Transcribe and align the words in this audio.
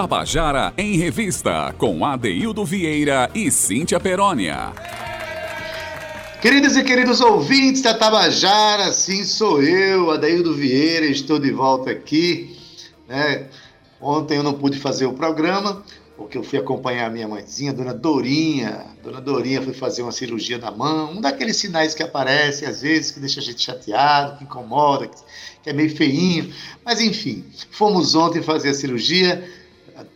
Tabajara 0.00 0.72
em 0.78 0.96
Revista, 0.96 1.74
com 1.76 2.06
Adeildo 2.06 2.64
Vieira 2.64 3.28
e 3.34 3.50
Cíntia 3.50 3.98
Perónia. 3.98 4.72
Queridos 6.40 6.76
e 6.76 6.84
queridos 6.84 7.20
ouvintes 7.20 7.82
da 7.82 7.92
Tabajara, 7.92 8.92
sim 8.92 9.24
sou 9.24 9.60
eu, 9.60 10.12
Adeildo 10.12 10.54
Vieira, 10.54 11.04
estou 11.04 11.40
de 11.40 11.50
volta 11.50 11.90
aqui. 11.90 12.56
Né? 13.08 13.48
Ontem 14.00 14.36
eu 14.36 14.44
não 14.44 14.54
pude 14.54 14.78
fazer 14.78 15.04
o 15.04 15.14
programa, 15.14 15.82
porque 16.16 16.38
eu 16.38 16.44
fui 16.44 16.60
acompanhar 16.60 17.06
a 17.06 17.10
minha 17.10 17.26
mãezinha, 17.26 17.72
Dona 17.72 17.92
Dorinha. 17.92 18.86
Dona 19.02 19.20
Dorinha 19.20 19.60
foi 19.62 19.74
fazer 19.74 20.02
uma 20.02 20.12
cirurgia 20.12 20.58
na 20.58 20.70
mão, 20.70 21.14
um 21.14 21.20
daqueles 21.20 21.56
sinais 21.56 21.92
que 21.92 22.04
aparecem 22.04 22.68
às 22.68 22.82
vezes, 22.82 23.10
que 23.10 23.18
deixa 23.18 23.40
a 23.40 23.42
gente 23.42 23.60
chateado, 23.60 24.38
que 24.38 24.44
incomoda, 24.44 25.10
que 25.60 25.68
é 25.68 25.72
meio 25.72 25.90
feinho. 25.90 26.54
Mas 26.84 27.00
enfim, 27.00 27.44
fomos 27.72 28.14
ontem 28.14 28.40
fazer 28.40 28.68
a 28.68 28.74
cirurgia, 28.74 29.58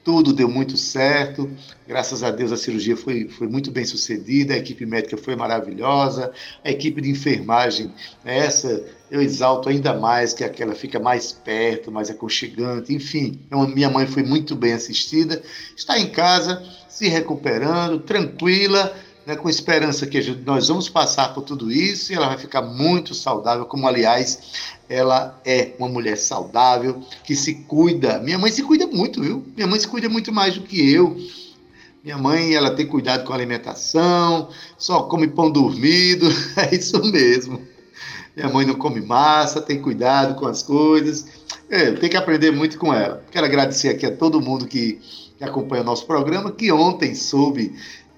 tudo 0.05 0.33
deu 0.33 0.49
muito 0.49 0.77
certo. 0.77 1.51
Graças 1.87 2.23
a 2.23 2.31
Deus 2.31 2.53
a 2.53 2.57
cirurgia 2.57 2.97
foi, 2.97 3.29
foi 3.29 3.49
muito 3.49 3.71
bem 3.71 3.85
sucedida, 3.85 4.55
a 4.55 4.59
equipe 4.59 4.85
médica 4.85 5.17
foi 5.17 5.37
maravilhosa, 5.37 6.33
a 6.65 6.71
equipe 6.71 7.01
de 7.01 7.11
enfermagem, 7.11 7.93
essa 8.25 8.85
eu 9.11 9.21
exalto 9.21 9.69
ainda 9.69 9.93
mais, 9.93 10.33
que 10.33 10.43
aquela 10.43 10.75
fica 10.75 10.99
mais 10.99 11.33
perto, 11.33 11.93
mais 11.93 12.09
aconchegante, 12.09 12.95
enfim. 12.95 13.39
Então, 13.47 13.69
minha 13.69 13.91
mãe 13.91 14.07
foi 14.07 14.23
muito 14.23 14.57
bem 14.57 14.73
assistida, 14.73 15.43
está 15.77 15.99
em 15.99 16.09
casa, 16.09 16.63
se 16.89 17.09
recuperando, 17.09 18.01
tranquila, 18.01 18.97
né, 19.27 19.37
com 19.37 19.49
esperança 19.49 20.07
que 20.07 20.21
nós 20.45 20.69
vamos 20.69 20.89
passar 20.89 21.33
por 21.35 21.43
tudo 21.43 21.71
isso 21.71 22.13
e 22.13 22.17
ela 22.17 22.29
vai 22.29 22.39
ficar 22.39 22.63
muito 22.63 23.15
saudável, 23.15 23.65
como 23.67 23.87
aliás 23.87 24.73
ela 24.89 25.41
é 25.45 25.73
uma 25.79 25.89
mulher 25.89 26.17
saudável, 26.17 27.03
que 27.25 27.35
se 27.35 27.55
cuida. 27.55 28.19
Minha 28.19 28.39
mãe 28.39 28.51
se 28.51 28.63
cuida 28.63 28.87
muito, 28.87 29.23
viu? 29.23 29.45
Minha 29.57 29.67
mãe 29.67 29.81
se 29.81 29.89
cuida 29.89 30.09
muito 30.09 30.33
mais 30.33 30.55
do 30.55 30.63
que 30.63 30.93
eu. 30.93 31.17
Minha 32.05 32.19
mãe, 32.19 32.55
ela 32.55 32.75
tem 32.75 32.85
cuidado 32.85 33.25
com 33.25 33.33
a 33.33 33.37
alimentação, 33.37 34.49
só 34.77 35.05
come 35.05 35.29
pão 35.29 35.51
dormido, 35.51 36.27
é 36.59 36.75
isso 36.75 37.01
mesmo. 37.11 37.63
Minha 38.35 38.49
mãe 38.49 38.67
não 38.67 38.75
come 38.75 39.01
massa, 39.01 39.61
tem 39.61 39.81
cuidado 39.81 40.35
com 40.35 40.47
as 40.47 40.63
coisas. 40.63 41.27
É, 41.71 41.93
tem 41.93 42.11
que 42.11 42.17
aprender 42.17 42.51
muito 42.51 42.77
com 42.77 42.93
ela. 42.93 43.25
Quero 43.31 43.47
agradecer 43.47 43.89
aqui 43.89 44.05
a 44.05 44.15
todo 44.15 44.41
mundo 44.41 44.67
que, 44.67 45.01
que 45.39 45.45
acompanha 45.45 45.83
o 45.83 45.87
nosso 45.87 46.05
programa, 46.05 46.51
que 46.51 46.73
ontem 46.73 47.15
soube 47.15 47.73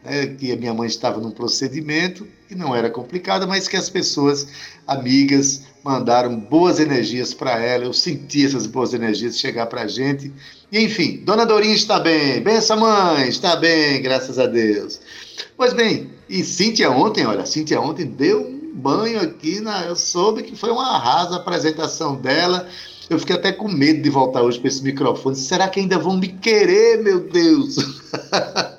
né, 0.05 0.27
que 0.27 0.52
a 0.52 0.56
minha 0.56 0.74
mãe 0.74 0.86
estava 0.86 1.20
num 1.20 1.30
procedimento 1.30 2.27
que 2.48 2.55
não 2.55 2.74
era 2.74 2.91
complicado, 2.91 3.48
mas 3.48 3.66
que 3.66 3.77
as 3.77 3.88
pessoas, 3.88 4.47
amigas, 4.86 5.62
mandaram 5.83 6.36
boas 6.38 6.78
energias 6.78 7.33
para 7.33 7.58
ela. 7.58 7.84
Eu 7.84 7.92
senti 7.92 8.44
essas 8.44 8.66
boas 8.66 8.92
energias 8.94 9.38
chegar 9.38 9.66
para 9.66 9.82
a 9.82 9.86
gente. 9.86 10.32
E, 10.70 10.78
enfim, 10.80 11.22
Dona 11.25 11.44
Dorinha 11.44 11.75
está 11.75 11.98
bem. 11.98 12.41
Benção, 12.42 12.78
mãe, 12.78 13.28
está 13.28 13.56
bem, 13.56 14.02
graças 14.02 14.38
a 14.38 14.47
Deus. 14.47 15.00
Pois 15.56 15.72
bem, 15.72 16.10
e 16.28 16.42
Cíntia 16.42 16.91
ontem, 16.91 17.27
olha, 17.27 17.47
Cíntia 17.47 17.80
ontem 17.80 18.06
deu 18.06 18.55
banho 18.75 19.20
aqui, 19.20 19.60
na, 19.60 19.84
eu 19.84 19.94
soube 19.94 20.42
que 20.42 20.56
foi 20.56 20.70
uma 20.70 20.97
arrasa 20.97 21.34
a 21.34 21.38
apresentação 21.38 22.16
dela. 22.16 22.69
Eu 23.08 23.19
fiquei 23.19 23.36
até 23.36 23.52
com 23.52 23.69
medo 23.69 24.02
de 24.02 24.10
voltar 24.10 24.42
hoje 24.42 24.58
para 24.58 24.69
esse 24.69 24.82
microfone. 24.82 25.36
Será 25.36 25.69
que 25.69 25.78
ainda 25.78 25.98
vão 25.98 26.16
me 26.16 26.28
querer, 26.28 27.02
meu 27.02 27.20
Deus? 27.20 27.77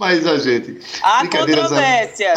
Mas 0.00 0.26
a 0.26 0.38
gente. 0.38 0.78
Há 1.02 1.28
controvérsia. 1.28 2.32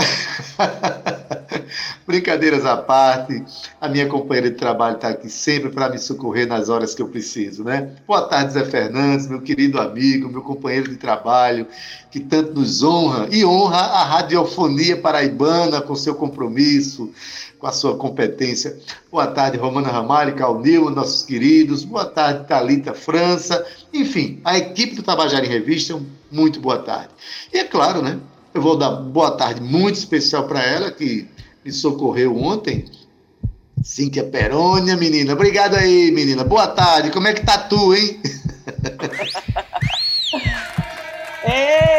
A... 0.59 1.23
brincadeiras 2.05 2.65
à 2.65 2.75
parte, 2.75 3.41
a 3.79 3.87
minha 3.87 4.07
companheira 4.07 4.49
de 4.49 4.57
trabalho 4.57 4.95
está 4.95 5.09
aqui 5.09 5.29
sempre 5.29 5.69
para 5.69 5.89
me 5.89 5.97
socorrer 5.97 6.45
nas 6.45 6.67
horas 6.67 6.93
que 6.93 7.01
eu 7.01 7.07
preciso, 7.07 7.63
né? 7.63 7.91
Boa 8.05 8.23
tarde, 8.23 8.53
Zé 8.53 8.65
Fernandes, 8.65 9.27
meu 9.27 9.41
querido 9.41 9.79
amigo, 9.79 10.29
meu 10.29 10.41
companheiro 10.41 10.89
de 10.89 10.97
trabalho, 10.97 11.65
que 12.11 12.19
tanto 12.19 12.53
nos 12.53 12.83
honra 12.83 13.27
e 13.31 13.45
honra 13.45 13.77
a 13.77 14.03
radiofonia 14.03 14.97
paraibana 14.97 15.81
com 15.81 15.95
seu 15.95 16.15
compromisso, 16.15 17.11
com 17.57 17.67
a 17.67 17.71
sua 17.71 17.95
competência. 17.95 18.77
Boa 19.09 19.27
tarde, 19.27 19.57
Romana 19.57 19.89
Ramalho, 19.89 20.35
Calnil, 20.35 20.89
nossos 20.89 21.23
queridos. 21.23 21.85
Boa 21.85 22.05
tarde, 22.05 22.45
Talita 22.45 22.93
França. 22.93 23.65
Enfim, 23.93 24.41
a 24.43 24.57
equipe 24.57 24.95
do 24.95 25.03
Tabajara 25.03 25.45
em 25.45 25.49
Revista, 25.49 25.97
muito 26.33 26.59
boa 26.59 26.79
tarde. 26.79 27.09
E 27.53 27.59
é 27.59 27.63
claro, 27.63 28.01
né? 28.01 28.19
Eu 28.53 28.61
vou 28.61 28.77
dar 28.77 28.91
boa 28.91 29.31
tarde 29.31 29.61
muito 29.61 29.95
especial 29.95 30.45
para 30.47 30.63
ela, 30.63 30.91
que 30.91 31.27
me 31.63 31.71
socorreu 31.71 32.35
ontem. 32.37 32.85
Cíntia 33.83 34.23
Perônia, 34.23 34.95
menina. 34.95 35.33
Obrigado 35.33 35.75
aí, 35.75 36.11
menina. 36.11 36.43
Boa 36.43 36.67
tarde. 36.67 37.11
Como 37.11 37.27
é 37.27 37.33
que 37.33 37.45
tá 37.45 37.57
tu, 37.57 37.93
hein? 37.93 38.21
Ei! 41.45 41.92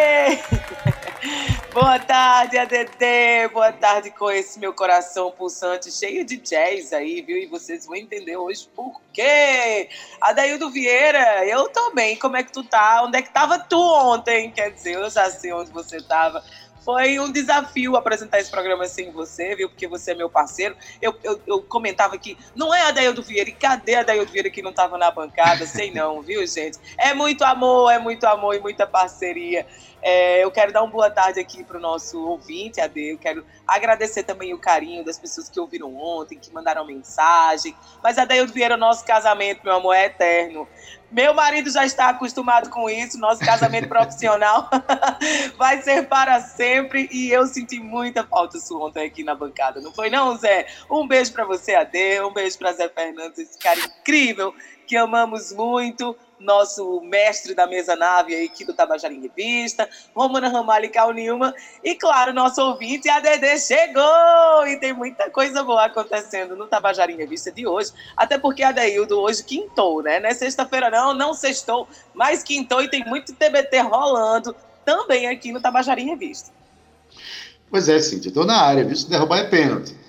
Boa 1.74 1.98
tarde, 1.98 2.56
ADT. 2.56 3.48
Boa 3.52 3.72
tarde 3.72 4.12
com 4.12 4.30
esse 4.30 4.60
meu 4.60 4.72
coração 4.72 5.32
pulsante, 5.32 5.90
cheio 5.90 6.24
de 6.24 6.36
jazz 6.36 6.92
aí, 6.92 7.20
viu? 7.20 7.36
E 7.36 7.46
vocês 7.46 7.84
vão 7.84 7.96
entender 7.96 8.36
hoje 8.36 8.70
por 8.76 9.00
quê. 9.12 9.88
Adaildo 10.20 10.70
Vieira, 10.70 11.44
eu 11.44 11.68
também. 11.70 12.16
Como 12.16 12.36
é 12.36 12.44
que 12.44 12.52
tu 12.52 12.62
tá? 12.62 13.02
Onde 13.02 13.18
é 13.18 13.22
que 13.22 13.32
tava 13.32 13.58
tu 13.58 13.76
ontem? 13.76 14.52
Quer 14.52 14.70
dizer, 14.70 14.92
eu 14.92 15.10
já 15.10 15.28
sei 15.28 15.52
onde 15.52 15.72
você 15.72 16.00
tava. 16.00 16.44
Foi 16.84 17.18
um 17.18 17.32
desafio 17.32 17.96
apresentar 17.96 18.38
esse 18.38 18.50
programa 18.50 18.86
sem 18.86 19.10
você, 19.10 19.56
viu? 19.56 19.70
Porque 19.70 19.88
você 19.88 20.12
é 20.12 20.14
meu 20.14 20.28
parceiro. 20.28 20.76
Eu, 21.00 21.18
eu, 21.24 21.40
eu 21.46 21.62
comentava 21.62 22.16
que 22.18 22.36
não 22.54 22.74
é 22.74 22.82
a 22.82 22.90
Daildo 22.90 23.22
Vieira. 23.22 23.48
E 23.48 23.54
cadê 23.54 23.94
a 23.94 24.02
Daildo 24.02 24.30
Vieira 24.30 24.50
que 24.50 24.60
não 24.60 24.70
estava 24.70 24.98
na 24.98 25.10
bancada? 25.10 25.66
Sei 25.66 25.90
não, 25.90 26.20
viu, 26.20 26.46
gente? 26.46 26.78
É 26.98 27.14
muito 27.14 27.42
amor, 27.42 27.90
é 27.90 27.98
muito 27.98 28.24
amor 28.26 28.54
e 28.54 28.60
muita 28.60 28.86
parceria. 28.86 29.66
É, 30.06 30.44
eu 30.44 30.50
quero 30.50 30.70
dar 30.70 30.82
uma 30.82 30.90
boa 30.90 31.08
tarde 31.08 31.40
aqui 31.40 31.64
para 31.64 31.78
o 31.78 31.80
nosso 31.80 32.22
ouvinte, 32.28 32.78
Ade. 32.78 33.12
Eu 33.12 33.16
quero 33.16 33.42
agradecer 33.66 34.22
também 34.22 34.52
o 34.52 34.58
carinho 34.58 35.02
das 35.02 35.18
pessoas 35.18 35.48
que 35.48 35.58
ouviram 35.58 35.96
ontem, 35.96 36.38
que 36.38 36.52
mandaram 36.52 36.84
mensagem. 36.84 37.74
Mas, 38.02 38.18
Adeildo 38.18 38.52
Vieira, 38.52 38.76
nosso 38.76 39.02
casamento, 39.06 39.62
meu 39.64 39.76
amor, 39.76 39.94
é 39.94 40.04
eterno. 40.04 40.68
Meu 41.10 41.32
marido 41.32 41.70
já 41.70 41.86
está 41.86 42.10
acostumado 42.10 42.68
com 42.68 42.90
isso, 42.90 43.18
nosso 43.18 43.42
casamento 43.42 43.88
profissional 43.88 44.68
vai 45.56 45.80
ser 45.80 46.06
para 46.06 46.38
sempre. 46.42 47.08
E 47.10 47.30
eu 47.30 47.46
senti 47.46 47.80
muita 47.80 48.24
falta 48.24 48.58
sua 48.58 48.88
ontem 48.88 49.06
aqui 49.06 49.24
na 49.24 49.34
bancada, 49.34 49.80
não 49.80 49.90
foi, 49.90 50.10
não, 50.10 50.36
Zé? 50.36 50.66
Um 50.90 51.08
beijo 51.08 51.32
para 51.32 51.46
você, 51.46 51.76
Ade. 51.76 52.20
Um 52.20 52.32
beijo 52.32 52.58
para 52.58 52.74
Zé 52.74 52.90
Fernandes, 52.90 53.38
esse 53.38 53.58
cara 53.58 53.80
incrível 53.80 54.54
que 54.86 54.98
amamos 54.98 55.50
muito 55.52 56.14
nosso 56.44 57.00
mestre 57.00 57.54
da 57.54 57.66
mesa 57.66 57.96
nave 57.96 58.44
aqui 58.44 58.64
do 58.64 58.74
Tabajara 58.74 59.12
em 59.12 59.20
Revista, 59.20 59.88
Romana 60.14 60.48
Ramalho 60.48 60.84
e 60.84 60.88
Cal 60.88 61.12
Nilma, 61.12 61.54
e 61.82 61.94
claro, 61.94 62.32
nosso 62.32 62.60
ouvinte, 62.62 63.08
a 63.08 63.18
Dedê 63.18 63.58
chegou! 63.58 64.66
E 64.66 64.78
tem 64.78 64.92
muita 64.92 65.30
coisa 65.30 65.62
boa 65.64 65.86
acontecendo 65.86 66.54
no 66.54 66.66
Tabajara 66.66 67.10
em 67.10 67.16
Revista 67.16 67.50
de 67.50 67.66
hoje, 67.66 67.92
até 68.16 68.38
porque 68.38 68.62
a 68.62 68.70
Deildo 68.70 69.18
hoje 69.20 69.42
quintou, 69.42 70.02
né? 70.02 70.20
Não 70.20 70.28
é 70.28 70.34
sexta-feira 70.34 70.90
não, 70.90 71.14
não 71.14 71.34
sextou, 71.34 71.88
mas 72.12 72.42
quintou 72.42 72.82
e 72.82 72.88
tem 72.88 73.04
muito 73.04 73.34
TBT 73.34 73.80
rolando 73.80 74.54
também 74.84 75.26
aqui 75.26 75.50
no 75.50 75.60
Tabajara 75.60 76.00
em 76.00 76.06
Revista. 76.06 76.50
Pois 77.70 77.88
é, 77.88 77.98
Cíntia, 77.98 78.28
estou 78.28 78.44
na 78.44 78.60
área? 78.60 78.94
Se 78.94 79.08
derrubar 79.08 79.38
é 79.38 79.44
pênalti. 79.44 80.03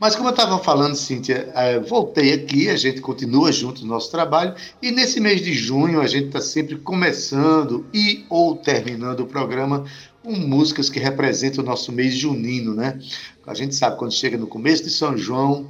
Mas 0.00 0.16
como 0.16 0.28
eu 0.28 0.30
estava 0.30 0.58
falando, 0.58 0.94
Cíntia, 0.94 1.50
é, 1.54 1.78
voltei 1.78 2.32
aqui, 2.32 2.70
a 2.70 2.76
gente 2.76 3.02
continua 3.02 3.52
junto 3.52 3.82
no 3.82 3.88
nosso 3.88 4.10
trabalho, 4.10 4.54
e 4.80 4.90
nesse 4.90 5.20
mês 5.20 5.42
de 5.42 5.52
junho 5.52 6.00
a 6.00 6.06
gente 6.06 6.28
está 6.28 6.40
sempre 6.40 6.76
começando 6.76 7.84
e 7.92 8.24
ou 8.30 8.56
terminando 8.56 9.20
o 9.20 9.26
programa 9.26 9.84
com 10.22 10.32
músicas 10.32 10.88
que 10.88 10.98
representam 10.98 11.62
o 11.62 11.66
nosso 11.66 11.92
mês 11.92 12.14
junino, 12.14 12.74
né? 12.74 12.98
A 13.46 13.52
gente 13.52 13.74
sabe, 13.74 13.98
quando 13.98 14.12
chega 14.12 14.38
no 14.38 14.46
começo 14.46 14.84
de 14.84 14.90
São 14.90 15.18
João, 15.18 15.68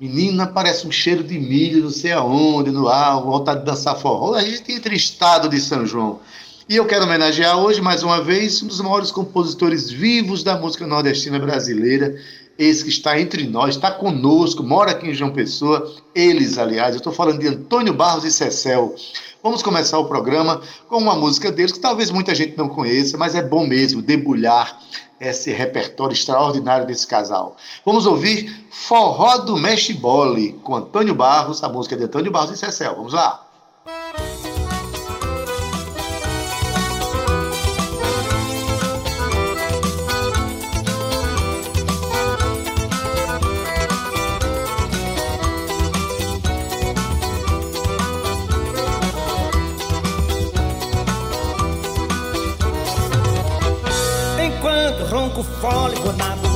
menina, 0.00 0.46
parece 0.46 0.86
um 0.86 0.90
cheiro 0.92 1.24
de 1.24 1.38
milho, 1.38 1.82
não 1.82 1.90
sei 1.90 2.12
aonde, 2.12 2.70
no 2.70 2.86
ar, 2.86 3.20
vontade 3.20 3.60
de 3.60 3.66
dançar 3.66 3.98
forró. 3.98 4.34
A 4.34 4.42
gente 4.42 4.80
tem 4.80 4.94
estado 4.94 5.48
de 5.48 5.60
São 5.60 5.84
João. 5.84 6.20
E 6.68 6.76
eu 6.76 6.86
quero 6.86 7.04
homenagear 7.04 7.58
hoje, 7.58 7.80
mais 7.80 8.04
uma 8.04 8.22
vez, 8.22 8.62
um 8.62 8.68
dos 8.68 8.80
maiores 8.80 9.10
compositores 9.10 9.90
vivos 9.90 10.44
da 10.44 10.56
música 10.56 10.86
nordestina 10.86 11.38
brasileira, 11.38 12.16
esse 12.62 12.84
que 12.84 12.90
está 12.90 13.20
entre 13.20 13.44
nós, 13.46 13.74
está 13.74 13.90
conosco, 13.90 14.62
mora 14.62 14.92
aqui 14.92 15.08
em 15.08 15.14
João 15.14 15.32
Pessoa, 15.32 15.92
eles, 16.14 16.58
aliás, 16.58 16.92
eu 16.92 16.98
estou 16.98 17.12
falando 17.12 17.40
de 17.40 17.48
Antônio 17.48 17.92
Barros 17.92 18.24
e 18.24 18.30
Cecel. 18.30 18.94
Vamos 19.42 19.62
começar 19.62 19.98
o 19.98 20.04
programa 20.04 20.60
com 20.88 20.98
uma 20.98 21.16
música 21.16 21.50
deles 21.50 21.72
que 21.72 21.80
talvez 21.80 22.10
muita 22.10 22.34
gente 22.34 22.56
não 22.56 22.68
conheça, 22.68 23.18
mas 23.18 23.34
é 23.34 23.42
bom 23.42 23.66
mesmo 23.66 24.00
debulhar 24.00 24.80
esse 25.20 25.50
repertório 25.50 26.14
extraordinário 26.14 26.86
desse 26.86 27.06
casal. 27.06 27.56
Vamos 27.84 28.06
ouvir 28.06 28.66
Forró 28.70 29.38
do 29.38 29.56
Mexe 29.56 29.92
Bole, 29.92 30.52
com 30.62 30.76
Antônio 30.76 31.14
Barros, 31.14 31.64
a 31.64 31.68
música 31.68 31.96
de 31.96 32.04
Antônio 32.04 32.30
Barros 32.30 32.52
e 32.52 32.56
Cecel. 32.56 32.94
Vamos 32.94 33.12
lá. 33.12 33.51
falling 55.42 55.98
when 56.04 56.20
I'm 56.20 56.51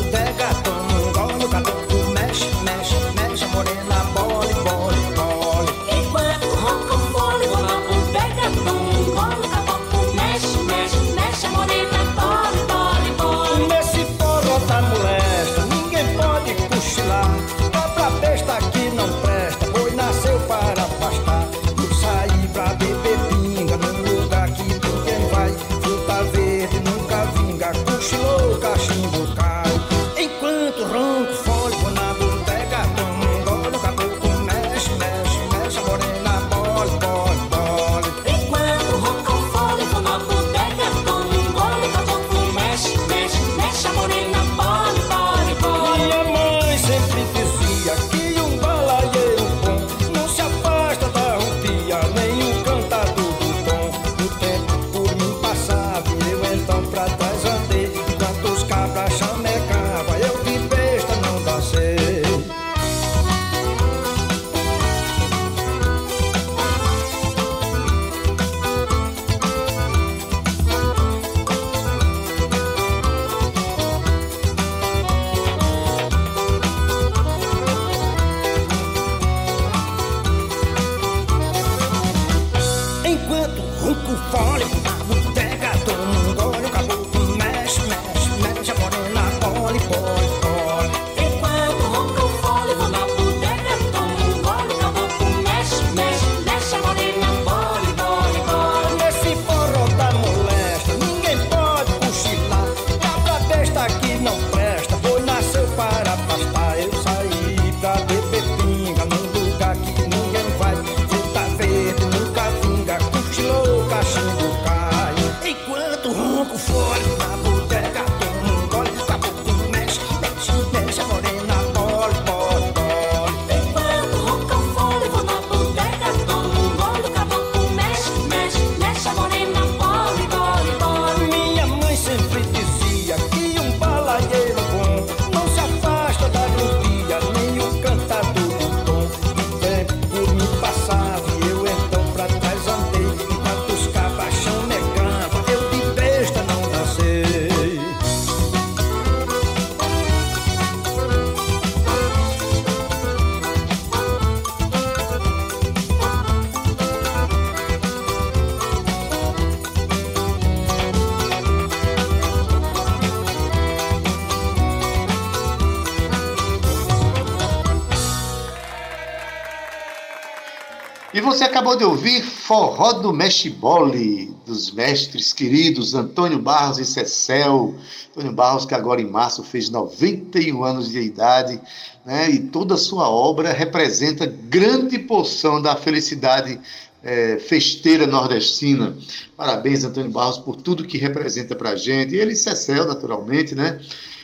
acabou 171.57 171.75
de 171.75 171.85
ouvir 171.85 172.23
Forró 172.23 172.93
do 172.93 173.15
Mexibole, 173.15 174.31
dos 174.45 174.71
mestres 174.73 175.33
queridos 175.33 175.95
Antônio 175.95 176.39
Barros 176.39 176.79
e 176.79 176.85
Cecel. 176.85 177.75
Antônio 178.11 178.35
Barros, 178.35 178.67
que 178.67 178.75
agora 178.75 179.01
em 179.01 179.09
março 179.09 179.43
fez 179.43 179.71
91 179.71 180.63
anos 180.63 180.91
de 180.91 181.01
idade, 181.01 181.59
né? 182.05 182.29
e 182.29 182.41
toda 182.41 182.75
a 182.75 182.77
sua 182.77 183.09
obra 183.09 183.55
representa 183.55 184.27
grande 184.27 184.99
porção 184.99 185.63
da 185.63 185.75
felicidade 185.75 186.61
é, 187.03 187.39
festeira 187.39 188.07
nordestina. 188.07 188.95
Parabéns, 189.35 189.83
Antônio 189.83 190.11
Barros, 190.11 190.37
por 190.37 190.57
tudo 190.57 190.85
que 190.85 190.99
representa 190.99 191.57
para 191.57 191.71
a 191.71 191.77
gente. 191.77 192.15
E 192.15 192.19
ele 192.19 192.37
Cecel, 192.37 192.87
naturalmente, 192.87 193.55
né? 193.55 193.81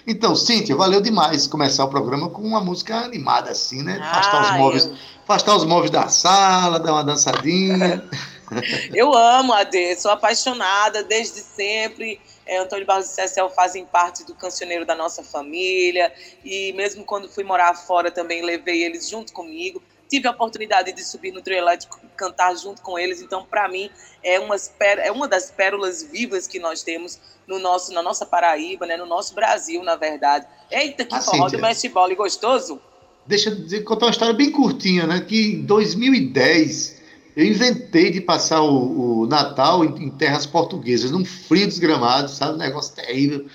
Então, 0.07 0.35
Cíntia, 0.35 0.75
valeu 0.75 1.01
demais 1.01 1.47
começar 1.47 1.85
o 1.85 1.89
programa 1.89 2.29
com 2.29 2.43
uma 2.43 2.61
música 2.61 2.97
animada 2.97 3.51
assim, 3.51 3.83
né? 3.83 3.99
Afastar 4.03 4.43
os 4.43 4.59
móveis, 4.59 4.87
eu... 4.87 4.95
afastar 5.23 5.57
os 5.57 5.65
móveis 5.65 5.91
da 5.91 6.09
sala, 6.09 6.81
dar 6.81 6.93
uma 6.93 7.05
dançadinha. 7.05 8.05
eu 8.93 9.15
amo 9.15 9.53
a 9.53 9.63
D, 9.63 9.97
sou 9.97 10.11
apaixonada 10.11 11.03
desde 11.03 11.41
sempre. 11.41 12.21
É, 12.45 12.59
Antônio 12.59 12.85
Barros 12.85 13.07
e 13.07 13.15
Cecel 13.15 13.49
fazem 13.51 13.87
parte 13.87 14.25
do 14.25 14.35
cancioneiro 14.35 14.85
da 14.85 14.97
nossa 14.97 15.23
família 15.23 16.13
e 16.45 16.73
mesmo 16.73 17.05
quando 17.05 17.29
fui 17.29 17.45
morar 17.45 17.73
fora 17.75 18.11
também 18.11 18.43
levei 18.43 18.83
eles 18.83 19.09
junto 19.09 19.33
comigo 19.33 19.81
tive 20.13 20.29
a 20.29 20.31
oportunidade 20.31 20.93
de 20.93 21.03
subir 21.03 21.33
no 21.33 21.41
trio 21.41 21.57
elétrico 21.57 21.99
e 22.05 22.07
cantar 22.15 22.55
junto 22.55 22.83
com 22.83 22.99
eles. 22.99 23.23
Então, 23.23 23.47
para 23.47 23.67
mim, 23.67 23.89
é 24.23 24.39
uma, 24.39 24.57
é 25.03 25.11
uma 25.11 25.27
das 25.27 25.51
pérolas 25.51 26.03
vivas 26.03 26.47
que 26.47 26.59
nós 26.59 26.83
temos 26.83 27.19
no 27.47 27.59
nosso, 27.59 27.95
na 27.95 28.03
nossa 28.03 28.27
Paraíba, 28.27 28.85
né? 28.85 28.99
no 28.99 29.07
nosso 29.07 29.35
Brasil, 29.35 29.83
na 29.83 29.97
verdade. 29.97 30.47
Eita, 30.71 31.07
que 31.07 31.15
ah, 31.15 31.23
forró 31.23 31.49
do 31.49 31.59
mestre 31.59 31.89
bola 31.89 32.15
gostoso! 32.15 32.79
Deixa 33.27 33.49
eu 33.49 33.57
dizer, 33.57 33.85
contar 33.85 34.07
uma 34.07 34.11
história 34.11 34.35
bem 34.35 34.51
curtinha, 34.51 35.07
né? 35.07 35.21
Que 35.21 35.55
em 35.55 35.63
2010 35.63 37.01
eu 37.35 37.47
inventei 37.47 38.11
de 38.11 38.21
passar 38.21 38.61
o, 38.61 39.23
o 39.23 39.27
Natal 39.27 39.83
em, 39.83 40.05
em, 40.05 40.11
terras 40.11 40.45
portuguesas, 40.45 41.11
num 41.11 41.25
frio 41.25 41.67
desgramado, 41.67 42.29
sabe? 42.31 42.57
Um 42.57 42.59
negócio 42.59 42.95
terrível. 42.95 43.47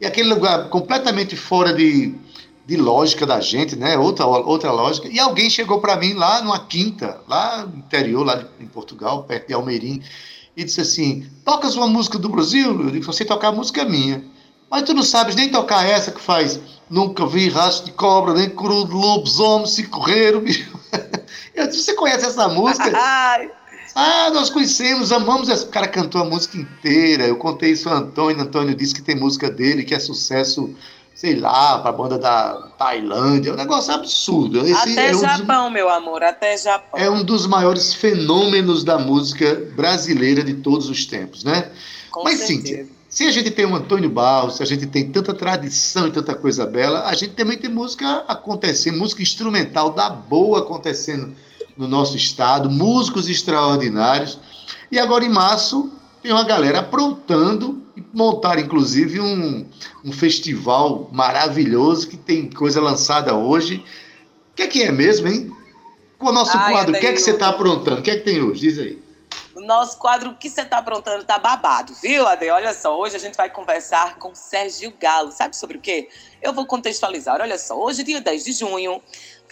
E 0.00 0.06
aquele 0.06 0.28
lugar 0.28 0.70
completamente 0.70 1.36
fora 1.36 1.72
de, 1.72 2.14
de 2.66 2.76
lógica 2.76 3.26
da 3.26 3.40
gente, 3.40 3.76
né? 3.76 3.98
Outra, 3.98 4.26
outra 4.26 4.70
lógica. 4.70 5.08
E 5.08 5.18
alguém 5.18 5.50
chegou 5.50 5.80
para 5.80 5.96
mim 5.96 6.14
lá 6.14 6.42
numa 6.42 6.60
quinta, 6.60 7.20
lá 7.26 7.66
no 7.66 7.78
interior, 7.78 8.24
lá 8.24 8.44
em 8.60 8.66
Portugal, 8.66 9.24
perto 9.24 9.48
de 9.48 9.54
Almeirim, 9.54 10.02
e 10.56 10.64
disse 10.64 10.80
assim: 10.80 11.26
Tocas 11.44 11.74
uma 11.74 11.86
música 11.86 12.18
do 12.18 12.28
Brasil? 12.28 12.80
Eu 12.80 12.90
disse: 12.90 13.06
Você 13.06 13.24
tocar 13.24 13.48
a 13.48 13.52
música 13.52 13.84
minha. 13.84 14.24
Mas 14.70 14.84
tu 14.84 14.94
não 14.94 15.02
sabes 15.02 15.34
nem 15.34 15.48
tocar 15.50 15.84
essa 15.84 16.12
que 16.12 16.20
faz 16.20 16.60
Nunca 16.90 17.24
vi 17.24 17.48
rastro 17.48 17.86
de 17.86 17.92
cobra, 17.92 18.34
nem 18.34 18.50
cru 18.50 18.84
de 18.84 18.92
lobisomem 18.92 19.66
se 19.66 19.84
correr. 19.86 20.40
Bicho. 20.40 20.76
Eu 21.54 21.68
disse: 21.68 21.84
Você 21.84 21.94
conhece 21.94 22.26
essa 22.26 22.48
música? 22.48 22.90
Ah, 23.92 24.30
nós 24.32 24.50
conhecemos, 24.50 25.10
amamos 25.10 25.48
essa. 25.48 25.66
O 25.66 25.68
cara 25.68 25.88
cantou 25.88 26.20
a 26.20 26.24
música 26.24 26.56
inteira. 26.56 27.24
Eu 27.26 27.34
contei 27.34 27.72
isso 27.72 27.88
ao 27.88 27.96
Antônio. 27.96 28.40
Antônio 28.40 28.72
disse 28.72 28.94
que 28.94 29.02
tem 29.02 29.16
música 29.16 29.50
dele, 29.50 29.82
que 29.82 29.92
é 29.92 29.98
sucesso 29.98 30.72
sei 31.20 31.36
lá, 31.36 31.78
para 31.80 31.90
a 31.90 31.92
banda 31.92 32.18
da 32.18 32.54
Tailândia, 32.78 33.50
é 33.50 33.52
um 33.52 33.56
negócio 33.56 33.92
absurdo. 33.92 34.66
Esse 34.66 34.92
até 34.92 35.10
é 35.10 35.14
um 35.14 35.20
Japão, 35.20 35.64
dos, 35.64 35.72
meu 35.74 35.90
amor, 35.90 36.22
até 36.22 36.56
Japão. 36.56 36.98
É 36.98 37.10
um 37.10 37.22
dos 37.22 37.46
maiores 37.46 37.92
fenômenos 37.92 38.84
da 38.84 38.98
música 38.98 39.70
brasileira 39.76 40.42
de 40.42 40.54
todos 40.54 40.88
os 40.88 41.04
tempos, 41.04 41.44
né? 41.44 41.72
Com 42.10 42.24
Mas. 42.24 42.40
Cíntia, 42.40 42.86
se 43.06 43.26
a 43.26 43.30
gente 43.30 43.50
tem 43.50 43.66
o 43.66 43.74
Antônio 43.74 44.08
Barros, 44.08 44.56
se 44.56 44.62
a 44.62 44.66
gente 44.66 44.86
tem 44.86 45.10
tanta 45.10 45.34
tradição 45.34 46.08
e 46.08 46.10
tanta 46.10 46.34
coisa 46.34 46.64
bela, 46.64 47.06
a 47.06 47.14
gente 47.14 47.34
também 47.34 47.58
tem 47.58 47.68
música 47.68 48.24
acontecendo, 48.26 48.96
música 48.96 49.20
instrumental 49.20 49.90
da 49.90 50.08
boa 50.08 50.60
acontecendo 50.60 51.34
no 51.76 51.86
nosso 51.86 52.16
estado, 52.16 52.70
músicos 52.70 53.28
extraordinários. 53.28 54.38
E 54.90 54.98
agora 54.98 55.22
em 55.22 55.28
março 55.28 55.92
tem 56.22 56.32
uma 56.32 56.44
galera 56.44 56.78
aprontando 56.78 57.79
montaram, 58.12 58.60
inclusive, 58.60 59.20
um, 59.20 59.66
um 60.04 60.12
festival 60.12 61.08
maravilhoso 61.12 62.08
que 62.08 62.16
tem 62.16 62.50
coisa 62.50 62.80
lançada 62.80 63.34
hoje. 63.34 63.84
O 64.52 64.54
que 64.56 64.62
é 64.62 64.66
que 64.66 64.82
é 64.82 64.92
mesmo, 64.92 65.28
hein? 65.28 65.50
Com 66.18 66.26
o 66.26 66.32
nosso 66.32 66.56
Ai, 66.56 66.72
quadro, 66.72 66.94
o 66.94 67.00
que 67.00 67.06
é 67.06 67.12
que 67.12 67.20
você 67.20 67.30
está 67.30 67.48
aprontando? 67.48 68.00
O 68.00 68.02
que 68.02 68.10
é 68.10 68.16
que 68.16 68.24
tem 68.24 68.42
hoje? 68.42 68.60
Diz 68.60 68.78
aí. 68.78 69.02
O 69.54 69.60
nosso 69.60 69.98
quadro, 69.98 70.30
o 70.30 70.34
que 70.36 70.48
você 70.48 70.62
está 70.62 70.78
aprontando, 70.78 71.24
tá 71.24 71.38
babado, 71.38 71.92
viu, 72.00 72.26
Ade? 72.26 72.48
Olha 72.50 72.72
só, 72.72 72.98
hoje 72.98 73.16
a 73.16 73.18
gente 73.18 73.36
vai 73.36 73.50
conversar 73.50 74.16
com 74.16 74.34
Sérgio 74.34 74.92
Galo. 74.98 75.32
Sabe 75.32 75.56
sobre 75.56 75.76
o 75.76 75.80
quê? 75.80 76.08
Eu 76.40 76.52
vou 76.52 76.66
contextualizar. 76.66 77.40
Olha 77.40 77.58
só, 77.58 77.78
hoje, 77.78 78.04
dia 78.04 78.20
10 78.20 78.44
de 78.44 78.52
junho, 78.52 79.02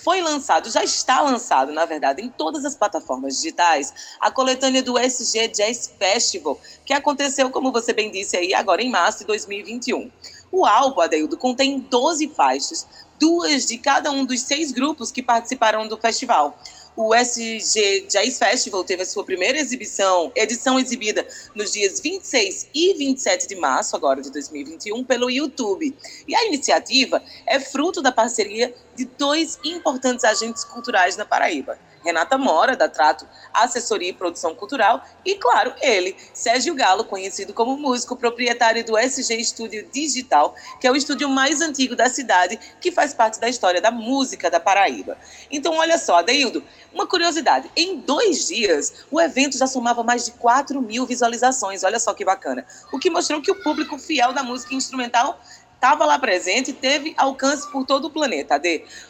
foi 0.02 0.20
lançado, 0.20 0.70
já 0.70 0.82
está 0.82 1.20
lançado, 1.20 1.72
na 1.72 1.84
verdade, 1.84 2.22
em 2.22 2.28
todas 2.28 2.64
as 2.64 2.74
plataformas 2.74 3.36
digitais, 3.36 3.92
a 4.20 4.30
coletânea 4.30 4.82
do 4.82 4.98
SG 4.98 5.48
Jazz 5.48 5.92
Festival, 5.98 6.60
que 6.84 6.92
aconteceu, 6.92 7.50
como 7.50 7.72
você 7.72 7.92
bem 7.92 8.10
disse 8.10 8.36
aí, 8.36 8.54
agora 8.54 8.82
em 8.82 8.90
março 8.90 9.20
de 9.20 9.26
2021. 9.26 10.10
O 10.50 10.64
álbum, 10.64 11.00
Adeildo, 11.00 11.36
contém 11.36 11.78
12 11.78 12.28
faixas, 12.28 12.86
duas 13.18 13.66
de 13.66 13.76
cada 13.78 14.10
um 14.10 14.24
dos 14.24 14.40
seis 14.40 14.70
grupos 14.70 15.10
que 15.10 15.22
participaram 15.22 15.86
do 15.86 15.96
festival 15.96 16.58
o 16.98 17.14
SG 17.14 18.08
Jazz 18.08 18.40
Festival 18.40 18.82
teve 18.82 19.04
a 19.04 19.06
sua 19.06 19.24
primeira 19.24 19.56
exibição, 19.56 20.32
edição 20.34 20.80
exibida 20.80 21.24
nos 21.54 21.70
dias 21.70 22.00
26 22.00 22.70
e 22.74 22.92
27 22.94 23.46
de 23.46 23.54
março, 23.54 23.94
agora 23.94 24.20
de 24.20 24.32
2021, 24.32 25.04
pelo 25.04 25.30
YouTube. 25.30 25.96
E 26.26 26.34
a 26.34 26.46
iniciativa 26.46 27.22
é 27.46 27.60
fruto 27.60 28.02
da 28.02 28.10
parceria 28.10 28.74
de 28.96 29.04
dois 29.16 29.60
importantes 29.64 30.24
agentes 30.24 30.64
culturais 30.64 31.16
na 31.16 31.24
Paraíba. 31.24 31.78
Renata 32.04 32.38
Mora, 32.38 32.76
da 32.76 32.88
Trato 32.88 33.26
Assessoria 33.52 34.10
e 34.10 34.12
Produção 34.12 34.54
Cultural, 34.54 35.04
e, 35.24 35.34
claro, 35.34 35.74
ele, 35.80 36.16
Sérgio 36.32 36.74
Galo, 36.74 37.04
conhecido 37.04 37.52
como 37.52 37.76
músico, 37.76 38.16
proprietário 38.16 38.84
do 38.84 38.96
SG 38.96 39.34
Estúdio 39.34 39.86
Digital, 39.92 40.54
que 40.80 40.86
é 40.86 40.92
o 40.92 40.96
estúdio 40.96 41.28
mais 41.28 41.60
antigo 41.60 41.94
da 41.94 42.08
cidade, 42.08 42.58
que 42.80 42.90
faz 42.90 43.12
parte 43.12 43.40
da 43.40 43.48
história 43.48 43.80
da 43.80 43.90
música 43.90 44.50
da 44.50 44.60
Paraíba. 44.60 45.18
Então, 45.50 45.76
olha 45.76 45.98
só, 45.98 46.18
Adeildo, 46.18 46.62
uma 46.98 47.06
curiosidade: 47.06 47.70
em 47.76 47.96
dois 47.96 48.48
dias, 48.48 49.04
o 49.10 49.20
evento 49.20 49.56
já 49.56 49.66
somava 49.66 50.02
mais 50.02 50.24
de 50.24 50.32
4 50.32 50.82
mil 50.82 51.06
visualizações, 51.06 51.84
olha 51.84 51.98
só 51.98 52.12
que 52.12 52.24
bacana. 52.24 52.66
O 52.92 52.98
que 52.98 53.08
mostrou 53.08 53.40
que 53.40 53.50
o 53.50 53.62
público 53.62 53.98
fiel 53.98 54.32
da 54.32 54.42
música 54.42 54.74
instrumental 54.74 55.40
estava 55.74 56.04
lá 56.04 56.18
presente 56.18 56.72
e 56.72 56.74
teve 56.74 57.14
alcance 57.16 57.70
por 57.70 57.86
todo 57.86 58.06
o 58.06 58.10
planeta. 58.10 58.60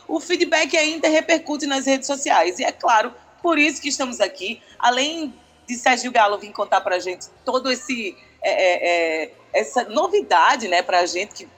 O 0.07 0.21
feedback 0.21 0.77
ainda 0.77 1.09
repercute 1.09 1.67
nas 1.67 1.87
redes 1.87 2.07
sociais 2.07 2.59
e 2.59 2.65
é 2.65 2.71
claro, 2.71 3.13
por 3.43 3.59
isso 3.59 3.81
que 3.81 3.89
estamos 3.89 4.21
aqui, 4.21 4.61
além 4.79 5.35
de 5.67 5.77
Sérgio 5.77 6.13
Galo 6.13 6.39
vir 6.39 6.53
contar 6.53 6.83
para 6.83 6.97
a 6.97 6.99
gente 6.99 7.27
todo 7.45 7.73
esse 7.73 8.15
é, 8.43 8.51
é, 8.51 9.25
é, 9.25 9.33
essa 9.53 9.85
novidade, 9.85 10.69
né, 10.69 10.83
para 10.83 11.01
a 11.01 11.07
gente 11.07 11.35
que 11.35 11.49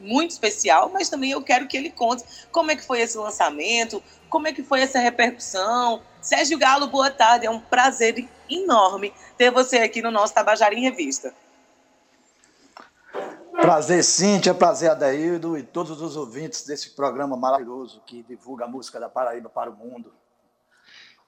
muito 0.00 0.30
especial, 0.30 0.90
mas 0.92 1.08
também 1.08 1.30
eu 1.30 1.42
quero 1.42 1.66
que 1.66 1.76
ele 1.76 1.90
conte 1.90 2.24
como 2.50 2.70
é 2.70 2.76
que 2.76 2.84
foi 2.84 3.00
esse 3.00 3.16
lançamento, 3.18 4.02
como 4.28 4.48
é 4.48 4.52
que 4.52 4.62
foi 4.62 4.80
essa 4.80 4.98
repercussão. 4.98 6.02
Sérgio 6.20 6.58
Galo, 6.58 6.86
boa 6.86 7.10
tarde, 7.10 7.46
é 7.46 7.50
um 7.50 7.60
prazer 7.60 8.28
enorme 8.48 9.12
ter 9.36 9.50
você 9.50 9.78
aqui 9.78 10.02
no 10.02 10.10
nosso 10.10 10.34
Tabajara 10.34 10.74
em 10.74 10.82
Revista. 10.82 11.34
Prazer, 13.52 14.02
Cíntia, 14.02 14.54
prazer, 14.54 14.90
Adaildo 14.90 15.58
e 15.58 15.62
todos 15.62 16.00
os 16.00 16.16
ouvintes 16.16 16.64
desse 16.64 16.90
programa 16.90 17.36
maravilhoso 17.36 18.00
que 18.06 18.22
divulga 18.22 18.64
a 18.64 18.68
música 18.68 18.98
da 18.98 19.08
Paraíba 19.08 19.50
para 19.50 19.70
o 19.70 19.76
mundo. 19.76 20.12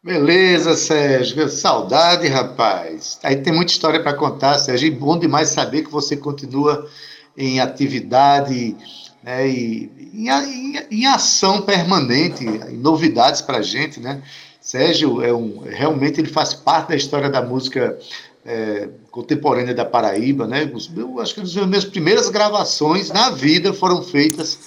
Beleza, 0.03 0.75
Sérgio. 0.75 1.49
Saudade, 1.49 2.27
rapaz. 2.27 3.21
Aí 3.23 3.37
tem 3.37 3.53
muita 3.53 3.73
história 3.73 4.03
para 4.03 4.15
contar, 4.15 4.59
Sérgio. 4.59 4.89
E 4.89 4.91
bom 4.91 5.19
demais 5.19 5.51
saber 5.51 5.83
que 5.83 5.91
você 5.91 6.17
continua 6.17 6.89
em 7.37 7.61
atividade 7.61 8.77
né, 9.23 9.49
e 9.49 9.91
em, 10.13 10.29
em, 10.29 10.87
em 10.91 11.07
ação 11.07 11.63
permanente, 11.63 12.45
novidades 12.73 13.41
para 13.41 13.59
a 13.59 13.63
gente, 13.63 14.01
né? 14.01 14.23
Sérgio 14.61 15.23
é 15.23 15.33
um, 15.33 15.61
realmente 15.61 16.21
ele 16.21 16.29
faz 16.29 16.55
parte 16.55 16.91
da 16.91 16.97
história 16.97 17.29
da 17.29 17.43
música 17.43 17.99
é, 18.45 18.89
contemporânea 19.11 19.75
da 19.75 19.85
Paraíba, 19.85 20.47
né? 20.47 20.71
Eu 20.97 21.21
acho 21.21 21.35
que 21.35 21.41
as 21.41 21.55
minhas 21.55 21.85
primeiras 21.85 22.29
gravações 22.29 23.11
na 23.11 23.31
vida 23.31 23.73
foram 23.73 24.03
feitas 24.03 24.59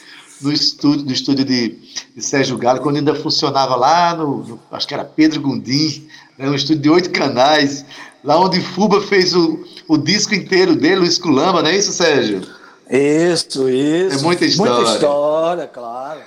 no 0.41 0.51
estúdio, 0.51 1.05
no 1.05 1.11
estúdio 1.11 1.45
de, 1.45 1.77
de 2.13 2.21
Sérgio 2.21 2.57
Galo, 2.57 2.81
quando 2.81 2.97
ainda 2.97 3.15
funcionava 3.15 3.75
lá 3.75 4.15
no, 4.15 4.43
no 4.43 4.59
acho 4.71 4.87
que 4.87 4.93
era 4.93 5.05
Pedro 5.05 5.41
Gundim, 5.41 6.07
né? 6.37 6.49
um 6.49 6.55
estúdio 6.55 6.81
de 6.81 6.89
oito 6.89 7.09
canais, 7.11 7.85
lá 8.25 8.39
onde 8.39 8.59
Fuba 8.59 8.99
fez 9.01 9.33
o, 9.33 9.63
o 9.87 9.97
disco 9.97 10.33
inteiro 10.33 10.75
dele, 10.75 11.01
o 11.01 11.05
Esculamba, 11.05 11.61
não 11.61 11.69
é 11.69 11.77
isso, 11.77 11.93
Sérgio? 11.93 12.41
Isso, 12.89 13.69
isso. 13.69 14.19
É 14.19 14.21
muita 14.21 14.45
história. 14.45 14.73
Muita 14.73 14.91
história, 14.91 15.67
claro. 15.67 16.19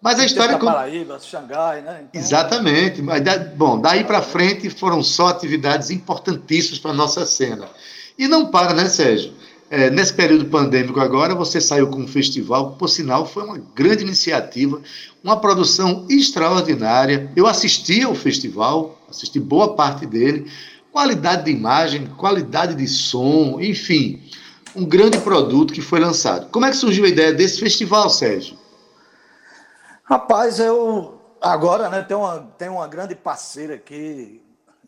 Mas 0.00 0.20
a 0.20 0.24
história. 0.26 0.58
Com... 0.58 0.66
Paraíba, 0.66 1.18
Xangai, 1.18 1.80
né? 1.80 2.04
Então... 2.08 2.20
Exatamente. 2.20 3.00
Mas, 3.00 3.22
bom, 3.56 3.80
daí 3.80 4.04
para 4.04 4.20
frente 4.20 4.68
foram 4.68 5.02
só 5.02 5.28
atividades 5.28 5.90
importantíssimas 5.90 6.78
para 6.78 6.90
a 6.90 6.94
nossa 6.94 7.24
cena. 7.24 7.68
E 8.18 8.28
não 8.28 8.46
para, 8.46 8.74
né, 8.74 8.86
Sérgio? 8.88 9.32
É, 9.70 9.88
nesse 9.88 10.12
período 10.12 10.44
pandêmico 10.44 11.00
agora, 11.00 11.34
você 11.34 11.58
saiu 11.58 11.88
com 11.88 12.02
um 12.02 12.06
festival, 12.06 12.72
por 12.72 12.88
sinal, 12.88 13.26
foi 13.26 13.44
uma 13.44 13.58
grande 13.74 14.02
iniciativa, 14.02 14.80
uma 15.22 15.40
produção 15.40 16.06
extraordinária. 16.08 17.30
Eu 17.34 17.46
assisti 17.46 18.02
ao 18.02 18.14
festival, 18.14 19.00
assisti 19.08 19.40
boa 19.40 19.74
parte 19.74 20.04
dele, 20.04 20.46
qualidade 20.94 21.46
de 21.46 21.50
imagem, 21.50 22.06
qualidade 22.06 22.76
de 22.76 22.86
som, 22.86 23.60
enfim, 23.60 24.22
um 24.76 24.84
grande 24.84 25.18
produto 25.18 25.74
que 25.74 25.82
foi 25.82 25.98
lançado. 25.98 26.48
Como 26.52 26.64
é 26.64 26.70
que 26.70 26.76
surgiu 26.76 27.04
a 27.04 27.08
ideia 27.08 27.32
desse 27.32 27.58
festival, 27.58 28.08
Sérgio? 28.08 28.56
Rapaz, 30.04 30.60
eu 30.60 31.20
agora 31.40 31.88
né, 31.88 32.00
tem, 32.02 32.16
uma, 32.16 32.40
tem 32.56 32.68
uma 32.68 32.86
grande 32.86 33.16
parceira 33.16 33.74
aqui 33.74 34.40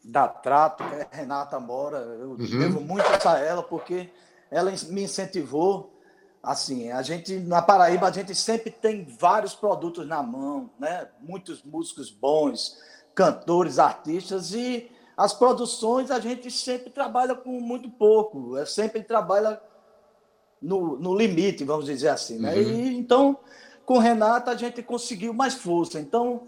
da 0.04 0.28
Trato, 0.28 0.84
que 0.84 0.94
é 0.94 1.08
Renata 1.10 1.58
Mora. 1.58 1.98
Eu 1.98 2.30
uhum. 2.30 2.36
devo 2.36 2.80
muito 2.80 3.02
a 3.26 3.38
ela, 3.40 3.64
porque 3.64 4.08
ela 4.48 4.72
me 4.88 5.02
incentivou. 5.02 5.92
Assim, 6.40 6.92
a 6.92 7.02
gente 7.02 7.34
na 7.40 7.60
Paraíba 7.60 8.06
a 8.06 8.12
gente 8.12 8.32
sempre 8.32 8.70
tem 8.70 9.04
vários 9.18 9.56
produtos 9.56 10.06
na 10.06 10.22
mão, 10.22 10.70
né? 10.78 11.08
Muitos 11.20 11.64
músicos 11.64 12.12
bons, 12.12 12.76
cantores, 13.12 13.80
artistas 13.80 14.52
e 14.52 14.88
as 15.16 15.32
produções 15.32 16.10
a 16.10 16.20
gente 16.20 16.50
sempre 16.50 16.90
trabalha 16.90 17.34
com 17.34 17.60
muito 17.60 17.88
pouco, 17.90 18.56
é 18.56 18.66
sempre 18.66 19.02
trabalha 19.02 19.60
no, 20.60 20.98
no 20.98 21.14
limite, 21.14 21.64
vamos 21.64 21.86
dizer 21.86 22.08
assim, 22.08 22.38
né? 22.38 22.54
Uhum. 22.54 22.62
E 22.62 22.98
então 22.98 23.38
com 23.86 23.98
Renata, 23.98 24.50
a 24.50 24.56
gente 24.56 24.82
conseguiu 24.82 25.32
mais 25.32 25.54
força. 25.54 26.00
Então, 26.00 26.42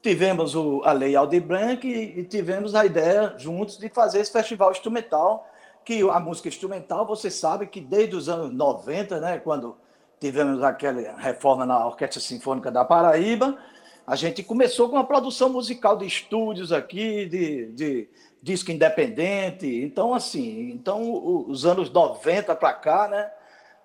tivemos 0.00 0.54
o, 0.54 0.80
a 0.84 0.92
Lei 0.92 1.16
Aldir 1.16 1.42
Blanc 1.42 1.86
e, 1.86 2.20
e 2.20 2.24
tivemos 2.24 2.72
a 2.76 2.86
ideia 2.86 3.34
juntos 3.36 3.76
de 3.76 3.88
fazer 3.88 4.20
esse 4.20 4.30
festival 4.30 4.70
instrumental, 4.70 5.44
que 5.84 6.08
a 6.08 6.20
música 6.20 6.48
instrumental, 6.48 7.04
você 7.04 7.30
sabe 7.30 7.66
que 7.66 7.80
desde 7.80 8.14
os 8.14 8.28
anos 8.28 8.54
90, 8.54 9.20
né, 9.20 9.38
quando 9.38 9.76
tivemos 10.20 10.62
aquela 10.62 11.16
reforma 11.16 11.66
na 11.66 11.84
Orquestra 11.84 12.20
Sinfônica 12.20 12.70
da 12.70 12.84
Paraíba, 12.84 13.58
a 14.06 14.16
gente 14.16 14.42
começou 14.42 14.88
com 14.88 14.96
uma 14.96 15.06
produção 15.06 15.48
musical 15.48 15.96
de 15.96 16.06
estúdios 16.06 16.72
aqui, 16.72 17.26
de, 17.26 17.66
de 17.72 18.08
disco 18.42 18.70
independente. 18.70 19.66
Então, 19.66 20.12
assim, 20.14 20.70
então 20.70 21.46
os 21.48 21.64
anos 21.64 21.90
90 21.90 22.54
para 22.56 22.72
cá, 22.72 23.08
né? 23.08 23.30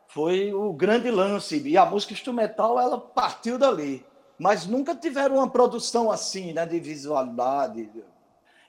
foi 0.09 0.51
o 0.53 0.73
grande 0.73 1.09
lance. 1.09 1.61
E 1.65 1.77
a 1.77 1.85
música 1.85 2.13
instrumental, 2.13 2.79
ela 2.79 2.99
partiu 2.99 3.57
dali. 3.57 4.05
Mas 4.37 4.65
nunca 4.65 4.95
tiveram 4.95 5.35
uma 5.35 5.49
produção 5.49 6.11
assim, 6.11 6.51
né, 6.51 6.65
de 6.65 6.79
visualidade. 6.79 7.89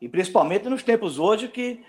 E 0.00 0.08
principalmente 0.08 0.68
nos 0.68 0.82
tempos 0.82 1.18
hoje 1.18 1.48
que 1.48 1.84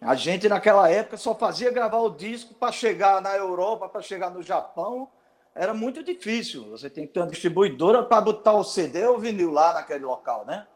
a 0.00 0.14
gente 0.14 0.48
naquela 0.48 0.88
época 0.90 1.16
só 1.16 1.34
fazia 1.34 1.70
gravar 1.70 1.98
o 1.98 2.10
disco 2.10 2.54
para 2.54 2.72
chegar 2.72 3.20
na 3.20 3.36
Europa, 3.36 3.88
para 3.88 4.02
chegar 4.02 4.30
no 4.30 4.42
Japão. 4.42 5.08
Era 5.54 5.72
muito 5.72 6.02
difícil. 6.02 6.68
Você 6.70 6.90
tem 6.90 7.06
que 7.06 7.12
ter 7.12 7.20
uma 7.20 7.28
distribuidora 7.28 8.02
para 8.02 8.20
botar 8.20 8.54
o 8.54 8.64
CD 8.64 9.06
ou 9.06 9.16
o 9.16 9.20
vinil 9.20 9.52
lá 9.52 9.74
naquele 9.74 10.04
local, 10.04 10.44
né? 10.46 10.66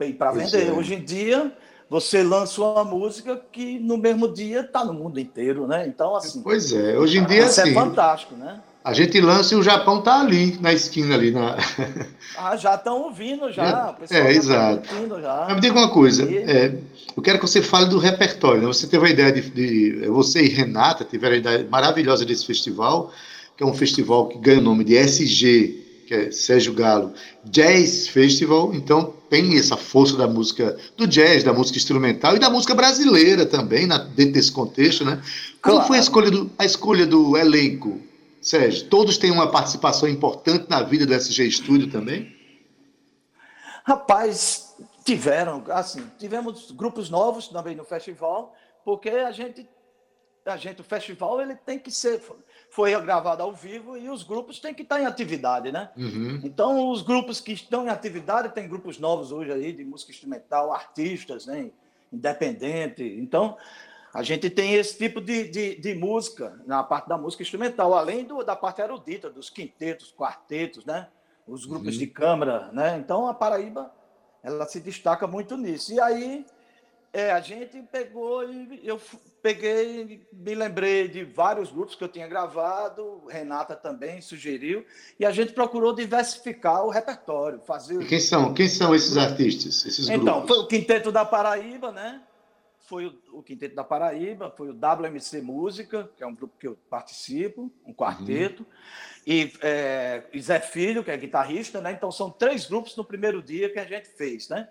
E 0.00 0.12
para 0.14 0.32
vender. 0.32 0.68
É. 0.68 0.72
Hoje 0.72 0.94
em 0.94 1.04
dia, 1.04 1.52
você 1.90 2.22
lança 2.22 2.62
uma 2.62 2.84
música 2.84 3.40
que 3.52 3.78
no 3.78 3.98
mesmo 3.98 4.32
dia 4.32 4.60
está 4.60 4.82
no 4.84 4.94
mundo 4.94 5.20
inteiro, 5.20 5.66
né? 5.66 5.86
Então, 5.86 6.16
assim. 6.16 6.42
Pois 6.42 6.72
é, 6.72 6.98
hoje 6.98 7.18
em 7.18 7.24
dia. 7.24 7.44
Isso 7.44 7.60
é 7.60 7.64
assim, 7.64 7.72
é 7.72 7.74
fantástico, 7.74 8.34
né? 8.34 8.60
A 8.82 8.92
gente 8.92 9.18
lança 9.18 9.54
e 9.54 9.56
o 9.56 9.62
Japão 9.62 10.00
está 10.00 10.20
ali, 10.20 10.58
na 10.60 10.72
esquina 10.72 11.14
ali. 11.14 11.30
Na... 11.30 11.56
ah, 12.36 12.54
já 12.56 12.74
estão 12.74 13.02
ouvindo 13.02 13.50
já. 13.50 13.96
É, 14.10 14.18
é 14.18 14.32
exato. 14.32 14.88
Já. 15.22 15.44
Mas 15.46 15.54
me 15.54 15.60
diga 15.60 15.78
uma 15.78 15.90
coisa, 15.90 16.22
é, 16.30 16.76
eu 17.16 17.22
quero 17.22 17.38
que 17.38 17.46
você 17.46 17.62
fale 17.62 17.86
do 17.86 17.98
repertório. 17.98 18.60
Né? 18.60 18.66
Você 18.66 18.86
teve 18.86 19.06
a 19.06 19.10
ideia 19.10 19.32
de, 19.32 19.50
de, 19.50 20.06
Você 20.08 20.42
e 20.42 20.48
Renata 20.48 21.02
tiveram 21.02 21.34
a 21.34 21.38
ideia 21.38 21.66
maravilhosa 21.70 22.26
desse 22.26 22.44
festival, 22.46 23.10
que 23.56 23.62
é 23.62 23.66
um 23.66 23.74
festival 23.74 24.28
que 24.28 24.38
ganha 24.38 24.58
o 24.58 24.62
nome 24.62 24.84
de 24.84 24.94
SG, 24.94 25.84
que 26.06 26.14
é 26.14 26.30
Sérgio 26.30 26.74
Galo 26.74 27.12
Jazz 27.44 28.08
Festival, 28.08 28.74
então 28.74 29.14
tem 29.30 29.58
essa 29.58 29.76
força 29.76 30.16
da 30.16 30.26
música 30.26 30.78
do 30.96 31.06
jazz, 31.06 31.42
da 31.42 31.52
música 31.52 31.78
instrumental 31.78 32.36
e 32.36 32.38
da 32.38 32.50
música 32.50 32.74
brasileira 32.74 33.46
também, 33.46 33.86
na, 33.86 33.98
dentro 33.98 34.34
desse 34.34 34.52
contexto, 34.52 35.04
né? 35.04 35.22
Como 35.62 35.76
claro. 35.76 35.88
foi 35.88 35.96
a 35.96 36.00
escolha, 36.00 36.30
do, 36.30 36.50
a 36.58 36.64
escolha 36.64 37.06
do 37.06 37.36
elenco, 37.36 38.00
Sérgio? 38.40 38.88
Todos 38.88 39.18
têm 39.18 39.30
uma 39.30 39.50
participação 39.50 40.08
importante 40.08 40.66
na 40.68 40.82
vida 40.82 41.06
do 41.06 41.14
SG 41.14 41.50
Studio 41.50 41.90
também? 41.90 42.34
Rapaz, 43.84 44.74
tiveram, 45.04 45.64
assim, 45.68 46.02
tivemos 46.18 46.70
grupos 46.70 47.10
novos 47.10 47.48
também 47.48 47.74
no 47.74 47.84
festival, 47.84 48.54
porque 48.84 49.10
a 49.10 49.32
gente, 49.32 49.68
a 50.46 50.56
gente, 50.56 50.80
o 50.80 50.84
festival 50.84 51.40
ele 51.40 51.54
tem 51.54 51.78
que 51.78 51.90
ser 51.90 52.22
foi 52.74 53.00
gravado 53.00 53.40
ao 53.40 53.52
vivo 53.52 53.96
e 53.96 54.10
os 54.10 54.24
grupos 54.24 54.58
têm 54.58 54.74
que 54.74 54.82
estar 54.82 55.00
em 55.00 55.06
atividade, 55.06 55.70
né? 55.70 55.90
Uhum. 55.96 56.40
Então, 56.42 56.90
os 56.90 57.02
grupos 57.02 57.40
que 57.40 57.52
estão 57.52 57.86
em 57.86 57.88
atividade, 57.88 58.52
tem 58.52 58.68
grupos 58.68 58.98
novos 58.98 59.30
hoje 59.30 59.52
aí 59.52 59.72
de 59.72 59.84
música 59.84 60.10
instrumental, 60.10 60.72
artistas, 60.72 61.46
né? 61.46 61.70
Independente. 62.12 63.04
Então, 63.04 63.56
a 64.12 64.24
gente 64.24 64.50
tem 64.50 64.74
esse 64.74 64.98
tipo 64.98 65.20
de, 65.20 65.46
de, 65.48 65.76
de, 65.76 65.94
música 65.94 66.60
na 66.66 66.82
parte 66.82 67.08
da 67.08 67.16
música 67.16 67.44
instrumental, 67.44 67.94
além 67.94 68.24
do, 68.24 68.42
da 68.42 68.56
parte 68.56 68.82
erudita, 68.82 69.30
dos 69.30 69.48
quintetos, 69.48 70.12
quartetos, 70.12 70.84
né? 70.84 71.06
Os 71.46 71.66
grupos 71.66 71.94
uhum. 71.94 72.00
de 72.00 72.06
câmara, 72.08 72.72
né? 72.72 72.98
Então, 72.98 73.28
a 73.28 73.34
Paraíba, 73.34 73.92
ela 74.42 74.66
se 74.66 74.80
destaca 74.80 75.28
muito 75.28 75.56
nisso. 75.56 75.92
E 75.92 76.00
aí, 76.00 76.44
é, 77.14 77.30
a 77.30 77.40
gente 77.40 77.80
pegou 77.92 78.42
e 78.42 78.80
eu 78.82 79.00
peguei, 79.40 80.26
me 80.32 80.52
lembrei 80.52 81.06
de 81.06 81.22
vários 81.22 81.70
grupos 81.70 81.94
que 81.94 82.02
eu 82.02 82.08
tinha 82.08 82.26
gravado, 82.26 83.22
Renata 83.28 83.76
também 83.76 84.20
sugeriu, 84.20 84.84
e 85.18 85.24
a 85.24 85.30
gente 85.30 85.52
procurou 85.52 85.94
diversificar 85.94 86.84
o 86.84 86.90
repertório, 86.90 87.60
fazer. 87.60 88.02
E 88.02 88.06
quem 88.06 88.18
são? 88.18 88.52
Quem 88.52 88.66
são 88.66 88.92
esses 88.92 89.16
artistas? 89.16 89.86
Esses 89.86 90.08
então, 90.08 90.40
grupos? 90.40 90.48
foi 90.48 90.64
o 90.64 90.66
Quinteto 90.66 91.12
da 91.12 91.24
Paraíba, 91.24 91.92
né? 91.92 92.20
Foi 92.80 93.06
o, 93.06 93.38
o, 93.38 93.42
Quinteto 93.44 93.76
da 93.76 93.84
Paraíba, 93.84 94.52
foi 94.56 94.70
o 94.70 94.72
WMC 94.72 95.40
Música, 95.40 96.10
que 96.16 96.24
é 96.24 96.26
um 96.26 96.34
grupo 96.34 96.54
que 96.58 96.66
eu 96.66 96.76
participo, 96.90 97.70
um 97.86 97.94
quarteto, 97.94 98.62
uhum. 98.62 98.68
e, 99.24 99.52
é, 99.62 100.24
e 100.32 100.42
Zé 100.42 100.58
Filho, 100.58 101.04
que 101.04 101.12
é 101.12 101.16
guitarrista, 101.16 101.80
né? 101.80 101.92
Então 101.92 102.10
são 102.10 102.28
três 102.28 102.66
grupos 102.66 102.96
no 102.96 103.04
primeiro 103.04 103.40
dia 103.40 103.70
que 103.70 103.78
a 103.78 103.84
gente 103.84 104.08
fez, 104.08 104.48
né? 104.48 104.68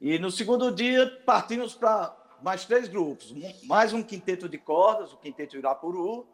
E 0.00 0.18
no 0.18 0.30
segundo 0.30 0.72
dia 0.72 1.06
partimos 1.26 1.74
para 1.74 2.16
mais 2.42 2.64
três 2.64 2.88
grupos, 2.88 3.34
mais 3.64 3.92
um 3.92 4.02
quinteto 4.02 4.48
de 4.48 4.56
cordas, 4.56 5.12
o 5.12 5.18
quinteto 5.18 5.58
Irapuru, 5.58 6.26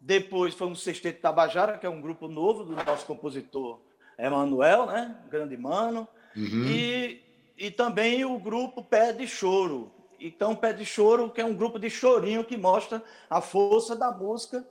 depois 0.00 0.54
foi 0.54 0.66
um 0.66 0.74
sexteto 0.74 1.20
Tabajara, 1.20 1.76
que 1.76 1.84
é 1.84 1.90
um 1.90 2.00
grupo 2.00 2.26
novo 2.26 2.64
do 2.64 2.72
nosso 2.72 3.04
compositor 3.04 3.80
Emanuel, 4.18 4.86
né? 4.86 5.14
Grande 5.28 5.58
mano, 5.58 6.08
uhum. 6.34 6.64
e, 6.66 7.22
e 7.58 7.70
também 7.70 8.24
o 8.24 8.38
grupo 8.38 8.82
Pé 8.82 9.12
de 9.12 9.26
Choro. 9.26 9.90
Então, 10.18 10.56
Pé 10.56 10.72
de 10.72 10.86
Choro, 10.86 11.30
que 11.30 11.40
é 11.42 11.44
um 11.44 11.54
grupo 11.54 11.78
de 11.78 11.90
chorinho 11.90 12.44
que 12.44 12.56
mostra 12.56 13.02
a 13.28 13.42
força 13.42 13.94
da 13.94 14.10
música 14.10 14.66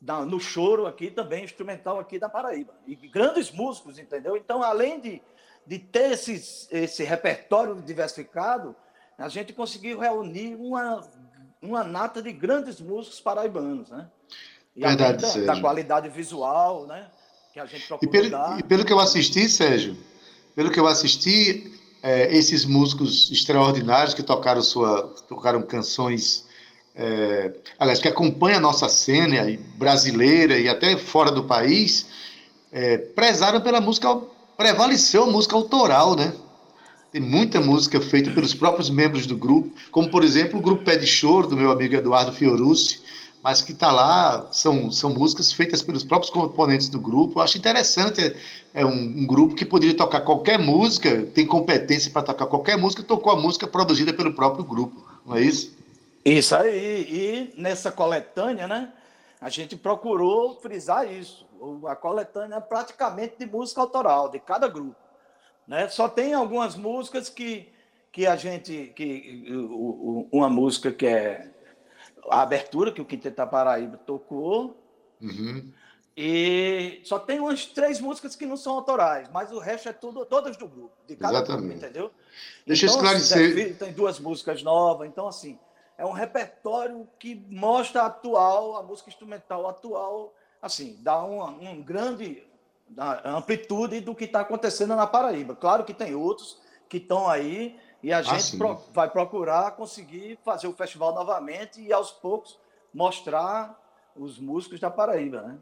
da, 0.00 0.24
no 0.24 0.40
choro 0.40 0.86
aqui 0.86 1.10
também, 1.10 1.44
instrumental 1.44 1.98
aqui 1.98 2.18
da 2.18 2.28
Paraíba. 2.28 2.74
E 2.86 2.94
grandes 2.94 3.50
músicos, 3.50 3.98
entendeu? 3.98 4.36
Então, 4.36 4.62
além 4.62 4.98
de 5.00 5.20
de 5.68 5.78
ter 5.78 6.12
esses, 6.12 6.66
esse 6.72 7.04
repertório 7.04 7.74
diversificado, 7.82 8.74
a 9.18 9.28
gente 9.28 9.52
conseguiu 9.52 9.98
reunir 9.98 10.54
uma, 10.54 11.06
uma 11.60 11.84
nata 11.84 12.22
de 12.22 12.32
grandes 12.32 12.80
músicos 12.80 13.20
paraibanos, 13.20 13.90
né? 13.90 14.08
E 14.74 14.80
Verdade, 14.80 15.20
da, 15.20 15.28
Sérgio. 15.28 15.46
da 15.46 15.60
qualidade 15.60 16.08
visual, 16.08 16.86
né? 16.86 17.08
Que 17.52 17.60
a 17.60 17.66
gente 17.66 17.86
e 18.00 18.06
pelo, 18.06 18.30
dar. 18.30 18.58
E 18.58 18.62
pelo 18.62 18.82
que 18.82 18.92
eu 18.92 18.98
assisti, 18.98 19.46
Sérgio, 19.46 19.94
pelo 20.54 20.70
que 20.70 20.80
eu 20.80 20.86
assisti, 20.86 21.70
é, 22.02 22.34
esses 22.34 22.64
músicos 22.64 23.30
extraordinários 23.30 24.14
que 24.14 24.22
tocaram 24.22 24.62
sua, 24.62 25.02
tocaram 25.28 25.60
canções, 25.60 26.46
é, 26.94 27.52
aliás, 27.78 27.98
que 27.98 28.08
acompanham 28.08 28.56
a 28.56 28.62
nossa 28.62 28.88
cena 28.88 29.44
brasileira 29.76 30.58
e 30.58 30.66
até 30.66 30.96
fora 30.96 31.30
do 31.30 31.44
país, 31.44 32.06
é, 32.72 32.96
prezaram 32.96 33.60
pela 33.60 33.82
música 33.82 34.08
prevaleceu 34.58 35.22
a 35.22 35.26
música 35.26 35.54
autoral, 35.54 36.16
né? 36.16 36.34
Tem 37.12 37.20
muita 37.20 37.60
música 37.60 38.00
feita 38.00 38.32
pelos 38.32 38.52
próprios 38.52 38.90
membros 38.90 39.24
do 39.24 39.36
grupo, 39.36 39.70
como 39.92 40.10
por 40.10 40.24
exemplo 40.24 40.58
o 40.58 40.62
grupo 40.62 40.84
Pé 40.84 40.96
de 40.96 41.06
Choro, 41.06 41.46
do 41.46 41.56
meu 41.56 41.70
amigo 41.70 41.94
Eduardo 41.94 42.32
Fiorucci, 42.32 43.00
mas 43.40 43.62
que 43.62 43.70
está 43.70 43.92
lá, 43.92 44.48
são, 44.50 44.90
são 44.90 45.10
músicas 45.10 45.52
feitas 45.52 45.80
pelos 45.80 46.02
próprios 46.02 46.30
componentes 46.30 46.88
do 46.88 46.98
grupo. 46.98 47.38
Eu 47.38 47.44
acho 47.44 47.56
interessante, 47.56 48.20
é, 48.20 48.34
é 48.74 48.84
um, 48.84 48.90
um, 48.90 49.26
grupo 49.26 49.54
que 49.54 49.64
poderia 49.64 49.96
tocar 49.96 50.22
qualquer 50.22 50.58
música, 50.58 51.22
tem 51.32 51.46
competência 51.46 52.10
para 52.10 52.22
tocar 52.22 52.46
qualquer 52.46 52.76
música, 52.76 53.04
tocou 53.04 53.32
a 53.32 53.36
música 53.36 53.66
produzida 53.68 54.12
pelo 54.12 54.34
próprio 54.34 54.64
grupo, 54.64 55.06
não 55.24 55.36
é 55.36 55.40
isso? 55.40 55.72
Isso 56.24 56.56
aí, 56.56 57.06
e 57.08 57.54
nessa 57.56 57.92
coletânea, 57.92 58.66
né, 58.66 58.88
a 59.40 59.48
gente 59.48 59.76
procurou 59.76 60.58
frisar 60.60 61.10
isso 61.10 61.47
a 61.86 61.96
coletânea 61.96 62.56
é 62.56 62.60
praticamente 62.60 63.36
de 63.38 63.46
música 63.46 63.80
autoral, 63.80 64.28
de 64.28 64.38
cada 64.38 64.68
grupo. 64.68 64.96
Né? 65.66 65.88
Só 65.88 66.08
tem 66.08 66.32
algumas 66.32 66.76
músicas 66.76 67.28
que, 67.28 67.70
que 68.10 68.26
a 68.26 68.36
gente. 68.36 68.92
que 68.96 69.46
Uma 70.32 70.48
música 70.48 70.90
que 70.90 71.06
é 71.06 71.50
a 72.30 72.42
abertura, 72.42 72.92
que 72.92 73.00
o 73.00 73.04
Quinteto 73.04 73.46
Paraíba 73.46 73.96
tocou. 73.98 74.76
Uhum. 75.20 75.72
E 76.20 77.00
só 77.04 77.18
tem 77.18 77.38
umas 77.38 77.66
três 77.66 78.00
músicas 78.00 78.34
que 78.34 78.44
não 78.44 78.56
são 78.56 78.74
autorais, 78.74 79.28
mas 79.32 79.52
o 79.52 79.60
resto 79.60 79.88
é 79.88 79.92
tudo, 79.92 80.26
todas 80.26 80.56
do 80.56 80.66
grupo, 80.66 80.90
de 81.06 81.14
cada 81.14 81.38
Exatamente. 81.38 81.62
grupo, 81.62 81.76
entendeu? 81.76 82.10
Deixa 82.66 82.86
então, 82.86 82.96
eu 82.96 83.04
esclarecer. 83.04 83.78
Tem 83.78 83.92
duas 83.92 84.18
músicas 84.18 84.60
novas, 84.64 85.06
então 85.06 85.28
assim, 85.28 85.56
é 85.96 86.04
um 86.04 86.10
repertório 86.10 87.06
que 87.20 87.36
mostra 87.48 88.02
a 88.02 88.06
atual, 88.06 88.76
a 88.76 88.82
música 88.82 89.10
instrumental 89.10 89.68
atual 89.68 90.34
assim, 90.60 90.98
dá 91.00 91.22
uma, 91.22 91.50
um 91.50 91.82
grande 91.82 92.42
amplitude 93.24 94.00
do 94.00 94.14
que 94.14 94.24
está 94.24 94.40
acontecendo 94.40 94.96
na 94.96 95.06
Paraíba. 95.06 95.54
Claro 95.54 95.84
que 95.84 95.92
tem 95.92 96.14
outros 96.14 96.58
que 96.88 96.96
estão 96.96 97.28
aí 97.28 97.76
e 98.02 98.12
a 98.12 98.18
ah, 98.18 98.22
gente 98.22 98.56
pro, 98.56 98.80
vai 98.92 99.10
procurar 99.10 99.72
conseguir 99.72 100.38
fazer 100.44 100.66
o 100.66 100.72
festival 100.72 101.14
novamente 101.14 101.80
e 101.80 101.92
aos 101.92 102.10
poucos 102.10 102.58
mostrar 102.94 103.76
os 104.16 104.38
músicos 104.38 104.80
da 104.80 104.90
Paraíba, 104.90 105.42
né? 105.42 105.58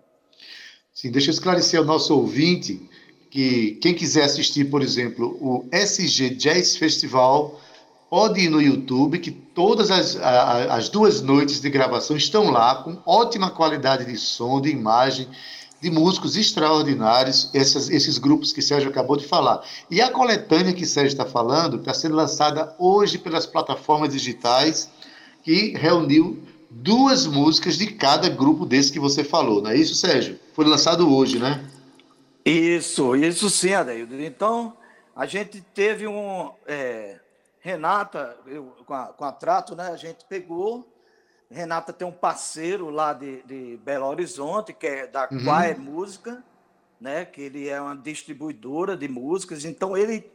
Sim, 0.93 1.11
deixa 1.11 1.31
eu 1.31 1.33
esclarecer 1.33 1.79
ao 1.79 1.85
nosso 1.85 2.17
ouvinte 2.17 2.89
que 3.31 3.73
quem 3.83 3.95
quiser 3.95 4.25
assistir, 4.25 4.71
por 4.71 4.81
exemplo, 4.81 5.37
o 5.41 5.69
SG 5.71 6.31
Jazz 6.31 6.77
Festival 6.77 7.61
pode 8.09 8.41
ir 8.41 8.49
no 8.49 8.61
YouTube, 8.61 9.19
que 9.19 9.31
todas 9.31 9.91
as, 9.91 10.17
as 10.17 10.89
duas 10.89 11.21
noites 11.21 11.61
de 11.61 11.69
gravação 11.69 12.17
estão 12.17 12.51
lá, 12.51 12.77
com 12.77 12.99
ótima 13.05 13.51
qualidade 13.51 14.05
de 14.05 14.17
som, 14.17 14.61
de 14.61 14.71
imagem, 14.71 15.29
de 15.81 15.91
músicos 15.91 16.37
extraordinários, 16.37 17.51
essas, 17.53 17.91
esses 17.91 18.17
grupos 18.19 18.53
que 18.53 18.63
Sérgio 18.63 18.89
acabou 18.89 19.17
de 19.17 19.27
falar. 19.27 19.63
E 19.91 20.01
a 20.01 20.11
coletânea 20.11 20.73
que 20.73 20.87
Sérgio 20.87 21.13
está 21.13 21.27
falando 21.27 21.77
está 21.77 21.93
sendo 21.93 22.17
lançada 22.17 22.75
hoje 22.79 23.19
pelas 23.19 23.45
plataformas 23.45 24.13
digitais, 24.13 24.91
que 25.43 25.77
reuniu 25.77 26.43
duas 26.71 27.27
músicas 27.27 27.77
de 27.77 27.89
cada 27.89 28.29
grupo 28.29 28.65
desse 28.65 28.93
que 28.93 28.99
você 28.99 29.23
falou, 29.23 29.63
não 29.63 29.71
é 29.71 29.77
isso, 29.77 29.95
Sérgio? 29.95 30.39
Foi 30.55 30.65
lançado 30.65 31.13
hoje, 31.13 31.39
né? 31.39 31.65
Isso, 32.45 33.15
isso 33.17 33.51
sim, 33.51 33.73
Adaildo. 33.73 34.21
Então, 34.23 34.73
a 35.15 35.27
gente 35.27 35.61
teve 35.75 36.07
um. 36.07 36.51
É 36.67 37.26
Renata, 37.67 38.39
eu, 38.47 38.77
com, 38.87 38.95
a, 38.95 39.07
com 39.07 39.25
a 39.25 39.33
Trato, 39.33 39.75
né, 39.75 39.89
a 39.89 39.97
gente 39.97 40.25
pegou. 40.27 40.89
Renata 41.51 41.93
tem 41.93 42.07
um 42.07 42.13
parceiro 42.13 42.91
lá 42.91 43.13
de, 43.13 43.43
de 43.43 43.77
Belo 43.79 44.07
Horizonte, 44.07 44.73
que 44.73 44.87
é 44.87 45.07
da 45.09 45.29
uhum. 45.29 45.45
Quae 45.45 45.75
Música, 45.75 46.45
né, 47.01 47.25
que 47.25 47.41
ele 47.41 47.69
é 47.69 47.81
uma 47.81 47.97
distribuidora 47.97 48.97
de 48.97 49.09
músicas. 49.09 49.65
Então, 49.65 49.97
ele, 49.97 50.31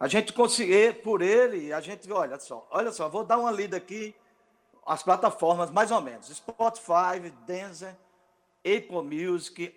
a 0.00 0.08
gente 0.08 0.32
conseguiu, 0.32 0.94
por 0.94 1.22
ele, 1.22 1.72
a 1.72 1.80
gente, 1.80 2.10
olha 2.10 2.40
só, 2.40 2.66
olha 2.72 2.90
só, 2.90 3.08
vou 3.08 3.22
dar 3.22 3.38
uma 3.38 3.52
lida 3.52 3.76
aqui, 3.76 4.12
as 4.84 5.00
plataformas, 5.00 5.70
mais 5.70 5.92
ou 5.92 6.00
menos, 6.00 6.26
Spotify, 6.26 7.32
Deezer, 7.46 7.96
Apple 8.66 9.26
Music, 9.26 9.72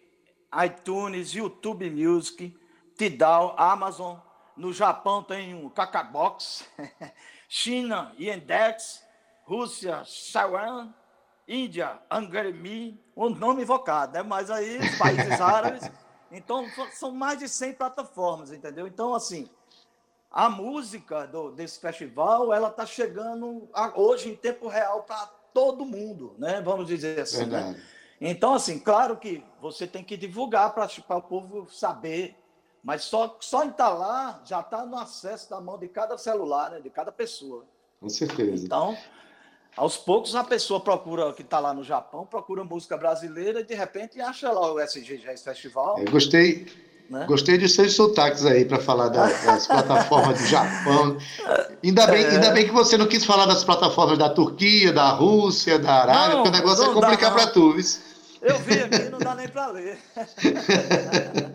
iTunes, 0.65 1.35
YouTube 1.35 1.91
Music, 1.91 2.57
Tidal, 2.97 3.53
Amazon, 3.55 4.17
no 4.57 4.73
Japão 4.73 5.23
tem 5.23 5.53
o 5.53 5.69
Kakabox, 5.69 6.65
China, 7.47 8.13
Yandex, 8.19 9.03
Rússia, 9.43 10.03
Taiwan, 10.33 10.89
Índia, 11.47 11.99
Angaremi, 12.11 13.01
um 13.15 13.29
nome 13.29 13.61
invocado, 13.61 14.13
né? 14.13 14.23
Mas 14.23 14.51
aí 14.51 14.77
os 14.77 14.97
países 14.97 15.39
árabes. 15.39 15.89
Então, 16.29 16.67
são 16.91 17.09
mais 17.11 17.39
de 17.39 17.47
100 17.47 17.75
plataformas, 17.75 18.51
entendeu? 18.51 18.85
Então, 18.85 19.15
assim, 19.15 19.49
a 20.29 20.49
música 20.49 21.25
do, 21.25 21.51
desse 21.51 21.79
festival, 21.79 22.53
ela 22.53 22.67
está 22.67 22.85
chegando 22.85 23.69
a, 23.73 23.97
hoje 23.97 24.29
em 24.29 24.35
tempo 24.35 24.67
real 24.67 25.03
para 25.03 25.25
todo 25.53 25.85
mundo, 25.85 26.35
né? 26.37 26.61
Vamos 26.61 26.87
dizer 26.87 27.21
assim, 27.21 27.45
né? 27.45 27.81
Então, 28.19 28.53
assim, 28.55 28.77
claro 28.77 29.15
que 29.17 29.43
você 29.61 29.87
tem 29.87 30.03
que 30.03 30.17
divulgar 30.17 30.73
para 30.73 31.17
o 31.17 31.21
povo 31.21 31.67
saber, 31.71 32.35
mas 32.83 33.03
só, 33.03 33.37
só 33.39 33.63
lá 33.79 34.41
já 34.45 34.59
está 34.59 34.85
no 34.85 34.97
acesso 34.97 35.49
da 35.49 35.59
mão 35.59 35.77
de 35.77 35.87
cada 35.87 36.17
celular, 36.17 36.71
né, 36.71 36.79
de 36.79 36.89
cada 36.89 37.11
pessoa. 37.11 37.65
Com 37.99 38.09
certeza. 38.09 38.65
Então, 38.65 38.97
aos 39.75 39.97
poucos 39.97 40.35
a 40.35 40.43
pessoa 40.43 40.79
procura, 40.79 41.31
que 41.33 41.41
está 41.41 41.59
lá 41.59 41.73
no 41.73 41.83
Japão, 41.83 42.25
procura 42.25 42.63
música 42.63 42.97
brasileira 42.97 43.59
e 43.61 43.63
de 43.63 43.75
repente 43.75 44.19
acha 44.21 44.51
lá 44.51 44.73
o 44.73 44.79
SG 44.79 45.17
Jazz 45.17 45.43
Festival. 45.43 45.99
Eu 45.99 46.11
gostei, 46.11 46.67
né? 47.09 47.25
Gostei 47.25 47.57
de 47.57 47.69
seus 47.69 47.93
sotaques 47.93 48.45
aí 48.45 48.65
para 48.65 48.79
falar 48.79 49.09
das, 49.09 49.45
das 49.45 49.67
plataformas 49.67 50.39
do 50.39 50.45
Japão. 50.45 51.17
Ainda 51.83 52.07
bem, 52.07 52.23
é... 52.23 52.29
ainda 52.29 52.51
bem 52.51 52.65
que 52.65 52.73
você 52.73 52.97
não 52.97 53.07
quis 53.07 53.23
falar 53.23 53.45
das 53.45 53.63
plataformas 53.63 54.17
da 54.17 54.29
Turquia, 54.29 54.91
da 54.91 55.11
Rússia, 55.11 55.79
da 55.79 56.01
Arábia, 56.01 56.35
não, 56.35 56.43
porque 56.43 56.49
o 56.49 56.59
negócio 56.59 56.83
é 56.83 56.93
complicar 56.93 57.33
para 57.33 57.47
tu. 57.47 57.75
Eu 58.41 58.59
vi 58.59 58.81
aqui, 58.81 59.09
não 59.09 59.19
dá 59.19 59.35
nem 59.35 59.47
para 59.47 59.67
ler. 59.67 59.97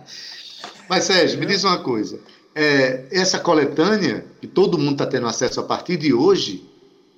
Mas, 0.93 1.05
Sérgio, 1.05 1.39
me 1.39 1.47
diz 1.47 1.65
uma 1.65 1.79
coisa. 1.79 2.21
É, 2.55 3.07
essa 3.11 3.39
coletânea, 3.39 4.27
que 4.43 4.47
todo 4.47 4.77
mundo 4.77 4.93
está 4.93 5.07
tendo 5.07 5.27
acesso 5.27 5.59
a 5.59 5.63
partir 5.63 5.97
de 5.97 6.13
hoje, 6.13 6.69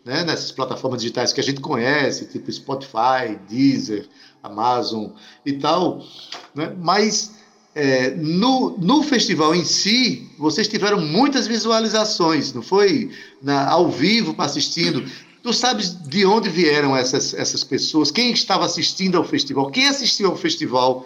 né, 0.05 0.23
nessas 0.23 0.53
plataformas 0.53 1.01
digitais 1.01 1.33
que 1.33 1.41
a 1.41 1.43
gente 1.43 1.61
conhece, 1.61 2.27
tipo 2.27 2.53
Spotify, 2.53 3.37
Deezer, 3.51 4.07
Amazon 4.41 5.09
e 5.45 5.55
tal, 5.55 6.07
né, 6.55 6.73
mas 6.81 7.33
é, 7.75 8.11
no, 8.11 8.79
no 8.79 9.03
festival 9.03 9.53
em 9.57 9.65
si, 9.65 10.31
vocês 10.39 10.69
tiveram 10.69 11.01
muitas 11.01 11.49
visualizações, 11.49 12.53
não 12.53 12.63
foi? 12.63 13.11
Na, 13.43 13.69
ao 13.69 13.91
vivo, 13.91 14.37
assistindo. 14.39 15.05
Tu 15.43 15.53
sabes 15.53 16.01
de 16.01 16.25
onde 16.25 16.49
vieram 16.49 16.97
essas, 16.97 17.35
essas 17.35 17.65
pessoas? 17.65 18.13
Quem 18.13 18.31
estava 18.31 18.67
assistindo 18.67 19.19
ao 19.19 19.25
festival? 19.25 19.69
Quem 19.73 19.89
assistiu 19.89 20.31
ao 20.31 20.37
festival 20.37 21.05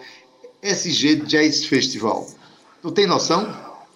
SG 0.61 1.15
Jazz 1.25 1.65
Festival? 1.65 2.27
Tu 2.81 2.91
tem 2.91 3.05
noção? 3.05 3.45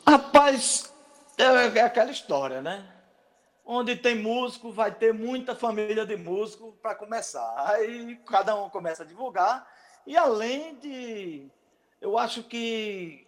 Rapaz, 0.06 0.94
é, 1.38 1.44
é 1.80 1.82
aquela 1.82 2.12
história, 2.12 2.62
né? 2.62 2.86
Onde 3.66 3.96
tem 3.96 4.22
músico, 4.22 4.74
vai 4.74 4.92
ter 4.92 5.14
muita 5.14 5.56
família 5.56 6.06
de 6.06 6.18
músico 6.18 6.74
para 6.82 6.94
começar. 6.94 7.54
Aí 7.70 8.20
cada 8.26 8.56
um 8.56 8.70
começa 8.70 9.04
a 9.04 9.06
divulgar. 9.06 9.66
E 10.06 10.18
além 10.18 10.76
de 10.76 11.50
eu 12.02 12.18
acho 12.18 12.44
que 12.44 13.26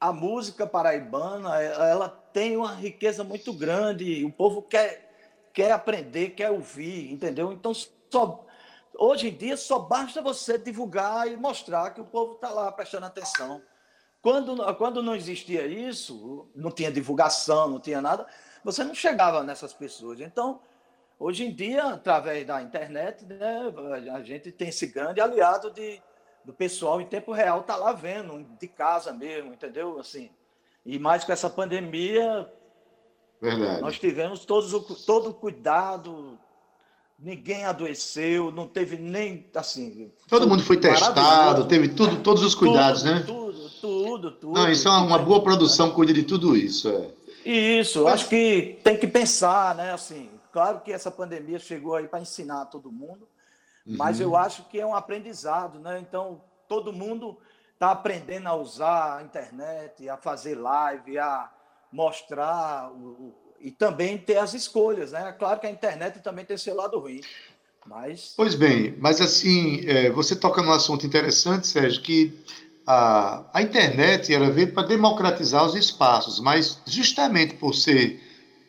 a 0.00 0.10
música 0.10 0.66
paraibana 0.66 1.60
ela 1.60 2.08
tem 2.08 2.56
uma 2.56 2.72
riqueza 2.72 3.22
muito 3.22 3.52
grande. 3.52 4.24
O 4.24 4.32
povo 4.32 4.62
quer, 4.62 5.50
quer 5.52 5.72
aprender, 5.72 6.30
quer 6.30 6.50
ouvir, 6.50 7.12
entendeu? 7.12 7.52
Então, 7.52 7.74
só, 7.74 8.46
hoje 8.94 9.28
em 9.28 9.34
dia, 9.34 9.58
só 9.58 9.78
basta 9.78 10.22
você 10.22 10.56
divulgar 10.56 11.30
e 11.30 11.36
mostrar 11.36 11.90
que 11.90 12.00
o 12.00 12.06
povo 12.06 12.36
está 12.36 12.48
lá 12.48 12.72
prestando 12.72 13.04
atenção. 13.04 13.60
Quando, 14.22 14.74
quando 14.74 15.02
não 15.02 15.14
existia 15.14 15.66
isso, 15.66 16.48
não 16.54 16.70
tinha 16.70 16.92
divulgação, 16.92 17.68
não 17.68 17.80
tinha 17.80 18.00
nada, 18.00 18.26
você 18.62 18.84
não 18.84 18.94
chegava 18.94 19.42
nessas 19.42 19.72
pessoas. 19.72 20.20
Então, 20.20 20.60
hoje 21.18 21.46
em 21.46 21.54
dia, 21.54 21.84
através 21.84 22.46
da 22.46 22.60
internet, 22.60 23.24
né, 23.24 23.72
a 24.12 24.22
gente 24.22 24.52
tem 24.52 24.68
esse 24.68 24.86
grande 24.86 25.20
aliado 25.20 25.70
de 25.70 26.02
do 26.44 26.52
pessoal 26.52 27.00
em 27.00 27.06
tempo 27.06 27.32
real 27.32 27.62
tá 27.62 27.76
lá 27.76 27.92
vendo, 27.92 28.46
de 28.58 28.66
casa 28.66 29.12
mesmo, 29.12 29.52
entendeu? 29.52 29.98
Assim, 29.98 30.30
e 30.84 30.98
mais 30.98 31.24
com 31.24 31.32
essa 31.32 31.50
pandemia, 31.50 32.50
Verdade. 33.40 33.80
nós 33.80 33.98
tivemos 33.98 34.44
todos 34.44 34.72
o, 34.72 34.80
todo 34.80 35.30
o 35.30 35.34
cuidado, 35.34 36.38
ninguém 37.18 37.64
adoeceu, 37.64 38.50
não 38.50 38.66
teve 38.66 38.96
nem 38.96 39.48
assim. 39.54 40.10
Todo 40.28 40.48
mundo 40.48 40.62
foi 40.62 40.78
testado, 40.78 41.66
teve 41.66 41.88
tudo, 41.88 42.22
todos 42.22 42.42
os 42.42 42.54
cuidados, 42.54 43.02
tudo, 43.02 43.14
né? 43.14 43.22
Tudo, 43.26 43.39
tudo, 43.80 44.30
tudo. 44.32 44.54
Não, 44.54 44.70
isso 44.70 44.88
é 44.88 44.90
uma, 44.90 45.18
boa 45.18 45.42
produção, 45.42 45.90
cuida 45.90 46.12
de 46.12 46.22
tudo 46.22 46.56
isso. 46.56 46.88
É. 46.88 47.10
Isso, 47.44 48.04
Mas... 48.04 48.14
acho 48.14 48.28
que 48.28 48.78
tem 48.84 48.96
que 48.96 49.06
pensar, 49.06 49.74
né? 49.74 49.92
Assim, 49.92 50.30
claro 50.52 50.80
que 50.80 50.92
essa 50.92 51.10
pandemia 51.10 51.58
chegou 51.58 51.94
aí 51.94 52.06
para 52.06 52.20
ensinar 52.20 52.66
todo 52.66 52.92
mundo, 52.92 53.26
mas 53.86 54.20
eu 54.20 54.30
uhum. 54.30 54.36
acho 54.36 54.64
que 54.64 54.78
é 54.78 54.86
um 54.86 54.94
aprendizado, 54.94 55.78
né? 55.78 55.98
Então, 55.98 56.40
todo 56.68 56.92
mundo 56.92 57.38
está 57.72 57.90
aprendendo 57.90 58.46
a 58.46 58.54
usar 58.54 59.18
a 59.18 59.22
internet, 59.22 60.08
a 60.08 60.16
fazer 60.16 60.54
live, 60.54 61.18
a 61.18 61.50
mostrar 61.90 62.92
o, 62.92 63.34
e 63.58 63.70
também 63.70 64.18
ter 64.18 64.36
as 64.36 64.54
escolhas, 64.54 65.12
né? 65.12 65.34
Claro 65.38 65.60
que 65.60 65.66
a 65.66 65.70
internet 65.70 66.20
também 66.20 66.44
tem 66.44 66.56
seu 66.56 66.74
lado 66.74 66.98
ruim, 66.98 67.20
mas... 67.86 68.34
Pois 68.36 68.54
bem, 68.54 68.94
mas 68.98 69.20
assim, 69.20 69.80
é, 69.88 70.10
você 70.10 70.36
toca 70.36 70.62
num 70.62 70.72
assunto 70.72 71.06
interessante, 71.06 71.66
Sérgio, 71.66 72.02
que 72.02 72.38
a, 72.90 73.42
a 73.54 73.62
internet 73.62 74.34
ela 74.34 74.50
veio 74.50 74.72
para 74.72 74.88
democratizar 74.88 75.64
os 75.64 75.76
espaços, 75.76 76.40
mas 76.40 76.80
justamente 76.84 77.54
por 77.54 77.72
ser 77.72 78.20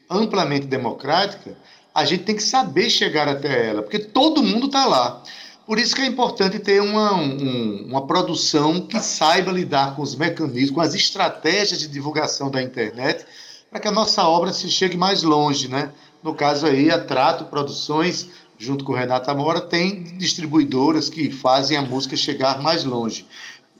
amplamente 0.07 0.67
democrática, 0.67 1.57
a 1.93 2.05
gente 2.05 2.23
tem 2.23 2.35
que 2.35 2.43
saber 2.43 2.89
chegar 2.89 3.27
até 3.27 3.69
ela, 3.69 3.81
porque 3.81 3.97
todo 3.97 4.43
mundo 4.43 4.67
está 4.67 4.85
lá. 4.85 5.23
Por 5.65 5.79
isso 5.79 5.95
que 5.95 6.01
é 6.01 6.05
importante 6.05 6.59
ter 6.59 6.81
uma, 6.81 7.13
um, 7.15 7.85
uma 7.87 8.05
produção 8.05 8.81
que 8.81 8.99
saiba 8.99 9.51
lidar 9.51 9.95
com 9.95 10.03
os 10.03 10.15
mecanismos, 10.15 10.71
com 10.71 10.81
as 10.81 10.93
estratégias 10.93 11.79
de 11.79 11.87
divulgação 11.87 12.51
da 12.51 12.61
internet, 12.61 13.25
para 13.71 13.79
que 13.79 13.87
a 13.87 13.91
nossa 13.91 14.27
obra 14.27 14.53
se 14.53 14.69
chegue 14.69 14.97
mais 14.97 15.23
longe, 15.23 15.67
né? 15.67 15.91
No 16.21 16.35
caso 16.35 16.67
aí, 16.67 16.91
a 16.91 16.99
Trato 16.99 17.45
Produções, 17.45 18.27
junto 18.57 18.83
com 18.83 18.93
Renata 18.93 19.33
Mora, 19.33 19.61
tem 19.61 20.03
distribuidoras 20.17 21.09
que 21.09 21.31
fazem 21.31 21.77
a 21.77 21.81
música 21.81 22.15
chegar 22.15 22.61
mais 22.61 22.83
longe. 22.83 23.25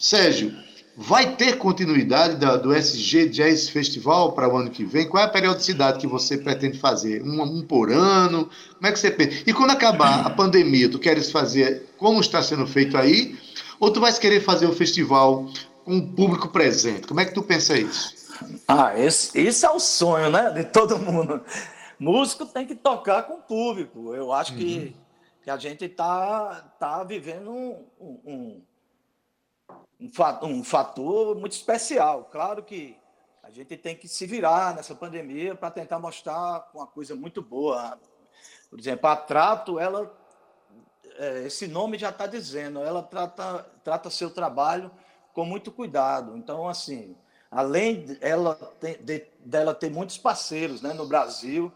Sérgio, 0.02 0.54
Vai 0.96 1.36
ter 1.36 1.58
continuidade 1.58 2.36
da, 2.36 2.58
do 2.58 2.74
SG 2.76 3.30
Jazz 3.30 3.70
Festival 3.70 4.34
para 4.34 4.48
o 4.48 4.58
ano 4.58 4.70
que 4.70 4.84
vem? 4.84 5.08
Qual 5.08 5.24
é 5.24 5.26
a 5.26 5.30
periodicidade 5.30 6.00
que 6.00 6.06
você 6.06 6.38
pretende 6.38 6.78
fazer? 6.78 7.24
Um, 7.24 7.42
um, 7.42 7.66
por 7.66 7.90
ano? 7.90 8.50
Como 8.76 8.88
é 8.88 8.92
que 8.92 9.00
você 9.00 9.10
pensa? 9.10 9.44
E 9.48 9.54
quando 9.54 9.72
acabar 9.72 10.26
a 10.26 10.30
pandemia, 10.30 10.92
tu 10.92 11.00
queres 11.00 11.32
fazer 11.32 11.90
como 11.98 12.20
está 12.20 12.44
sendo 12.44 12.68
feito 12.68 12.98
aí? 12.98 13.40
Ou 13.80 13.90
tu 13.92 14.02
vais 14.02 14.20
querer 14.20 14.42
fazer 14.42 14.66
o 14.68 14.74
festival 14.74 15.48
com 15.86 15.98
o 15.98 16.08
público 16.14 16.50
presente? 16.50 17.08
Como 17.08 17.22
é 17.22 17.26
que 17.26 17.34
tu 17.34 17.42
pensa 17.42 17.78
isso? 17.78 18.14
Ah, 18.68 18.94
esse, 19.00 19.40
esse 19.40 19.66
é 19.66 19.70
o 19.70 19.80
sonho, 19.80 20.30
né? 20.30 20.52
De 20.52 20.66
todo 20.66 21.00
mundo. 21.00 21.42
Músico 21.98 22.46
tem 22.46 22.68
que 22.68 22.76
tocar 22.76 23.24
com 23.24 23.36
o 23.36 23.42
público. 23.42 24.14
Eu 24.14 24.34
acho 24.34 24.52
uhum. 24.52 24.60
que, 24.60 24.96
que 25.42 25.50
a 25.50 25.58
gente 25.58 25.86
está 25.86 26.74
tá 26.80 27.04
vivendo 27.04 27.50
um, 27.50 27.86
um 28.26 28.62
um 30.44 30.64
fator 30.64 31.36
muito 31.36 31.52
especial. 31.52 32.30
Claro 32.32 32.64
que 32.64 32.98
a 33.44 33.52
gente 33.52 33.78
tem 33.78 33.96
que 33.96 34.08
se 34.08 34.26
virar 34.26 34.76
nessa 34.76 34.96
pandemia 34.96 35.54
para 35.54 35.70
tentar 35.70 36.00
mostrar 36.00 36.70
uma 36.74 36.88
coisa 36.88 37.16
muito 37.16 37.42
boa. 37.42 38.00
Por 38.70 38.80
exemplo, 38.80 39.08
a 39.08 39.16
Trato, 39.16 39.80
ela, 39.80 40.12
é, 41.18 41.44
esse 41.44 41.68
nome 41.68 41.98
já 41.98 42.10
está 42.10 42.26
dizendo, 42.26 42.80
ela 42.80 43.04
trata, 43.04 43.66
trata 43.84 44.10
seu 44.10 44.30
trabalho 44.30 44.90
com 45.34 45.46
muito 45.46 45.72
cuidado. 45.72 46.38
Então, 46.38 46.68
assim, 46.68 47.16
além 47.50 48.06
de 48.06 48.18
ela 48.22 48.56
ter, 48.80 48.98
de, 49.04 49.28
dela 49.40 49.76
ter 49.76 49.92
muitos 49.92 50.18
parceiros 50.18 50.82
né, 50.82 50.94
no 50.94 51.06
Brasil 51.06 51.72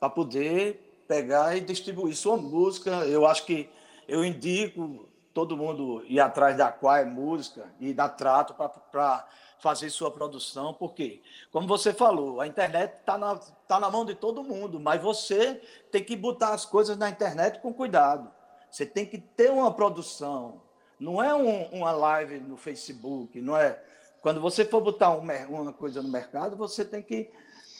para 0.00 0.10
poder 0.10 1.04
pegar 1.06 1.56
e 1.56 1.60
distribuir 1.60 2.16
sua 2.16 2.36
música, 2.36 2.90
eu 3.06 3.26
acho 3.26 3.44
que 3.44 3.68
eu 4.06 4.24
indico 4.24 5.08
todo 5.38 5.56
mundo 5.56 6.04
ir 6.08 6.18
atrás 6.18 6.56
da 6.56 6.72
Quai 6.72 7.04
Música 7.04 7.72
e 7.78 7.94
da 7.94 8.08
Trato 8.08 8.54
para 8.54 9.24
fazer 9.60 9.88
sua 9.88 10.10
produção, 10.10 10.74
porque, 10.74 11.22
como 11.52 11.64
você 11.64 11.92
falou, 11.92 12.40
a 12.40 12.46
internet 12.48 12.94
está 12.94 13.16
na, 13.16 13.36
tá 13.36 13.78
na 13.78 13.88
mão 13.88 14.04
de 14.04 14.16
todo 14.16 14.42
mundo, 14.42 14.80
mas 14.80 15.00
você 15.00 15.62
tem 15.92 16.02
que 16.02 16.16
botar 16.16 16.54
as 16.54 16.64
coisas 16.64 16.98
na 16.98 17.08
internet 17.08 17.60
com 17.60 17.72
cuidado. 17.72 18.28
Você 18.68 18.84
tem 18.84 19.06
que 19.06 19.16
ter 19.16 19.52
uma 19.52 19.72
produção. 19.72 20.60
Não 20.98 21.22
é 21.22 21.32
um, 21.32 21.66
uma 21.66 21.92
live 21.92 22.40
no 22.40 22.56
Facebook, 22.56 23.40
não 23.40 23.56
é. 23.56 23.80
Quando 24.20 24.40
você 24.40 24.64
for 24.64 24.80
botar 24.80 25.10
um, 25.10 25.20
uma 25.20 25.72
coisa 25.72 26.02
no 26.02 26.08
mercado, 26.08 26.56
você 26.56 26.84
tem 26.84 27.00
que 27.00 27.30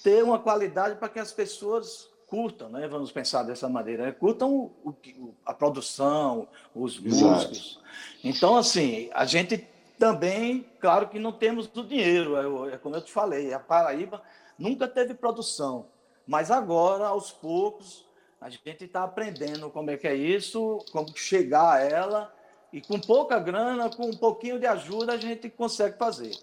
ter 0.05 0.23
uma 0.23 0.39
qualidade 0.39 0.95
para 0.95 1.09
que 1.09 1.19
as 1.19 1.33
pessoas 1.33 2.09
curtam, 2.29 2.69
né? 2.69 2.87
vamos 2.87 3.11
pensar 3.11 3.43
dessa 3.43 3.69
maneira, 3.69 4.07
né? 4.07 4.13
curtam 4.13 4.55
o, 4.55 4.91
o, 4.91 5.35
a 5.45 5.55
produção, 5.55 6.47
os 6.75 6.99
músicos. 6.99 7.81
Então, 8.23 8.57
assim, 8.57 9.11
a 9.15 9.25
gente 9.25 9.67
também, 9.99 10.69
claro 10.79 11.09
que 11.09 11.19
não 11.19 11.33
temos 11.33 11.69
o 11.75 11.83
dinheiro, 11.83 12.69
é, 12.69 12.75
é 12.75 12.79
como 12.79 12.95
eu 12.95 13.01
te 13.01 13.11
falei, 13.11 13.53
a 13.53 13.59
Paraíba 13.59 14.23
nunca 14.59 14.87
teve 14.87 15.15
produção, 15.15 15.87
mas 16.27 16.51
agora, 16.51 17.07
aos 17.09 17.33
poucos, 17.33 18.07
a 18.41 18.49
gente 18.49 18.85
está 18.85 19.03
aprendendo 19.03 19.71
como 19.71 19.91
é 19.91 19.97
que 19.97 20.07
é 20.07 20.15
isso, 20.15 20.79
como 20.93 21.17
chegar 21.17 21.73
a 21.73 21.81
ela 21.81 22.38
e 22.73 22.81
com 22.81 23.01
pouca 23.01 23.39
grana, 23.39 23.89
com 23.89 24.11
um 24.11 24.17
pouquinho 24.17 24.59
de 24.59 24.67
ajuda, 24.67 25.15
a 25.15 25.17
gente 25.17 25.49
consegue 25.49 25.97
fazer. 25.97 26.37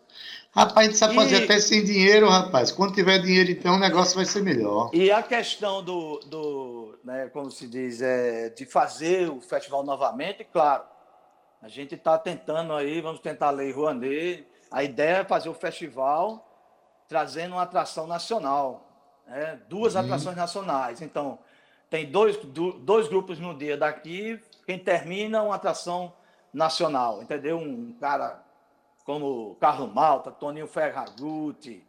Rapaz, 0.51 0.88
a 0.88 0.89
gente 0.89 0.97
sabe 0.97 1.13
e... 1.13 1.15
fazer 1.17 1.43
até 1.43 1.59
sem 1.59 1.83
dinheiro, 1.83 2.27
rapaz. 2.27 2.71
Quando 2.71 2.93
tiver 2.93 3.19
dinheiro, 3.19 3.51
então, 3.51 3.75
o 3.75 3.79
negócio 3.79 4.15
vai 4.15 4.25
ser 4.25 4.41
melhor. 4.41 4.89
E 4.93 5.11
a 5.11 5.21
questão 5.21 5.83
do, 5.83 6.19
do 6.25 6.99
né, 7.03 7.29
como 7.31 7.51
se 7.51 7.67
diz, 7.67 8.01
é, 8.01 8.49
de 8.49 8.65
fazer 8.65 9.29
o 9.29 9.39
festival 9.39 9.83
novamente, 9.83 10.43
claro, 10.51 10.83
A 11.61 11.67
gente 11.67 11.95
está 11.95 12.17
tentando 12.17 12.73
aí, 12.73 13.01
vamos 13.01 13.19
tentar 13.19 13.47
a 13.47 13.51
Lei 13.51 13.71
Rouanet. 13.71 14.45
A 14.71 14.83
ideia 14.83 15.17
é 15.17 15.25
fazer 15.25 15.49
o 15.49 15.53
festival 15.53 16.51
trazendo 17.07 17.53
uma 17.53 17.61
atração 17.61 18.07
nacional, 18.07 18.89
né? 19.27 19.59
duas 19.69 19.93
uhum. 19.93 20.01
atrações 20.01 20.35
nacionais. 20.35 21.01
Então, 21.01 21.39
tem 21.89 22.05
dois, 22.05 22.38
dois 22.81 23.07
grupos 23.07 23.39
no 23.39 23.55
dia 23.55 23.77
daqui, 23.77 24.39
quem 24.65 24.80
termina 24.80 25.43
uma 25.43 25.56
atração 25.56 26.13
nacional, 26.54 27.21
entendeu? 27.21 27.58
Um 27.58 27.93
cara 27.93 28.43
como 29.04 29.56
Carlos 29.56 29.93
Malta, 29.93 30.32
Toninho 30.32 30.67
Ferragutti, 30.67 31.86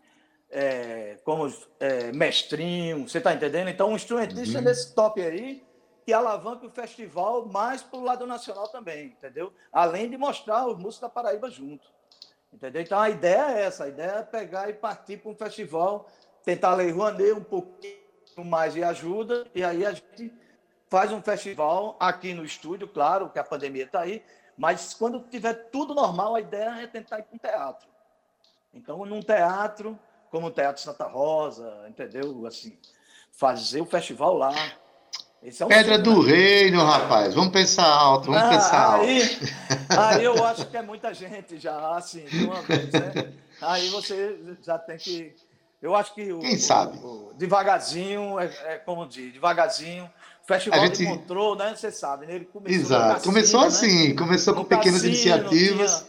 é, 0.51 1.19
como 1.25 1.53
é, 1.81 2.13
Mestrinho, 2.13 3.09
você 3.09 3.19
está 3.19 3.33
entendendo? 3.33 3.69
Então, 3.69 3.91
um 3.91 3.97
instrumentista 3.97 4.59
uhum. 4.59 4.65
desse 4.65 4.95
top 4.95 5.21
aí, 5.23 5.65
que 6.05 6.13
alavanca 6.13 6.67
o 6.67 6.71
festival 6.71 7.47
mais 7.47 7.83
para 7.83 7.99
o 7.99 8.05
lado 8.05 8.27
nacional 8.27 8.69
também, 8.69 9.07
entendeu? 9.07 9.53
Além 9.73 10.09
de 10.09 10.17
mostrar 10.17 10.67
os 10.67 10.77
músicos 10.77 11.01
da 11.01 11.09
Paraíba 11.09 11.51
junto. 11.51 11.91
Entendeu? 12.53 12.81
Então 12.81 13.01
a 13.01 13.11
ideia 13.11 13.59
é 13.59 13.63
essa, 13.65 13.85
a 13.85 13.89
ideia 13.89 14.11
é 14.11 14.23
pegar 14.23 14.71
e 14.71 14.73
partir 14.73 15.17
para 15.17 15.33
um 15.33 15.35
festival, 15.35 16.09
tentar 16.45 16.75
ler 16.75 16.93
Rouanet 16.93 17.33
um 17.33 17.43
pouquinho 17.43 17.97
mais 18.45 18.73
de 18.73 18.85
ajuda, 18.85 19.47
e 19.55 19.65
aí 19.65 19.85
a 19.85 19.93
gente 19.93 20.33
faz 20.89 21.13
um 21.13 21.21
festival 21.21 21.97
aqui 21.99 22.35
no 22.35 22.45
estúdio, 22.45 22.89
claro 22.89 23.31
que 23.31 23.39
a 23.39 23.45
pandemia 23.45 23.85
está 23.85 24.01
aí, 24.01 24.23
mas 24.57 24.95
quando 24.95 25.21
tiver 25.21 25.55
tudo 25.71 25.95
normal, 25.95 26.35
a 26.35 26.41
ideia 26.41 26.83
é 26.83 26.87
tentar 26.87 27.19
ir 27.19 27.25
para 27.25 27.35
um 27.35 27.39
teatro. 27.39 27.89
Então, 28.73 29.05
num 29.07 29.21
teatro, 29.21 29.99
como 30.31 30.49
o 30.49 30.51
Teatro 30.51 30.83
Santa 30.83 31.07
Rosa, 31.07 31.87
entendeu? 31.89 32.47
Assim, 32.47 32.77
fazer 33.31 33.81
o 33.81 33.87
festival 33.87 34.37
lá, 34.37 34.55
é 35.43 35.67
Pedra 35.67 35.99
do 35.99 36.25
né? 36.25 36.33
Reino, 36.33 36.85
rapaz. 36.85 37.35
Vamos 37.35 37.53
pensar 37.53 37.87
alto, 37.87 38.33
vamos 38.33 38.43
ah, 38.43 38.51
pensar 38.51 39.01
aí, 39.01 39.23
alto. 39.23 40.01
Aí 40.01 40.25
eu 40.25 40.45
acho 40.45 40.67
que 40.67 40.77
é 40.77 40.83
muita 40.83 41.15
gente 41.15 41.59
já, 41.59 41.97
assim, 41.97 42.25
de 42.25 42.45
uma 42.45 42.63
vez, 42.63 42.91
né? 42.91 43.33
Aí 43.61 43.89
você 43.91 44.39
já 44.63 44.77
tem 44.77 44.97
que. 44.97 45.35
Eu 45.81 45.95
acho 45.95 46.15
que. 46.15 46.33
O, 46.33 46.41
Quem 46.41 46.59
sabe? 46.59 46.99
O, 46.99 47.29
o, 47.29 47.35
devagarzinho, 47.35 48.41
é, 48.41 48.47
é, 48.65 48.79
como 48.79 49.07
diz, 49.07 49.33
devagarzinho. 49.33 50.11
Festival 50.47 50.81
gente... 50.87 51.03
encontrou, 51.03 51.57
né? 51.57 51.75
Você 51.75 51.91
sabe, 51.91 52.27
né? 52.27 52.37
Ele 52.37 52.45
começou. 52.45 52.81
Exato. 52.81 53.15
Cassino, 53.15 53.35
começou 53.35 53.61
né? 53.63 53.67
assim, 53.67 54.09
né? 54.09 54.15
começou 54.15 54.55
com 54.55 54.61
no 54.61 54.67
pequenas 54.67 55.03
cassino, 55.03 55.13
iniciativas. 55.13 56.07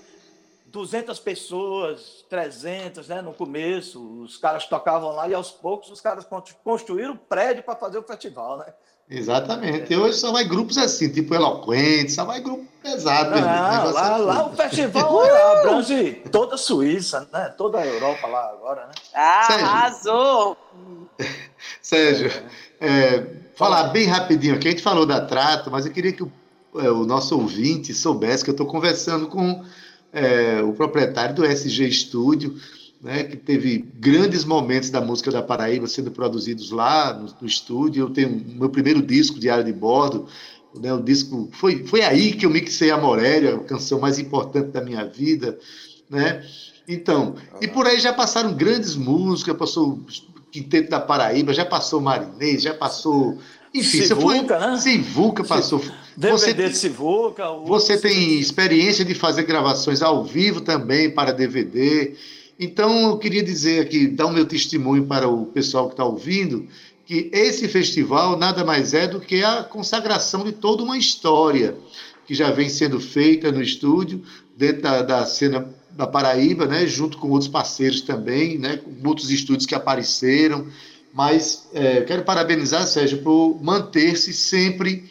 200 0.68 1.20
pessoas, 1.20 2.26
300, 2.30 3.08
né? 3.08 3.22
No 3.22 3.34
começo, 3.34 4.22
os 4.22 4.38
caras 4.38 4.68
tocavam 4.68 5.10
lá 5.10 5.28
e 5.28 5.34
aos 5.34 5.50
poucos 5.50 5.90
os 5.90 6.00
caras 6.00 6.28
construíram 6.64 7.18
prédio 7.18 7.64
para 7.64 7.76
fazer 7.76 7.98
o 7.98 8.04
festival, 8.04 8.60
né? 8.60 8.74
Exatamente. 9.10 9.94
E 9.94 9.98
hoje 9.98 10.18
só 10.18 10.32
vai 10.32 10.44
grupos 10.44 10.78
assim, 10.78 11.10
tipo 11.10 11.34
eloquentes, 11.34 12.16
só 12.16 12.26
vai 12.26 12.42
grupo 12.42 12.66
pesado. 12.84 13.32
Não, 13.32 13.42
lá, 13.42 14.16
é 14.16 14.18
lá 14.18 14.48
o 14.48 14.56
festival 14.56 15.24
é 15.26 15.60
abrange 15.60 16.22
toda 16.32 16.56
a 16.56 16.58
Suíça, 16.58 17.28
né? 17.32 17.54
Toda 17.58 17.80
a 17.80 17.86
Europa 17.86 18.28
lá 18.28 18.50
agora, 18.50 18.88
né? 18.88 18.94
Arrasou! 19.14 20.58
Sérgio, 21.82 22.32
é, 22.82 23.26
falar 23.56 23.86
bem 23.86 24.08
rapidinho 24.08 24.56
aqui, 24.56 24.68
a 24.68 24.72
gente 24.72 24.84
falou 24.84 25.06
da 25.06 25.22
Trato, 25.22 25.72
mas 25.72 25.86
eu 25.86 25.92
queria 25.92 26.12
que 26.12 26.24
o, 26.24 26.32
é, 26.76 26.92
o 26.92 27.06
nosso 27.06 27.40
ouvinte 27.40 27.94
soubesse 27.94 28.44
que 28.44 28.50
eu 28.50 28.54
estou 28.54 28.68
conversando 28.68 29.28
com 29.28 29.64
é, 30.12 30.62
o 30.62 30.74
proprietário 30.74 31.34
do 31.34 31.46
SG 31.46 31.92
Studio, 31.92 32.56
né, 33.02 33.24
que 33.24 33.38
teve 33.38 33.86
grandes 33.96 34.44
momentos 34.44 34.90
da 34.90 35.00
música 35.00 35.32
da 35.32 35.42
Paraíba 35.42 35.88
sendo 35.88 36.12
produzidos 36.12 36.72
lá 36.72 37.14
no, 37.14 37.34
no 37.42 37.48
estúdio. 37.48 38.06
Eu 38.06 38.10
tenho 38.10 38.30
meu 38.30 38.70
primeiro 38.70 39.02
disco, 39.02 39.40
Diário 39.40 39.64
de 39.64 39.74
Bordo, 39.74 40.28
né, 40.76 40.94
o 40.94 41.02
disco 41.02 41.50
foi, 41.54 41.86
foi 41.86 42.02
aí 42.02 42.34
que 42.34 42.46
eu 42.46 42.50
mixei 42.50 42.92
a 42.92 42.98
Morélia, 42.98 43.56
a 43.56 43.60
canção 43.60 44.00
mais 44.00 44.20
importante 44.20 44.72
da 44.72 44.82
minha 44.82 45.06
vida, 45.06 45.58
né? 46.10 46.44
Então, 46.88 47.36
e 47.62 47.68
por 47.68 47.86
aí 47.86 48.00
já 48.00 48.14
passaram 48.14 48.54
grandes 48.54 48.96
músicas, 48.96 49.58
passou 49.58 49.90
o 49.90 50.06
Quinteto 50.50 50.90
da 50.90 51.00
Paraíba, 51.02 51.54
já 51.54 51.66
passou 51.66 52.00
Marinês, 52.00 52.62
já 52.62 52.74
passou 52.74 53.38
enfim, 53.74 54.02
Sivuca, 54.04 54.60
foi, 54.60 54.68
né? 54.68 54.78
Sivuca 54.78 55.44
passou. 55.44 55.84
DVD 56.16 56.64
você, 56.64 56.70
de 56.70 56.78
Sivuca. 56.78 57.50
Você 57.66 57.98
tem 57.98 58.40
experiência 58.40 59.04
de 59.04 59.14
fazer 59.14 59.44
gravações 59.44 60.02
ao 60.02 60.24
vivo 60.24 60.62
também 60.62 61.12
para 61.12 61.34
DVD. 61.34 62.16
Então, 62.60 63.10
eu 63.10 63.18
queria 63.18 63.44
dizer 63.44 63.82
aqui, 63.82 64.08
dar 64.08 64.26
o 64.26 64.34
meu 64.34 64.46
testemunho 64.46 65.06
para 65.06 65.28
o 65.28 65.46
pessoal 65.46 65.88
que 65.88 65.94
está 65.94 66.04
ouvindo, 66.04 66.68
que 67.06 67.30
esse 67.32 67.68
festival 67.68 68.38
nada 68.38 68.66
mais 68.66 68.94
é 68.94 69.08
do 69.08 69.20
que 69.20 69.44
a 69.44 69.64
consagração 69.64 70.44
de 70.44 70.52
toda 70.52 70.84
uma 70.84 70.98
história 70.98 71.76
que 72.26 72.34
já 72.34 72.52
vem 72.52 72.68
sendo 72.68 73.00
feita 73.00 73.52
no 73.52 73.62
estúdio, 73.62 74.22
dentro 74.58 74.82
da, 74.82 75.02
da 75.02 75.26
cena 75.26 75.74
da 75.92 76.06
Paraíba, 76.06 76.66
né, 76.66 76.86
junto 76.86 77.18
com 77.18 77.30
outros 77.30 77.50
parceiros 77.50 78.02
também, 78.02 78.58
né, 78.58 78.78
com 78.78 79.08
outros 79.08 79.32
estúdios 79.32 79.66
que 79.66 79.74
apareceram. 79.74 80.68
Mas 81.14 81.70
é, 81.74 82.02
quero 82.02 82.24
parabenizar, 82.24 82.86
Sérgio, 82.86 83.24
por 83.24 83.58
manter-se 83.64 84.34
sempre 84.34 85.10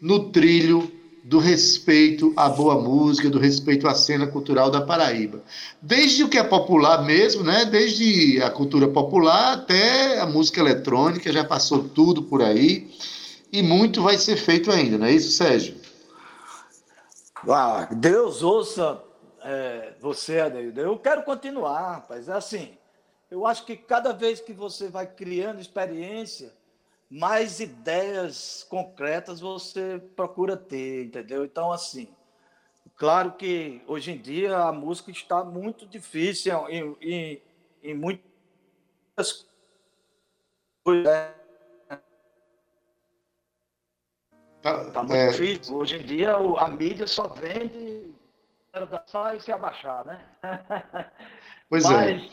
no 0.00 0.30
trilho 0.30 0.90
do 1.22 1.38
respeito 1.38 2.32
à 2.36 2.48
boa 2.48 2.80
música, 2.80 3.30
do 3.30 3.38
respeito 3.38 3.86
à 3.86 3.94
cena 3.94 4.26
cultural 4.26 4.70
da 4.70 4.80
Paraíba. 4.80 5.40
Desde 5.80 6.24
o 6.24 6.28
que 6.28 6.36
é 6.36 6.42
popular 6.42 7.04
mesmo, 7.04 7.44
né? 7.44 7.64
Desde 7.64 8.42
a 8.42 8.50
cultura 8.50 8.88
popular 8.88 9.54
até 9.54 10.18
a 10.18 10.26
música 10.26 10.60
eletrônica, 10.60 11.32
já 11.32 11.44
passou 11.44 11.84
tudo 11.84 12.24
por 12.24 12.42
aí. 12.42 12.90
E 13.52 13.62
muito 13.62 14.02
vai 14.02 14.18
ser 14.18 14.36
feito 14.36 14.70
ainda, 14.72 14.98
não 14.98 15.06
é 15.06 15.12
isso, 15.12 15.30
Sérgio? 15.32 15.76
Ah, 17.48 17.88
Deus 17.92 18.42
ouça 18.42 19.00
é, 19.44 19.92
você, 20.00 20.40
Adeildo. 20.40 20.80
Eu 20.80 20.98
quero 20.98 21.22
continuar, 21.22 21.92
rapaz. 21.92 22.28
É 22.28 22.32
assim, 22.32 22.70
eu 23.30 23.46
acho 23.46 23.64
que 23.64 23.76
cada 23.76 24.12
vez 24.12 24.40
que 24.40 24.52
você 24.52 24.88
vai 24.88 25.06
criando 25.06 25.60
experiência, 25.60 26.52
mais 27.12 27.60
ideias 27.60 28.64
concretas 28.70 29.38
você 29.38 30.02
procura 30.16 30.56
ter, 30.56 31.04
entendeu? 31.04 31.44
Então, 31.44 31.70
assim, 31.70 32.08
claro 32.96 33.32
que 33.32 33.82
hoje 33.86 34.12
em 34.12 34.18
dia 34.18 34.56
a 34.56 34.72
música 34.72 35.10
está 35.10 35.44
muito 35.44 35.86
difícil 35.86 36.66
em, 36.70 36.96
em, 37.02 37.42
em 37.82 37.94
muitas 37.94 39.46
coisas. 40.82 41.06
Está 44.56 44.84
né? 44.84 44.90
tá 44.90 45.02
muito 45.02 45.14
é... 45.14 45.28
difícil. 45.28 45.76
Hoje 45.76 45.96
em 45.96 46.06
dia 46.06 46.34
a 46.34 46.68
mídia 46.68 47.06
só 47.06 47.28
vende 47.28 48.10
só 49.04 49.34
e 49.34 49.40
se 49.42 49.52
abaixar, 49.52 50.02
né? 50.06 50.24
Pois 51.68 51.84
é. 51.84 51.90
Mas, 51.92 52.32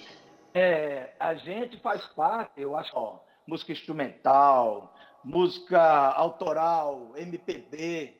é. 0.54 0.62
é. 0.62 1.16
A 1.20 1.36
gente 1.36 1.78
faz 1.82 2.02
parte, 2.14 2.62
eu 2.62 2.78
acho, 2.78 2.96
ó, 2.96 3.20
música 3.50 3.72
instrumental, 3.72 4.94
música 5.24 5.82
autoral, 5.82 7.14
MPB, 7.16 8.16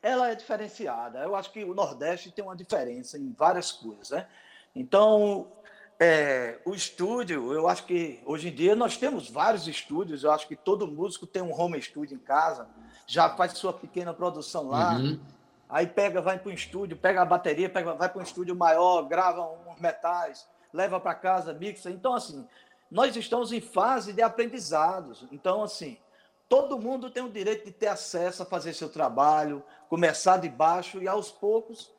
ela 0.00 0.30
é 0.30 0.34
diferenciada. 0.34 1.18
Eu 1.18 1.34
acho 1.34 1.50
que 1.50 1.64
o 1.64 1.74
Nordeste 1.74 2.30
tem 2.30 2.44
uma 2.44 2.56
diferença 2.56 3.18
em 3.18 3.32
várias 3.32 3.72
coisas, 3.72 4.10
né? 4.10 4.26
Então, 4.74 5.50
é, 5.98 6.60
o 6.64 6.74
estúdio, 6.74 7.52
eu 7.52 7.66
acho 7.66 7.84
que 7.84 8.22
hoje 8.24 8.48
em 8.48 8.54
dia 8.54 8.76
nós 8.76 8.96
temos 8.96 9.28
vários 9.28 9.66
estúdios. 9.66 10.22
Eu 10.22 10.30
acho 10.30 10.46
que 10.46 10.54
todo 10.54 10.86
músico 10.86 11.26
tem 11.26 11.42
um 11.42 11.58
home 11.58 11.80
studio 11.82 12.14
em 12.14 12.20
casa, 12.20 12.68
já 13.06 13.30
faz 13.30 13.52
sua 13.52 13.72
pequena 13.72 14.14
produção 14.14 14.68
lá. 14.68 14.94
Uhum. 14.94 15.18
Aí 15.68 15.86
pega, 15.86 16.22
vai 16.22 16.38
para 16.38 16.50
um 16.50 16.54
estúdio, 16.54 16.96
pega 16.96 17.22
a 17.22 17.24
bateria, 17.24 17.68
pega, 17.68 17.94
vai 17.94 18.08
para 18.08 18.20
um 18.20 18.22
estúdio 18.22 18.54
maior, 18.54 19.02
grava 19.02 19.42
uns 19.66 19.80
metais, 19.80 20.46
leva 20.72 21.00
para 21.00 21.14
casa, 21.14 21.52
mixa. 21.52 21.90
Então, 21.90 22.14
assim, 22.14 22.46
nós 22.90 23.16
estamos 23.16 23.52
em 23.52 23.60
fase 23.60 24.12
de 24.12 24.22
aprendizados. 24.22 25.26
Então, 25.32 25.62
assim, 25.62 25.98
todo 26.48 26.78
mundo 26.78 27.10
tem 27.10 27.22
o 27.22 27.30
direito 27.30 27.64
de 27.64 27.72
ter 27.72 27.88
acesso 27.88 28.42
a 28.42 28.46
fazer 28.46 28.72
seu 28.72 28.88
trabalho, 28.88 29.62
começar 29.88 30.36
de 30.38 30.48
baixo 30.48 31.02
e, 31.02 31.08
aos 31.08 31.30
poucos, 31.30 31.92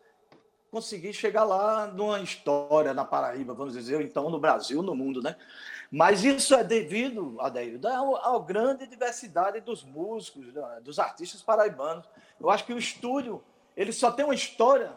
conseguir 0.72 1.14
chegar 1.14 1.44
lá 1.44 1.88
numa 1.88 2.20
história 2.20 2.94
na 2.94 3.06
Paraíba, 3.06 3.54
vamos 3.54 3.74
dizer, 3.74 4.02
então 4.02 4.30
no 4.30 4.40
Brasil, 4.40 4.82
no 4.82 4.96
mundo, 4.96 5.22
né? 5.22 5.36
Mas 5.90 6.24
isso 6.24 6.54
é 6.54 6.64
devido, 6.64 7.38
Adeildo, 7.40 7.88
à 7.88 8.40
grande 8.40 8.86
diversidade 8.86 9.62
dos 9.62 9.84
músicos, 9.84 10.48
dos 10.84 11.00
artistas 11.00 11.42
paraibanos. 11.42 12.06
Eu 12.40 12.50
acho 12.50 12.66
que 12.66 12.74
o 12.74 12.78
estúdio, 12.78 13.42
ele 13.76 13.94
só 13.94 14.12
tem 14.12 14.26
uma 14.26 14.36
história 14.36 14.92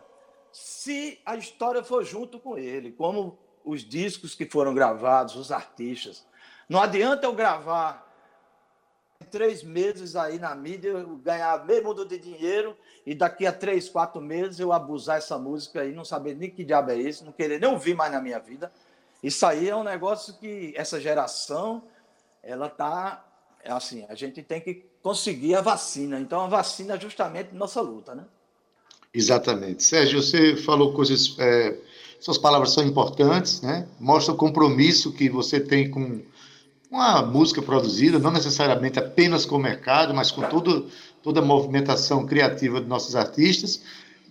se 0.53 1.21
a 1.25 1.37
história 1.37 1.85
for 1.85 2.05
junto 2.05 2.41
com 2.41 2.59
ele, 2.59 2.91
como 2.91 3.39
os 3.71 3.83
discos 3.83 4.35
que 4.35 4.47
foram 4.47 4.75
gravados, 4.75 5.37
os 5.37 5.51
artistas. 5.53 6.25
Não 6.69 6.81
adianta 6.81 7.27
eu 7.27 7.33
gravar 7.33 8.07
três 9.31 9.63
meses 9.63 10.17
aí 10.17 10.39
na 10.39 10.55
mídia, 10.55 10.93
ganhar 11.23 11.65
meio 11.65 11.85
mundo 11.85 12.05
de 12.05 12.19
dinheiro 12.19 12.77
e 13.07 13.15
daqui 13.15 13.47
a 13.47 13.53
três, 13.53 13.89
quatro 13.89 14.21
meses 14.21 14.59
eu 14.59 14.73
abusar 14.73 15.19
essa 15.19 15.39
música 15.39 15.83
aí, 15.83 15.93
não 15.93 16.05
saber 16.05 16.35
nem 16.35 16.51
que 16.51 16.65
diabo 16.65 16.91
é 16.91 16.97
isso, 16.97 17.25
não 17.25 17.33
querer 17.33 17.61
nem 17.61 17.71
ouvir 17.71 17.95
mais 17.95 18.13
na 18.13 18.21
minha 18.21 18.39
vida. 18.39 18.73
Isso 19.23 19.45
aí 19.45 19.69
é 19.69 19.77
um 19.77 19.85
negócio 19.85 20.35
que 20.39 20.73
essa 20.77 21.01
geração, 21.01 21.83
ela 22.43 22.69
tá 22.69 23.25
assim, 23.65 24.07
a 24.09 24.15
gente 24.15 24.43
tem 24.43 24.61
que 24.61 24.87
conseguir 25.03 25.55
a 25.55 25.61
vacina. 25.61 26.19
Então 26.19 26.41
a 26.41 26.47
vacina 26.47 26.95
é 26.95 27.01
justamente 27.01 27.55
nossa 27.55 27.81
luta, 27.81 28.15
né? 28.15 28.25
Exatamente. 29.13 29.83
Sérgio, 29.83 30.23
você 30.23 30.57
falou 30.57 30.95
coisas. 30.95 31.37
É, 31.39 31.77
suas 32.21 32.37
palavras 32.37 32.73
são 32.73 32.85
importantes, 32.85 33.63
né? 33.63 33.87
Mostra 33.99 34.35
o 34.35 34.37
compromisso 34.37 35.11
que 35.11 35.29
você 35.29 35.59
tem 35.59 35.91
com 35.91 36.21
uma 36.91 37.23
música 37.23 37.63
produzida, 37.63 38.19
não 38.19 38.31
necessariamente 38.31 38.99
apenas 38.99 39.47
com 39.47 39.57
o 39.57 39.59
mercado, 39.59 40.13
mas 40.13 40.31
com 40.31 40.43
tudo, 40.43 40.89
toda 41.23 41.41
a 41.41 41.45
movimentação 41.45 42.27
criativa 42.27 42.81
de 42.81 42.87
nossos 42.87 43.17
artistas. 43.17 43.81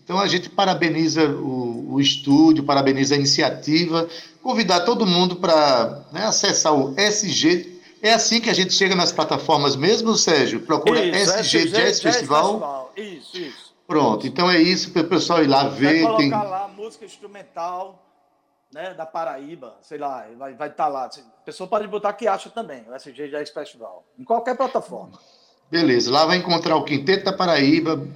Então 0.04 0.19
a 0.19 0.28
gente 0.28 0.49
parabeniza 0.49 1.25
o, 1.30 1.93
o 1.93 2.02
estúdio, 2.02 2.63
parabeniza 2.63 3.15
a 3.15 3.17
iniciativa, 3.17 4.08
convidar 4.43 4.82
todo 4.82 5.06
mundo 5.06 5.38
para 5.38 6.04
né, 6.12 6.25
acessar 6.25 6.75
o 6.75 6.93
SG. 6.95 7.80
É 8.02 8.13
assim 8.13 8.39
que 8.39 8.49
a 8.49 8.54
gente 8.54 8.73
chega 8.73 8.95
nas 8.95 9.12
plataformas 9.12 9.75
mesmo, 9.75 10.15
Sérgio? 10.15 10.62
Procura 10.62 11.04
isso, 11.04 11.32
SG, 11.32 11.58
SG 11.58 11.69
Jazz, 11.69 12.02
Festival. 12.02 12.91
Festival. 12.93 12.93
Isso, 12.97 13.38
isso. 13.38 13.68
Pronto, 13.89 14.28
então 14.28 14.52
é 14.52 14.62
isso 14.62 14.91
para 14.91 15.02
o 15.02 15.08
pessoal 15.08 15.43
ir 15.43 15.47
lá 15.47 15.67
ver. 15.67 16.04
Vai 16.04 16.13
colocar 16.13 16.19
tem... 16.19 16.30
lá 16.30 16.67
música 16.67 17.06
instrumental 17.06 18.08
né, 18.71 18.93
da 18.93 19.04
Paraíba, 19.04 19.78
sei 19.82 19.97
lá, 19.97 20.28
vai 20.38 20.52
estar 20.52 20.58
vai 20.58 20.69
tá 20.69 20.88
lá. 20.88 21.06
A 21.06 21.43
pessoa 21.43 21.67
pode 21.67 21.88
botar 21.88 22.13
que 22.13 22.28
acha 22.28 22.52
também, 22.52 22.86
o 22.88 22.95
SG 22.95 23.30
Jazz 23.30 23.49
Festival, 23.49 24.06
em 24.19 24.23
qualquer 24.23 24.56
plataforma. 24.56 25.17
Beleza, 25.71 26.12
lá 26.12 26.23
vai 26.23 26.38
encontrar 26.38 26.75
o 26.75 26.84
Quinteto 26.84 27.25
da 27.25 27.34
Paraíba, 27.34 28.08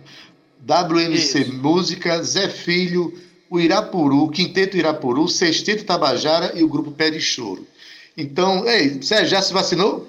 WMC 0.62 1.40
isso. 1.40 1.54
Música, 1.56 2.22
Zé 2.22 2.50
Filho, 2.50 3.12
o 3.50 3.60
Irapuru, 3.60 4.30
Quinteto 4.30 4.78
Irapuru, 4.78 5.28
Sexteto 5.28 5.86
Tabajara 5.86 6.52
e 6.54 6.64
o 6.64 6.70
Grupo 6.70 6.92
Pé 6.92 7.10
de 7.10 7.20
Choro. 7.20 7.66
Então, 8.16 8.68
ei, 8.68 9.02
Sérgio, 9.02 9.30
já 9.30 9.42
se 9.42 9.52
vacinou? 9.52 10.08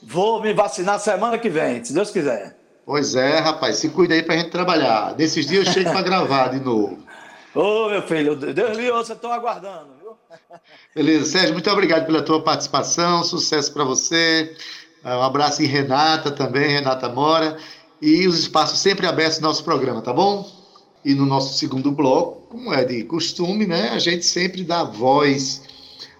Vou 0.00 0.40
me 0.40 0.54
vacinar 0.54 1.00
semana 1.00 1.36
que 1.36 1.48
vem, 1.48 1.84
se 1.84 1.92
Deus 1.92 2.12
quiser. 2.12 2.62
Pois 2.86 3.14
é, 3.14 3.38
rapaz, 3.38 3.76
se 3.76 3.88
cuida 3.88 4.14
aí 4.14 4.22
pra 4.22 4.36
gente 4.36 4.50
trabalhar. 4.50 5.14
Desses 5.14 5.46
dias 5.46 5.66
eu 5.66 5.72
chego 5.72 5.90
para 5.90 6.02
gravar 6.02 6.48
de 6.48 6.60
novo. 6.60 6.98
Ô, 7.54 7.88
meu 7.88 8.02
filho, 8.02 8.34
Deus 8.36 8.76
lhe 8.76 8.90
ouça, 8.90 9.12
estou 9.12 9.30
aguardando, 9.30 9.90
viu? 10.00 10.16
Beleza, 10.94 11.24
Sérgio, 11.24 11.52
muito 11.52 11.70
obrigado 11.70 12.04
pela 12.04 12.22
tua 12.22 12.42
participação, 12.42 13.22
sucesso 13.22 13.72
para 13.72 13.84
você. 13.84 14.54
Um 15.04 15.22
abraço 15.22 15.62
em 15.62 15.66
Renata 15.66 16.30
também, 16.30 16.68
Renata 16.68 17.08
Mora. 17.08 17.56
E 18.02 18.26
os 18.26 18.38
espaços 18.38 18.80
sempre 18.80 19.06
abertos 19.06 19.38
no 19.38 19.48
nosso 19.48 19.62
programa, 19.62 20.02
tá 20.02 20.12
bom? 20.12 20.50
E 21.04 21.14
no 21.14 21.24
nosso 21.24 21.56
segundo 21.58 21.92
bloco, 21.92 22.48
como 22.48 22.72
é 22.72 22.84
de 22.84 23.04
costume, 23.04 23.66
né? 23.66 23.90
A 23.90 23.98
gente 23.98 24.24
sempre 24.26 24.64
dá 24.64 24.82
voz 24.82 25.62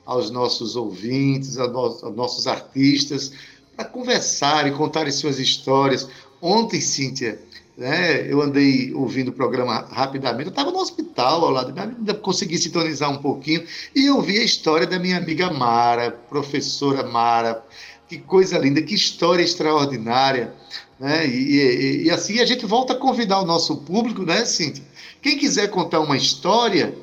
aos 0.07 0.31
nossos 0.31 0.77
ouvintes, 0.77 1.59
aos 1.59 2.03
nossos 2.15 2.47
artistas, 2.47 3.33
para 3.77 3.87
conversar 3.87 4.67
e 4.67 4.71
contar 4.71 5.07
as 5.07 5.17
suas 5.17 5.39
histórias. 5.39 6.09
Ontem, 6.45 6.79
Cíntia, 6.79 7.41
né, 7.75 8.31
eu 8.31 8.43
andei 8.43 8.93
ouvindo 8.93 9.29
o 9.29 9.33
programa 9.33 9.89
rapidamente. 9.91 10.45
Eu 10.45 10.51
estava 10.51 10.71
no 10.71 10.77
hospital 10.77 11.43
ao 11.43 11.51
lado, 11.51 11.73
ainda 11.81 12.13
consegui 12.13 12.59
sintonizar 12.59 13.11
um 13.11 13.17
pouquinho 13.17 13.65
e 13.95 14.11
ouvi 14.11 14.37
a 14.37 14.45
história 14.45 14.87
da 14.87 14.99
minha 14.99 15.17
amiga 15.17 15.51
Mara, 15.51 16.11
professora 16.11 17.03
Mara. 17.03 17.65
Que 18.07 18.19
coisa 18.19 18.59
linda, 18.59 18.83
que 18.83 18.95
história 18.95 19.43
extraordinária. 19.43 20.53
Né? 21.01 21.27
E, 21.27 21.33
e, 21.33 22.03
e 22.05 22.11
assim 22.11 22.39
a 22.41 22.45
gente 22.45 22.67
volta 22.67 22.93
a 22.93 22.97
convidar 22.97 23.41
o 23.41 23.47
nosso 23.47 23.79
público, 23.79 24.23
né, 24.23 24.45
Cíntia? 24.45 24.85
Quem 25.23 25.39
quiser 25.39 25.69
contar 25.69 26.01
uma 26.01 26.19
história 26.19 26.95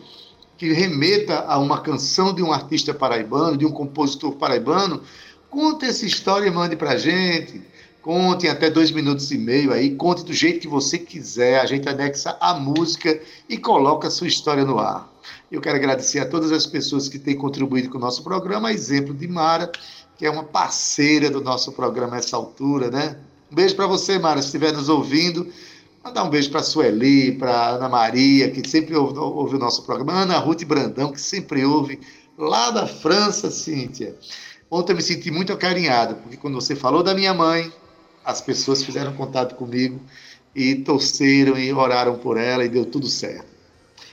que 0.55 0.71
remeta 0.71 1.45
a 1.47 1.57
uma 1.57 1.81
canção 1.81 2.31
de 2.31 2.43
um 2.43 2.53
artista 2.53 2.93
paraibano, 2.93 3.57
de 3.57 3.65
um 3.65 3.71
compositor 3.71 4.33
paraibano, 4.33 5.01
conte 5.49 5.85
essa 5.85 6.05
história 6.05 6.45
e 6.45 6.51
mande 6.51 6.75
para 6.75 6.91
a 6.91 6.97
gente 6.97 7.71
Conte 8.01 8.47
até 8.47 8.67
dois 8.67 8.89
minutos 8.89 9.31
e 9.31 9.37
meio 9.37 9.71
aí, 9.71 9.95
conte 9.95 10.23
do 10.25 10.33
jeito 10.33 10.59
que 10.59 10.67
você 10.67 10.97
quiser. 10.97 11.59
A 11.59 11.65
gente 11.67 11.87
anexa 11.87 12.35
a 12.41 12.55
música 12.55 13.21
e 13.47 13.57
coloca 13.57 14.07
a 14.07 14.11
sua 14.11 14.27
história 14.27 14.65
no 14.65 14.79
ar. 14.79 15.07
Eu 15.51 15.61
quero 15.61 15.75
agradecer 15.75 16.19
a 16.19 16.25
todas 16.25 16.51
as 16.51 16.65
pessoas 16.65 17.07
que 17.07 17.19
têm 17.19 17.35
contribuído 17.35 17.89
com 17.89 17.99
o 17.99 18.01
nosso 18.01 18.23
programa, 18.23 18.69
a 18.69 18.73
exemplo 18.73 19.13
de 19.13 19.27
Mara, 19.27 19.71
que 20.17 20.25
é 20.25 20.31
uma 20.31 20.43
parceira 20.43 21.29
do 21.29 21.41
nosso 21.41 21.73
programa 21.73 22.15
nessa 22.15 22.35
altura, 22.35 22.89
né? 22.89 23.17
Um 23.51 23.55
beijo 23.55 23.75
para 23.75 23.85
você, 23.85 24.17
Mara, 24.17 24.41
se 24.41 24.47
estiver 24.47 24.73
nos 24.73 24.89
ouvindo. 24.89 25.47
Mandar 26.03 26.23
um 26.23 26.29
beijo 26.31 26.49
para 26.49 26.61
a 26.61 26.63
Sueli, 26.63 27.33
para 27.33 27.69
Ana 27.75 27.87
Maria, 27.87 28.49
que 28.49 28.67
sempre 28.67 28.95
ouve, 28.95 29.19
ouve, 29.19 29.55
o 29.55 29.59
nosso 29.59 29.83
programa, 29.83 30.13
Ana 30.13 30.39
Ruth 30.39 30.63
Brandão, 30.63 31.11
que 31.11 31.21
sempre 31.21 31.63
ouve, 31.63 31.99
lá 32.35 32.71
da 32.71 32.87
França, 32.87 33.51
Cíntia. 33.51 34.15
Ontem 34.71 34.93
eu 34.93 34.95
me 34.95 35.03
senti 35.03 35.29
muito 35.29 35.53
acarinhado, 35.53 36.15
porque 36.15 36.37
quando 36.37 36.55
você 36.55 36.75
falou 36.75 37.03
da 37.03 37.13
minha 37.13 37.33
mãe, 37.35 37.71
as 38.23 38.41
pessoas 38.41 38.83
fizeram 38.83 39.15
contato 39.15 39.55
comigo 39.55 39.99
e 40.55 40.75
torceram 40.75 41.57
e 41.57 41.71
oraram 41.73 42.17
por 42.17 42.37
ela 42.37 42.63
e 42.63 42.69
deu 42.69 42.85
tudo 42.85 43.07
certo. 43.07 43.51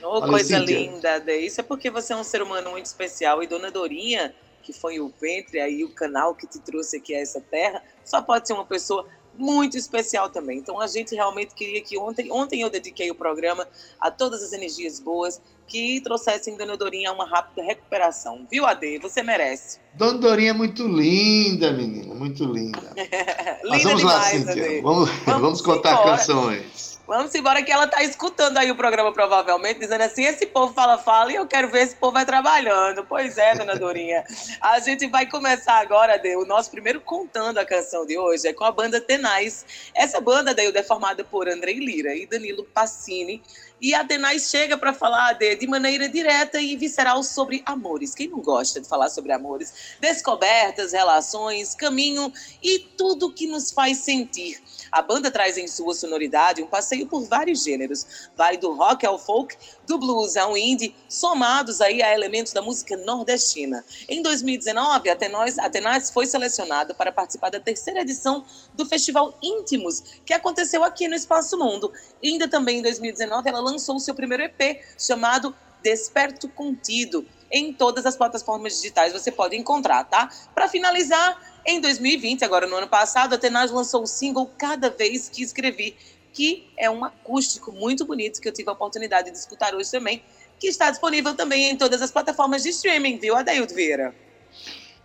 Oh, 0.01 0.21
coisa 0.21 0.57
linda, 0.57 1.19
Dê. 1.19 1.39
Isso 1.39 1.59
é 1.59 1.63
porque 1.63 1.89
você 1.89 2.13
é 2.13 2.15
um 2.15 2.23
ser 2.23 2.41
humano 2.41 2.71
muito 2.71 2.85
especial 2.85 3.43
e 3.43 3.47
Dona 3.47 3.69
Dorinha, 3.69 4.33
que 4.63 4.71
foi 4.71 4.99
o 4.99 5.11
ventre 5.21 5.59
aí, 5.59 5.83
o 5.83 5.89
canal 5.89 6.33
que 6.33 6.47
te 6.47 6.59
trouxe 6.59 6.97
aqui 6.97 7.13
a 7.13 7.19
essa 7.19 7.41
terra, 7.41 7.83
só 8.05 8.21
pode 8.21 8.47
ser 8.47 8.53
uma 8.53 8.65
pessoa 8.65 9.05
muito 9.39 9.77
especial 9.77 10.29
também. 10.29 10.59
Então 10.59 10.79
a 10.79 10.87
gente 10.87 11.15
realmente 11.15 11.55
queria 11.55 11.81
que 11.81 11.97
ontem, 11.97 12.31
ontem 12.31 12.61
eu 12.61 12.69
dediquei 12.69 13.09
o 13.09 13.15
programa 13.15 13.67
a 13.99 14.11
todas 14.11 14.43
as 14.43 14.53
energias 14.53 14.99
boas 14.99 15.41
que 15.67 16.01
trouxessem 16.01 16.57
Dona 16.57 16.75
Dorinha 16.75 17.11
a 17.11 17.13
uma 17.13 17.25
rápida 17.25 17.63
recuperação. 17.63 18.45
Viu, 18.49 18.65
Ade? 18.65 18.97
Você 18.99 19.21
merece. 19.21 19.79
Dona 19.93 20.17
Dorinha 20.17 20.49
é 20.49 20.53
muito 20.53 20.87
linda, 20.87 21.71
menina, 21.71 22.13
muito 22.13 22.43
linda. 22.43 22.93
linda 22.97 23.59
Mas 23.69 23.83
vamos 23.83 23.99
demais, 23.99 24.45
lá, 24.45 24.53
Cíntia. 24.53 24.81
Vamos, 24.81 25.09
vamos, 25.25 25.41
vamos 25.41 25.61
contar 25.61 26.03
canções. 26.03 26.88
Vamos 27.09 27.33
embora 27.33 27.63
que 27.63 27.71
ela 27.71 27.85
está 27.85 28.03
escutando 28.03 28.59
aí 28.59 28.69
o 28.69 28.75
programa, 28.75 29.11
provavelmente, 29.11 29.79
dizendo 29.79 30.03
assim: 30.03 30.25
esse 30.25 30.45
povo 30.45 30.75
fala, 30.75 30.95
fala, 30.95 31.31
e 31.31 31.37
eu 31.37 31.47
quero 31.47 31.67
ver 31.67 31.81
esse 31.81 31.95
povo 31.95 32.13
vai 32.13 32.23
trabalhando. 32.23 33.03
Pois 33.03 33.35
é, 33.35 33.55
dona 33.55 33.75
Dorinha. 33.75 34.23
A 34.61 34.79
gente 34.79 35.07
vai 35.07 35.25
começar 35.25 35.79
agora, 35.79 36.21
o 36.37 36.45
nosso 36.45 36.69
primeiro 36.69 37.01
contando 37.01 37.57
a 37.57 37.65
canção 37.65 38.05
de 38.05 38.15
hoje 38.15 38.47
é 38.47 38.53
com 38.53 38.63
a 38.63 38.71
banda 38.71 39.01
Tenais. 39.01 39.65
Essa 39.95 40.21
banda, 40.21 40.53
Deu, 40.53 40.71
é 40.71 40.83
formada 40.83 41.23
por 41.23 41.49
Andrei 41.49 41.79
Lira 41.79 42.13
e 42.13 42.27
Danilo 42.27 42.63
Passini. 42.63 43.41
E 43.81 43.93
a 43.93 44.03
Tenais 44.03 44.49
chega 44.49 44.77
para 44.77 44.93
falar 44.93 45.33
de, 45.33 45.55
de 45.55 45.67
maneira 45.67 46.09
direta 46.09 46.59
e 46.59 46.75
visceral 46.75 47.23
sobre 47.23 47.63
amores. 47.65 48.13
Quem 48.13 48.27
não 48.27 48.41
gosta 48.41 48.81
de 48.81 48.87
falar 48.87 49.09
sobre 49.09 49.31
amores? 49.31 49.95
Descobertas, 50.01 50.91
relações, 50.91 51.75
caminho 51.75 52.31
e 52.61 52.79
tudo 52.97 53.31
que 53.31 53.47
nos 53.47 53.71
faz 53.71 53.99
sentir. 53.99 54.61
A 54.91 55.01
banda 55.01 55.31
traz 55.31 55.57
em 55.57 55.67
sua 55.67 55.93
sonoridade 55.93 56.61
um 56.61 56.67
passeio 56.67 57.07
por 57.07 57.21
vários 57.23 57.63
gêneros. 57.63 58.29
Vai 58.35 58.57
do 58.57 58.73
rock 58.73 59.05
ao 59.05 59.17
folk, 59.17 59.55
do 59.89 59.97
blues 59.97 60.37
ao 60.37 60.55
indie, 60.55 60.95
somados 61.09 61.81
aí 61.81 61.99
a 62.03 62.13
elementos 62.13 62.53
da 62.53 62.61
música 62.61 62.95
nordestina. 62.95 63.83
Em 64.07 64.21
2019, 64.21 65.09
a 65.09 65.15
Tenaz, 65.15 66.11
foi 66.11 66.27
selecionada 66.27 66.93
para 66.93 67.11
participar 67.11 67.49
da 67.49 67.59
terceira 67.59 68.01
edição 68.01 68.45
do 68.75 68.85
Festival 68.85 69.35
Íntimos, 69.41 70.21
que 70.23 70.31
aconteceu 70.31 70.83
aqui 70.83 71.07
no 71.07 71.15
Espaço 71.15 71.57
Mundo. 71.57 71.91
E 72.21 72.29
ainda 72.29 72.47
também 72.47 72.77
em 72.77 72.81
2019, 72.83 73.49
ela 73.49 73.59
lançou 73.59 73.95
o 73.95 73.99
seu 73.99 74.13
primeiro 74.13 74.43
EP, 74.43 74.79
chamado 74.95 75.55
Desperto 75.81 76.47
Contido. 76.49 77.25
Em 77.51 77.73
todas 77.73 78.05
as 78.05 78.15
plataformas 78.15 78.75
digitais 78.75 79.11
você 79.11 79.31
pode 79.31 79.57
encontrar, 79.57 80.03
tá? 80.03 80.29
Para 80.53 80.67
finalizar, 80.67 81.41
em 81.65 81.81
2020, 81.81 82.45
agora 82.45 82.67
no 82.67 82.75
ano 82.75 82.87
passado, 82.87 83.33
a 83.33 83.65
lançou 83.65 84.03
o 84.03 84.07
single 84.07 84.49
Cada 84.55 84.91
Vez 84.91 85.29
Que 85.29 85.41
Escrevi, 85.41 85.97
que 86.33 86.67
é 86.77 86.89
um 86.89 87.03
acústico 87.03 87.71
muito 87.71 88.05
bonito 88.05 88.39
que 88.39 88.47
eu 88.47 88.53
tive 88.53 88.69
a 88.69 88.73
oportunidade 88.73 89.31
de 89.31 89.37
escutar 89.37 89.73
hoje 89.75 89.89
também, 89.91 90.21
que 90.59 90.67
está 90.67 90.89
disponível 90.89 91.35
também 91.35 91.69
em 91.69 91.77
todas 91.77 92.01
as 92.01 92.11
plataformas 92.11 92.63
de 92.63 92.69
streaming, 92.69 93.17
viu, 93.17 93.35
Adaildo 93.35 93.73
Vieira? 93.73 94.13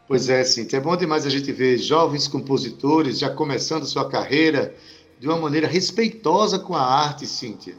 Pois 0.07 0.29
é, 0.29 0.45
Cíntia. 0.45 0.77
É 0.77 0.81
bom 0.81 0.97
demais 0.97 1.25
a 1.25 1.31
gente 1.31 1.51
ver 1.51 1.79
jovens 1.79 2.29
compositores 2.29 3.19
já 3.19 3.31
começando 3.31 3.87
sua 3.87 4.09
carreira 4.09 4.75
de 5.19 5.27
uma 5.27 5.39
maneira 5.39 5.67
respeitosa 5.67 6.59
com 6.59 6.75
a 6.75 6.83
arte, 6.83 7.27
Cíntia. 7.27 7.75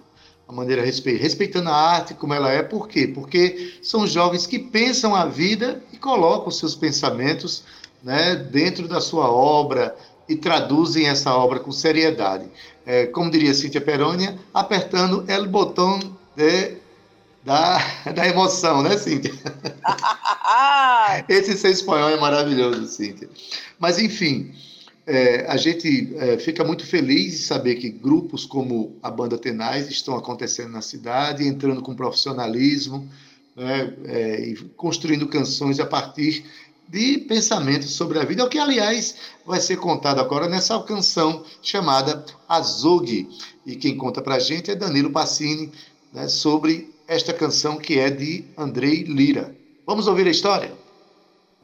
Uma 0.47 0.57
maneira 0.57 0.83
respeitando 0.83 1.69
a 1.69 1.75
arte 1.75 2.13
como 2.13 2.33
ela 2.33 2.51
é. 2.51 2.63
Por 2.63 2.87
quê? 2.87 3.07
Porque 3.07 3.77
são 3.81 4.07
jovens 4.07 4.47
que 4.47 4.57
pensam 4.57 5.15
a 5.15 5.25
vida 5.25 5.83
e 5.91 5.97
colocam 5.97 6.49
seus 6.49 6.75
pensamentos 6.75 7.63
né, 8.03 8.35
dentro 8.35 8.87
da 8.87 9.01
sua 9.01 9.29
obra 9.29 9.95
e 10.27 10.35
traduzem 10.35 11.07
essa 11.07 11.33
obra 11.33 11.59
com 11.59 11.71
seriedade. 11.71 12.45
É, 12.85 13.05
como 13.07 13.31
diria 13.31 13.53
Cíntia 13.53 13.81
Perônia, 13.81 14.37
apertando 14.53 15.25
o 15.27 15.47
botão 15.47 15.99
de, 16.35 16.77
da, 17.43 17.77
da 18.11 18.27
emoção, 18.27 18.81
né, 18.83 18.97
Cíntia? 18.97 19.33
Esse 21.29 21.57
seu 21.57 21.71
espanhol 21.71 22.09
é 22.09 22.17
maravilhoso, 22.17 22.87
Cíntia. 22.87 23.29
Mas, 23.79 23.99
enfim, 23.99 24.53
é, 25.07 25.45
a 25.47 25.57
gente 25.57 26.13
é, 26.17 26.37
fica 26.37 26.63
muito 26.63 26.85
feliz 26.85 27.33
de 27.33 27.37
saber 27.39 27.75
que 27.75 27.89
grupos 27.89 28.45
como 28.45 28.97
a 29.03 29.11
Banda 29.11 29.37
Tenaz 29.37 29.89
estão 29.89 30.15
acontecendo 30.15 30.71
na 30.71 30.81
cidade, 30.81 31.47
entrando 31.47 31.81
com 31.81 31.95
profissionalismo, 31.95 33.07
né, 33.55 33.93
é, 34.05 34.49
e 34.49 34.55
construindo 34.75 35.27
canções 35.27 35.79
a 35.79 35.85
partir 35.85 36.43
de 36.87 37.19
pensamentos 37.19 37.91
sobre 37.91 38.19
a 38.19 38.25
vida, 38.25 38.43
o 38.43 38.49
que, 38.49 38.57
aliás, 38.57 39.15
vai 39.45 39.59
ser 39.59 39.77
contado 39.77 40.19
agora 40.19 40.47
nessa 40.47 40.79
canção 40.83 41.43
chamada 41.61 42.23
Azog. 42.47 43.27
E 43.65 43.75
quem 43.75 43.97
conta 43.97 44.21
para 44.21 44.35
a 44.35 44.39
gente 44.39 44.71
é 44.71 44.75
Danilo 44.75 45.11
Passini, 45.11 45.71
né, 46.13 46.27
sobre 46.27 46.93
esta 47.07 47.33
canção 47.33 47.77
que 47.77 47.99
é 47.99 48.09
de 48.09 48.45
Andrei 48.57 49.03
Lira. 49.03 49.55
Vamos 49.85 50.07
ouvir 50.07 50.27
a 50.27 50.31
história? 50.31 50.85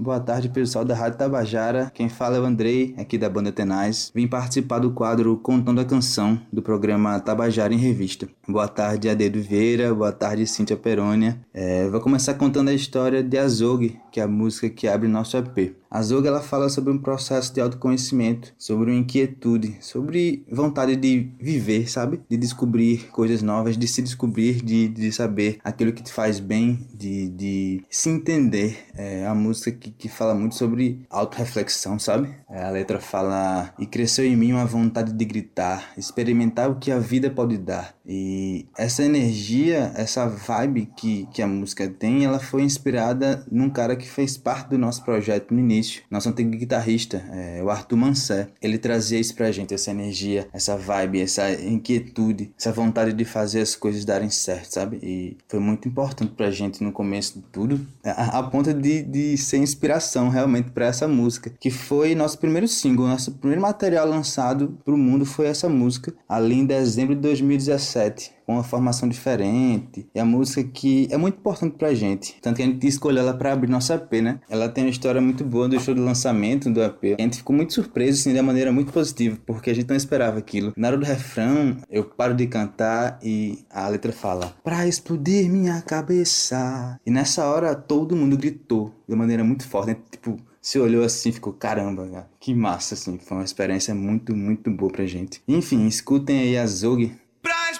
Boa 0.02 0.20
tarde, 0.20 0.50
pessoal 0.50 0.84
da 0.84 0.96
Rádio 0.96 1.20
Tabajara. 1.20 1.92
Quem 1.94 2.10
fala 2.10 2.36
é 2.36 2.40
o 2.40 2.44
Andrei, 2.44 2.96
aqui 2.98 3.20
da 3.20 3.30
banda 3.30 3.52
Tenaz. 3.52 4.12
Vim 4.16 4.28
participar 4.28 4.80
do 4.80 4.90
quadro 4.90 5.38
Contando 5.38 5.80
a 5.80 5.86
Canção, 5.86 6.42
do 6.52 6.60
programa 6.60 7.20
Tabajara 7.20 7.72
em 7.72 7.78
Revista. 7.78 8.28
Boa 8.48 8.68
tarde, 8.68 9.08
Adedo 9.08 9.40
Vieira. 9.40 9.94
Boa 9.94 10.12
tarde, 10.12 10.48
Cíntia 10.48 10.76
Perônia. 10.76 11.40
É, 11.54 11.88
vou 11.88 12.02
começar 12.02 12.34
contando 12.34 12.70
a 12.70 12.74
história 12.74 13.22
de 13.22 13.38
Azog, 13.38 13.96
que 14.12 14.20
é 14.20 14.24
a 14.24 14.28
música 14.28 14.70
que 14.70 14.88
abre 14.88 15.08
nosso 15.08 15.38
EP. 15.38 15.76
A 15.90 16.02
Zoga 16.02 16.30
ela 16.30 16.42
fala 16.42 16.70
sobre 16.70 16.90
um 16.94 16.98
processo 16.98 17.54
de 17.54 17.60
autoconhecimento, 17.60 18.54
sobre 18.58 18.92
uma 18.92 18.98
inquietude, 18.98 19.76
sobre 19.82 20.46
vontade 20.50 20.96
de 20.96 21.30
viver, 21.38 21.90
sabe? 21.90 22.22
De 22.30 22.38
descobrir 22.38 23.10
coisas 23.12 23.42
novas, 23.42 23.78
de 23.78 23.88
se 23.90 24.02
descobrir, 24.02 24.62
de, 24.62 24.88
de 24.88 25.12
saber 25.12 25.60
aquilo 25.62 25.92
que 25.92 26.02
te 26.02 26.14
faz 26.14 26.40
bem, 26.40 26.88
de, 26.94 27.28
de 27.28 27.84
se 27.90 28.10
entender. 28.10 28.86
É 28.96 29.28
a 29.28 29.36
música 29.36 29.70
que, 29.72 29.92
que 29.92 30.08
fala 30.08 30.34
muito 30.34 30.56
sobre 30.56 31.06
autorreflexão, 31.10 32.00
sabe? 32.00 32.30
É, 32.50 32.64
a 32.64 32.70
letra 32.70 33.02
fala: 33.02 33.74
E 33.78 33.86
cresceu 33.86 34.24
em 34.24 34.38
mim 34.38 34.54
uma 34.54 34.66
vontade 34.66 35.12
de 35.12 35.26
gritar, 35.26 35.92
experimentar 35.98 36.70
o 36.70 36.76
que 36.76 36.90
a 36.90 37.00
vida 37.00 37.30
pode 37.30 37.58
dar. 37.58 37.94
E 38.14 38.66
essa 38.78 39.04
energia, 39.04 39.94
essa 39.96 40.28
vibe 40.28 40.90
que, 40.98 41.26
que 41.34 41.42
a 41.42 41.48
música 41.48 41.88
tem, 41.88 42.26
ela 42.26 42.40
foi 42.40 42.62
inspirada 42.62 43.46
num 43.50 43.70
cara 43.70 43.96
que 43.96 44.06
fez 44.06 44.36
parte 44.36 44.72
do 44.72 44.78
nosso 44.78 45.02
projeto 45.06 45.54
no 45.54 45.60
início 45.62 46.04
nosso 46.12 46.28
antigo 46.28 46.50
guitarrista, 46.52 47.24
é, 47.32 47.64
o 47.64 47.70
Arthur 47.70 47.96
Mansé, 47.96 48.50
ele 48.62 48.78
trazia 48.78 49.18
isso 49.18 49.34
pra 49.34 49.50
gente, 49.50 49.74
essa 49.74 49.92
energia, 49.92 50.50
essa 50.52 50.76
vibe, 50.76 51.22
essa 51.22 51.50
inquietude, 51.54 52.52
essa 52.60 52.74
vontade 52.74 53.14
de 53.14 53.24
fazer 53.24 53.62
as 53.62 53.78
coisas 53.78 54.04
darem 54.04 54.30
certo, 54.30 54.74
sabe? 54.74 55.00
E 55.02 55.38
foi 55.48 55.60
muito 55.60 55.88
importante 55.88 56.34
pra 56.34 56.52
gente 56.52 56.84
no 56.84 56.92
começo 56.92 57.40
de 57.40 57.46
tudo, 57.46 57.80
a, 58.04 58.40
a 58.40 58.44
ponto 58.44 58.74
de, 58.74 59.04
de 59.04 59.38
ser 59.38 59.58
inspiração 59.58 60.28
realmente 60.28 60.72
para 60.72 60.88
essa 60.88 61.08
música, 61.08 61.54
que 61.58 61.72
foi 61.72 62.14
nosso 62.14 62.38
primeiro 62.38 62.68
single, 62.68 63.08
nosso 63.08 63.32
primeiro 63.32 63.62
material 63.62 64.06
lançado 64.06 64.78
pro 64.84 64.98
mundo 64.98 65.26
foi 65.26 65.48
essa 65.48 65.70
música, 65.70 66.14
ali 66.28 66.56
em 66.60 66.66
dezembro 66.66 67.16
de 67.16 67.22
2017 67.22 68.01
com 68.46 68.54
uma 68.54 68.64
formação 68.64 69.08
diferente. 69.08 70.08
É 70.14 70.22
a 70.22 70.26
música 70.26 70.64
que 70.64 71.08
é 71.12 71.18
muito 71.18 71.38
importante 71.38 71.78
pra 71.78 71.94
gente. 71.94 72.36
Tanto 72.42 72.58
que 72.58 72.64
a 72.64 72.66
gente 72.66 72.86
escolheu 72.88 73.22
ela 73.22 73.34
pra 73.34 73.54
abrir 73.54 73.70
nosso 73.70 73.94
EP, 73.94 74.14
né? 74.22 74.40
Ela 74.50 74.68
tem 74.70 74.84
uma 74.84 74.90
história 74.90 75.22
muito 75.22 75.44
boa 75.44 75.68
do 75.68 75.80
show 75.80 75.94
do 75.94 76.04
lançamento 76.04 76.70
do 76.70 76.82
EP. 76.82 77.16
A 77.18 77.22
gente 77.22 77.38
ficou 77.38 77.56
muito 77.56 77.74
surpreso, 77.74 78.20
assim, 78.20 78.34
de 78.34 78.42
maneira 78.42 78.72
muito 78.72 78.92
positiva, 78.92 79.38
porque 79.46 79.70
a 79.70 79.76
gente 79.76 79.90
não 79.90 79.96
esperava 79.96 80.40
aquilo. 80.40 80.74
Na 80.76 80.90
hora 80.90 80.98
do 80.98 81.06
refrão, 81.06 81.78
eu 81.90 82.04
paro 82.04 82.34
de 82.34 82.48
cantar 82.48 83.20
e 83.24 83.60
a 83.70 83.88
letra 83.88 84.12
fala: 84.12 84.54
Pra 84.64 84.88
explodir 84.88 85.50
minha 85.50 85.82
cabeça. 85.82 87.00
E 87.06 87.12
nessa 87.12 87.46
hora, 87.46 87.76
todo 87.76 88.16
mundo 88.16 88.38
gritou 88.38 88.94
de 89.08 89.16
maneira 89.16 89.44
muito 89.44 89.68
forte, 89.68 89.88
né? 89.88 89.98
Tipo, 90.10 90.38
se 90.62 90.78
olhou 90.78 91.04
assim 91.04 91.32
ficou, 91.32 91.54
caramba, 91.54 92.08
cara, 92.08 92.30
que 92.40 92.54
massa, 92.54 92.94
assim. 92.94 93.18
Foi 93.18 93.38
uma 93.38 93.44
experiência 93.44 93.96
muito, 93.96 94.36
muito 94.36 94.70
boa 94.70 94.92
pra 94.92 95.06
gente. 95.06 95.42
Enfim, 95.48 95.88
escutem 95.88 96.40
aí 96.40 96.58
a 96.58 96.68
Zog. 96.68 97.12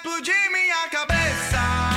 Explodir 0.04 0.52
minha 0.52 0.90
cabeça, 0.90 1.91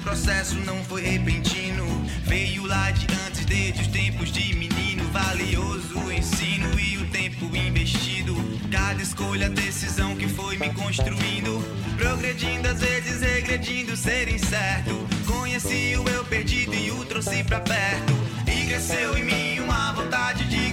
processo 0.00 0.56
não 0.60 0.82
foi 0.84 1.02
repentino. 1.02 1.84
Veio 2.24 2.66
lá 2.66 2.90
de 2.90 3.06
antes, 3.26 3.44
desde 3.44 3.82
os 3.82 3.88
tempos 3.88 4.30
de 4.32 4.54
menino. 4.54 5.04
Valioso 5.12 5.98
o 5.98 6.12
ensino 6.12 6.78
e 6.78 6.98
o 6.98 7.06
tempo 7.06 7.44
investido. 7.56 8.34
Cada 8.70 9.02
escolha, 9.02 9.48
decisão 9.48 10.16
que 10.16 10.28
foi 10.28 10.56
me 10.56 10.70
construindo. 10.72 11.62
Progredindo, 11.96 12.68
às 12.68 12.80
vezes 12.80 13.20
regredindo, 13.20 13.96
ser 13.96 14.28
incerto. 14.28 15.06
Conheci 15.26 15.96
o 15.96 16.08
eu 16.08 16.24
perdido 16.24 16.74
e 16.74 16.90
o 16.90 17.04
trouxe 17.04 17.42
pra 17.44 17.60
perto. 17.60 18.12
E 18.46 18.66
cresceu 18.66 19.16
em 19.18 19.24
mim 19.24 19.60
uma 19.60 19.92
vontade 19.92 20.44
de 20.44 20.69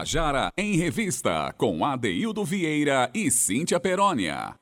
Tabajara 0.00 0.50
em 0.56 0.76
Revista, 0.76 1.54
com 1.58 1.84
Adeildo 1.84 2.42
Vieira 2.42 3.10
e 3.12 3.30
Cíntia 3.30 3.78
Perónia. 3.78 4.54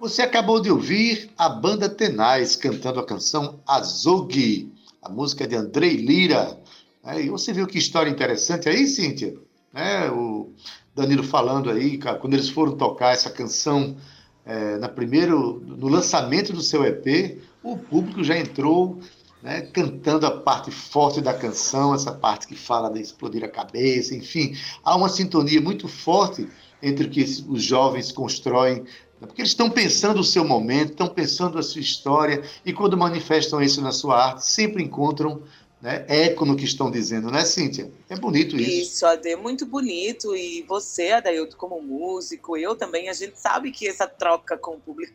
Você 0.00 0.22
acabou 0.22 0.60
de 0.60 0.68
ouvir 0.68 1.30
a 1.38 1.48
banda 1.48 1.88
Tenaz 1.88 2.56
cantando 2.56 2.98
a 2.98 3.06
canção 3.06 3.60
Azog, 3.64 4.72
a 5.00 5.08
música 5.08 5.46
de 5.46 5.54
Andrei 5.54 5.94
Lira. 5.94 6.58
É, 7.04 7.20
e 7.20 7.30
você 7.30 7.52
viu 7.52 7.68
que 7.68 7.78
história 7.78 8.10
interessante 8.10 8.68
aí, 8.68 8.84
Cíntia? 8.88 9.32
É, 9.72 10.10
o 10.10 10.50
Danilo 10.92 11.22
falando 11.22 11.70
aí, 11.70 11.96
quando 12.20 12.34
eles 12.34 12.48
foram 12.48 12.76
tocar 12.76 13.12
essa 13.12 13.30
canção 13.30 13.96
é, 14.44 14.76
na 14.78 14.88
primeiro, 14.88 15.62
no 15.64 15.86
lançamento 15.86 16.52
do 16.52 16.62
seu 16.62 16.84
EP, 16.84 17.40
o 17.62 17.76
público 17.76 18.24
já 18.24 18.36
entrou 18.36 18.98
né, 19.42 19.62
cantando 19.72 20.26
a 20.26 20.30
parte 20.30 20.70
forte 20.70 21.20
da 21.20 21.32
canção, 21.32 21.94
essa 21.94 22.12
parte 22.12 22.46
que 22.46 22.54
fala 22.54 22.90
de 22.90 23.00
explodir 23.00 23.42
a 23.44 23.48
cabeça, 23.48 24.14
enfim, 24.14 24.56
há 24.84 24.96
uma 24.96 25.08
sintonia 25.08 25.60
muito 25.60 25.88
forte 25.88 26.48
entre 26.82 27.06
o 27.06 27.10
que 27.10 27.22
os 27.22 27.62
jovens 27.62 28.12
constroem, 28.12 28.84
porque 29.18 29.42
eles 29.42 29.50
estão 29.50 29.70
pensando 29.70 30.20
o 30.20 30.24
seu 30.24 30.44
momento, 30.44 30.92
estão 30.92 31.08
pensando 31.08 31.58
a 31.58 31.62
sua 31.62 31.80
história, 31.80 32.42
e 32.64 32.72
quando 32.72 32.96
manifestam 32.96 33.60
isso 33.60 33.82
na 33.82 33.92
sua 33.92 34.26
arte, 34.28 34.46
sempre 34.46 34.82
encontram 34.82 35.42
né, 35.80 36.04
eco 36.08 36.44
no 36.44 36.56
que 36.56 36.64
estão 36.64 36.90
dizendo, 36.90 37.30
né, 37.30 37.44
Cíntia? 37.44 37.90
É 38.08 38.16
bonito 38.16 38.56
isso. 38.56 38.70
Isso, 38.70 39.06
Ade, 39.06 39.34
muito 39.36 39.64
bonito. 39.64 40.36
E 40.36 40.62
você, 40.62 41.10
Adailton, 41.10 41.56
como 41.56 41.80
músico, 41.80 42.56
eu 42.56 42.76
também, 42.76 43.08
a 43.08 43.14
gente 43.14 43.40
sabe 43.40 43.70
que 43.70 43.88
essa 43.88 44.06
troca 44.06 44.58
com 44.58 44.74
o 44.74 44.80
público 44.80 45.14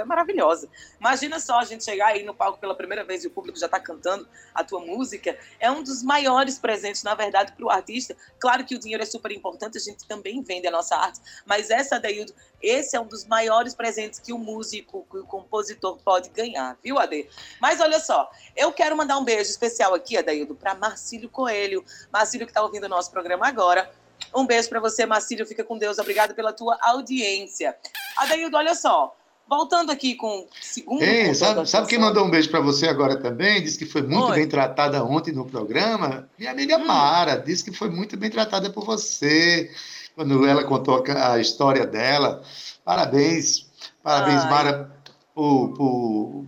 é 0.00 0.04
maravilhosa. 0.04 0.68
Imagina 0.98 1.38
só 1.40 1.60
a 1.60 1.64
gente 1.64 1.84
chegar 1.84 2.08
aí 2.08 2.22
no 2.22 2.34
palco 2.34 2.58
pela 2.58 2.74
primeira 2.74 3.04
vez 3.04 3.24
e 3.24 3.26
o 3.26 3.30
público 3.30 3.58
já 3.58 3.66
está 3.66 3.80
cantando 3.80 4.28
a 4.54 4.64
tua 4.64 4.80
música. 4.80 5.36
É 5.60 5.70
um 5.70 5.82
dos 5.82 6.02
maiores 6.02 6.58
presentes, 6.58 7.02
na 7.02 7.14
verdade, 7.14 7.52
para 7.52 7.64
o 7.64 7.70
artista. 7.70 8.16
Claro 8.38 8.64
que 8.64 8.74
o 8.74 8.78
dinheiro 8.78 9.02
é 9.02 9.06
super 9.06 9.30
importante, 9.32 9.78
a 9.78 9.80
gente 9.80 10.06
também 10.06 10.42
vende 10.42 10.66
a 10.66 10.70
nossa 10.70 10.96
arte, 10.96 11.20
mas 11.46 11.70
essa, 11.70 11.96
Adaildo, 11.96 12.34
esse 12.62 12.96
é 12.96 13.00
um 13.00 13.06
dos 13.06 13.24
maiores 13.26 13.74
presentes 13.74 14.18
que 14.18 14.32
o 14.32 14.38
músico, 14.38 15.06
que 15.10 15.18
o 15.18 15.26
compositor 15.26 15.98
pode 16.02 16.30
ganhar, 16.30 16.78
viu, 16.82 16.98
Ade? 16.98 17.28
Mas 17.60 17.80
olha 17.80 18.00
só, 18.00 18.30
eu 18.56 18.72
quero 18.72 18.96
mandar 18.96 19.18
um 19.18 19.24
beijo 19.24 19.50
especial 19.50 19.94
aqui, 19.94 20.16
Adaildo, 20.16 20.54
para 20.54 20.74
Marcílio 20.74 21.28
Coelho. 21.28 21.84
Marcílio 22.12 22.46
que 22.46 22.50
está 22.50 22.62
ouvindo 22.62 22.84
o 22.84 22.88
nosso 22.88 23.10
programa 23.10 23.46
agora. 23.46 23.90
Um 24.34 24.46
beijo 24.46 24.68
para 24.68 24.80
você, 24.80 25.06
Marcílio. 25.06 25.46
Fica 25.46 25.62
com 25.62 25.78
Deus. 25.78 25.98
Obrigado 25.98 26.34
pela 26.34 26.52
tua 26.52 26.76
audiência. 26.80 27.76
Adaildo, 28.16 28.56
olha 28.56 28.74
só. 28.74 29.16
Voltando 29.48 29.92
aqui 29.92 30.14
com 30.14 30.40
o 30.40 30.48
segundo. 30.60 31.02
Ei, 31.02 31.34
sabe, 31.34 31.68
sabe 31.68 31.86
quem 31.86 31.98
mandou 31.98 32.24
um 32.24 32.30
beijo 32.30 32.50
para 32.50 32.60
você 32.60 32.88
agora 32.88 33.16
também? 33.16 33.62
Disse 33.62 33.78
que 33.78 33.84
foi 33.84 34.02
muito 34.02 34.30
Oi. 34.30 34.36
bem 34.36 34.48
tratada 34.48 35.04
ontem 35.04 35.32
no 35.32 35.44
programa. 35.44 36.28
Minha 36.38 36.50
amiga 36.50 36.78
hum. 36.78 36.86
Mara 36.86 37.36
disse 37.36 37.62
que 37.64 37.76
foi 37.76 37.90
muito 37.90 38.16
bem 38.16 38.30
tratada 38.30 38.70
por 38.70 38.84
você. 38.84 39.70
Quando 40.14 40.46
ela 40.46 40.64
contou 40.64 41.02
a 41.06 41.38
história 41.38 41.86
dela. 41.86 42.42
Parabéns. 42.84 43.66
Parabéns, 44.02 44.42
Ai. 44.42 44.50
Mara, 44.50 44.98
por, 45.34 45.74
por, 45.74 46.44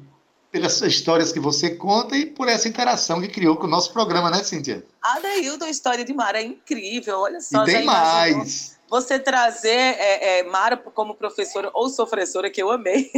pelas 0.50 0.80
histórias 0.82 1.32
que 1.32 1.40
você 1.40 1.70
conta 1.70 2.16
e 2.16 2.26
por 2.26 2.48
essa 2.48 2.68
interação 2.68 3.20
que 3.20 3.28
criou 3.28 3.56
com 3.56 3.66
o 3.66 3.70
nosso 3.70 3.92
programa, 3.92 4.30
né, 4.30 4.42
Cíntia? 4.42 4.84
A 5.02 5.18
Dailton, 5.20 5.64
a 5.64 5.70
história 5.70 6.04
de 6.04 6.14
Mara 6.14 6.40
é 6.40 6.44
incrível. 6.44 7.20
Olha 7.20 7.40
só, 7.40 7.62
e 7.62 7.66
tem 7.66 7.84
mais 7.84 8.75
você 8.88 9.18
trazer 9.18 9.68
é, 9.70 10.38
é, 10.38 10.42
Mara 10.44 10.76
como 10.76 11.14
professora 11.14 11.70
ou 11.74 11.88
sofressora, 11.88 12.50
que 12.50 12.62
eu 12.62 12.70
amei, 12.70 13.10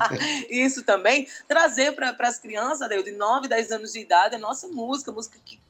isso 0.50 0.84
também, 0.84 1.26
trazer 1.48 1.92
para 1.94 2.14
as 2.20 2.38
crianças 2.38 2.88
de 2.88 3.12
9, 3.12 3.48
10 3.48 3.72
anos 3.72 3.92
de 3.92 4.00
idade 4.00 4.34
a 4.34 4.38
nossa 4.38 4.68
música, 4.68 5.12
música 5.12 5.38
que 5.44 5.60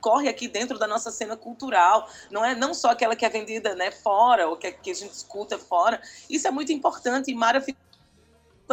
corre 0.00 0.28
aqui 0.28 0.48
dentro 0.48 0.78
da 0.78 0.86
nossa 0.86 1.12
cena 1.12 1.36
cultural, 1.36 2.10
não 2.28 2.44
é 2.44 2.56
não 2.56 2.74
só 2.74 2.90
aquela 2.90 3.14
que 3.14 3.24
é 3.24 3.28
vendida 3.28 3.74
né, 3.76 3.92
fora, 3.92 4.48
ou 4.48 4.56
que, 4.56 4.70
que 4.72 4.90
a 4.90 4.94
gente 4.94 5.12
escuta 5.12 5.56
fora. 5.56 6.02
Isso 6.28 6.48
é 6.48 6.50
muito 6.50 6.72
importante 6.72 7.30
e 7.30 7.34
Mara 7.34 7.60
ficou 7.60 7.80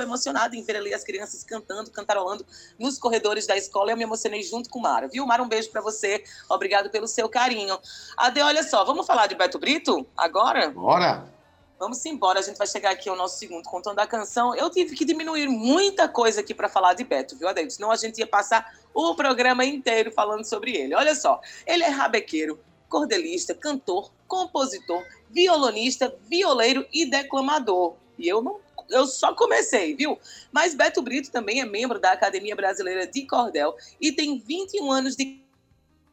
emocionada 0.02 0.56
em 0.56 0.64
ver 0.64 0.78
ali 0.78 0.93
as 0.93 1.04
crianças 1.04 1.43
cantando, 1.43 1.91
cantarolando 1.91 2.45
nos 2.78 2.97
corredores 2.97 3.45
da 3.45 3.58
escola. 3.58 3.91
Eu 3.91 3.97
me 3.97 4.04
emocionei 4.04 4.43
junto 4.43 4.70
com 4.70 4.80
Mara. 4.80 5.08
Viu, 5.08 5.26
Mara? 5.26 5.43
Um 5.43 5.47
beijo 5.47 5.70
para 5.70 5.82
você. 5.82 6.24
Obrigado 6.50 6.89
pelo 6.89 7.08
seu 7.08 7.28
carinho. 7.30 7.80
Ade, 8.18 8.41
olha 8.41 8.64
só, 8.64 8.84
vamos 8.84 9.06
falar 9.06 9.28
de 9.28 9.36
Beto 9.36 9.60
Brito 9.60 10.06
agora? 10.16 10.70
Bora! 10.70 11.39
Vamos 11.80 12.06
embora, 12.06 12.39
a 12.39 12.41
gente 12.41 12.58
vai 12.58 12.68
chegar 12.68 12.91
aqui 12.91 13.08
ao 13.08 13.16
nosso 13.16 13.39
segundo 13.39 13.64
contando 13.64 14.00
a 14.00 14.06
canção. 14.06 14.54
Eu 14.54 14.70
tive 14.70 14.93
que 14.93 15.06
diminuir 15.06 15.47
muita 15.47 16.10
coisa 16.10 16.41
aqui 16.41 16.54
para 16.54 16.68
falar 16.68 16.93
de 16.93 17.06
Beto, 17.06 17.38
viu, 17.38 17.47
Adeildo? 17.47 17.72
Senão 17.72 17.89
a 17.89 17.95
gente 17.95 18.18
ia 18.18 18.28
passar 18.28 18.78
o 18.93 19.16
programa 19.16 19.64
inteiro 19.64 20.12
falando 20.12 20.43
sobre 20.43 20.76
ele. 20.76 20.93
Olha 20.93 21.16
só, 21.16 21.39
ele 21.66 21.86
é 21.86 21.88
rabequeiro, 21.88 22.60
cordelista, 22.89 23.54
cantor, 23.54 24.12
compositor, 24.28 25.02
violonista, 25.30 26.14
violeiro 26.28 26.86
e 26.91 27.06
declamador. 27.06 27.95
E 28.18 28.28
eu 28.28 28.41
não 28.41 28.60
eu 28.90 29.06
só 29.06 29.34
comecei, 29.34 29.96
viu? 29.96 30.18
Mas 30.52 30.74
Beto 30.74 31.02
Brito 31.02 31.32
também 31.32 31.62
é 31.62 31.66
membro 31.66 32.00
da 32.00 32.12
Academia 32.12 32.56
Brasileira 32.56 33.08
de 33.08 33.26
Cordel 33.26 33.76
e 34.00 34.12
tem 34.12 34.40
21 34.40 34.92
anos 34.92 35.16
de 35.16 35.40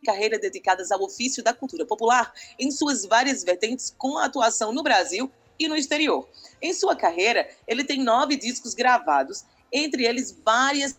carreira 0.05 0.39
dedicadas 0.39 0.93
ao 0.93 1.03
ofício 1.03 1.43
da 1.43 1.53
cultura 1.53 1.85
popular 1.85 2.33
em 2.59 2.71
suas 2.71 3.05
várias 3.05 3.43
vertentes, 3.43 3.95
com 3.97 4.19
atuação 4.19 4.73
no 4.73 4.83
Brasil 4.83 5.31
e 5.59 5.69
no 5.69 5.77
exterior. 5.77 6.29
Em 6.61 6.73
sua 6.73 6.95
carreira, 6.95 7.49
ele 7.67 7.83
tem 7.83 8.03
nove 8.03 8.37
discos 8.37 8.75
gravados, 8.75 9.45
entre 9.73 10.05
eles 10.05 10.31
várias 10.45 10.97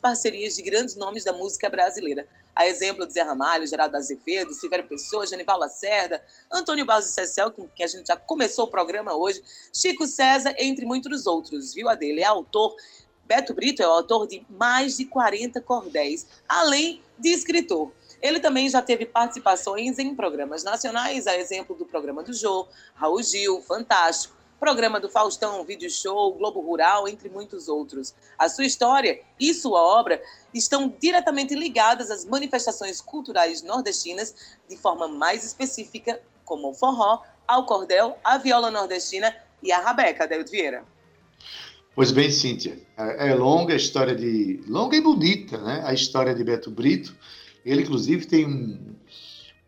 parcerias 0.00 0.54
de 0.54 0.62
grandes 0.62 0.94
nomes 0.94 1.24
da 1.24 1.32
música 1.32 1.68
brasileira, 1.68 2.28
a 2.58 2.66
exemplo 2.66 3.06
de 3.06 3.12
Zé 3.12 3.22
Ramalho, 3.22 3.64
Geraldo 3.68 3.96
Azevedo, 3.96 4.52
Silvério 4.52 4.88
Pessoa, 4.88 5.24
Genival 5.24 5.60
Lacerda, 5.60 6.20
Antônio 6.52 6.84
Barros 6.84 7.04
de 7.04 7.12
Cecel, 7.12 7.52
com 7.52 7.68
que 7.68 7.84
a 7.84 7.86
gente 7.86 8.08
já 8.08 8.16
começou 8.16 8.64
o 8.64 8.68
programa 8.68 9.14
hoje, 9.14 9.40
Chico 9.72 10.08
César, 10.08 10.52
entre 10.58 10.84
muitos 10.84 11.24
outros, 11.24 11.72
viu? 11.72 11.88
A 11.88 11.94
dele 11.94 12.20
é 12.20 12.24
autor 12.24 12.74
Beto 13.24 13.54
Brito 13.54 13.80
é 13.80 13.86
o 13.86 13.92
autor 13.92 14.26
de 14.26 14.44
mais 14.48 14.96
de 14.96 15.04
40 15.04 15.60
cordéis, 15.60 16.26
além 16.48 17.00
de 17.16 17.28
escritor. 17.28 17.92
Ele 18.20 18.40
também 18.40 18.68
já 18.68 18.82
teve 18.82 19.06
participações 19.06 19.98
em 20.00 20.16
programas 20.16 20.64
nacionais, 20.64 21.28
a 21.28 21.36
exemplo 21.36 21.76
do 21.76 21.86
programa 21.86 22.24
do 22.24 22.32
Jô, 22.32 22.66
Raul 22.94 23.22
Gil, 23.22 23.62
Fantástico, 23.62 24.34
programa 24.58 24.98
do 24.98 25.08
Faustão, 25.08 25.64
Vídeo 25.64 25.90
Show, 25.90 26.34
Globo 26.34 26.60
Rural, 26.60 27.08
entre 27.08 27.28
muitos 27.28 27.68
outros. 27.68 28.14
A 28.38 28.48
sua 28.48 28.66
história 28.66 29.20
e 29.38 29.54
sua 29.54 29.80
obra 29.80 30.20
estão 30.52 30.92
diretamente 31.00 31.54
ligadas 31.54 32.10
às 32.10 32.24
manifestações 32.24 33.00
culturais 33.00 33.62
nordestinas, 33.62 34.34
de 34.68 34.76
forma 34.76 35.06
mais 35.06 35.44
específica, 35.44 36.20
como 36.44 36.70
o 36.70 36.74
forró, 36.74 37.22
ao 37.46 37.64
cordel, 37.64 38.18
a 38.22 38.36
viola 38.36 38.70
nordestina 38.70 39.34
e 39.62 39.72
a 39.72 39.80
rabeca, 39.80 40.24
Adelio 40.24 40.46
Vieira. 40.46 40.84
Pois 41.94 42.12
bem, 42.12 42.30
Cíntia, 42.30 42.78
é, 42.96 43.30
é 43.30 43.34
longa 43.34 43.72
a 43.72 43.76
história 43.76 44.14
de. 44.14 44.62
longa 44.68 44.96
e 44.96 45.00
bonita, 45.00 45.58
né? 45.58 45.82
A 45.84 45.92
história 45.92 46.34
de 46.34 46.44
Beto 46.44 46.70
Brito. 46.70 47.16
Ele, 47.64 47.82
inclusive, 47.82 48.26
tem 48.26 48.46
um, 48.46 48.94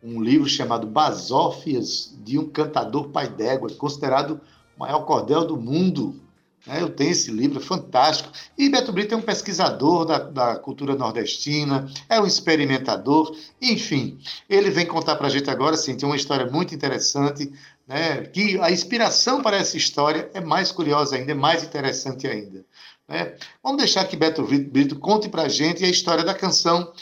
um 0.01 0.21
livro 0.21 0.47
chamado 0.47 0.87
Basófias 0.87 2.15
de 2.23 2.39
um 2.39 2.49
Cantador 2.49 3.09
Pai 3.09 3.27
d'Égua, 3.27 3.69
considerado 3.71 4.39
maior 4.81 5.01
cordel 5.01 5.45
do 5.45 5.57
mundo. 5.57 6.19
É, 6.67 6.81
eu 6.81 6.89
tenho 6.89 7.09
esse 7.09 7.31
livro, 7.31 7.59
é 7.59 7.63
fantástico. 7.63 8.31
E 8.55 8.69
Beto 8.69 8.91
Brito 8.91 9.15
é 9.15 9.17
um 9.17 9.21
pesquisador 9.21 10.05
da, 10.05 10.19
da 10.19 10.55
cultura 10.57 10.95
nordestina, 10.95 11.89
é 12.07 12.21
um 12.21 12.25
experimentador, 12.25 13.35
enfim. 13.59 14.19
Ele 14.47 14.69
vem 14.69 14.85
contar 14.85 15.15
para 15.15 15.25
a 15.25 15.29
gente 15.29 15.49
agora, 15.49 15.75
sim, 15.75 15.95
tem 15.95 16.07
uma 16.07 16.15
história 16.15 16.45
muito 16.45 16.75
interessante, 16.75 17.51
né, 17.87 18.21
que 18.25 18.59
a 18.59 18.69
inspiração 18.69 19.41
para 19.41 19.57
essa 19.57 19.75
história 19.75 20.29
é 20.35 20.41
mais 20.41 20.71
curiosa 20.71 21.15
ainda, 21.15 21.31
é 21.31 21.35
mais 21.35 21.63
interessante 21.63 22.27
ainda. 22.27 22.63
Né? 23.07 23.35
Vamos 23.63 23.79
deixar 23.79 24.05
que 24.05 24.15
Beto 24.15 24.43
Brito 24.43 24.99
conte 24.99 25.29
para 25.29 25.43
a 25.43 25.49
gente 25.49 25.83
a 25.83 25.89
história 25.89 26.23
da 26.23 26.35
canção 26.35 26.93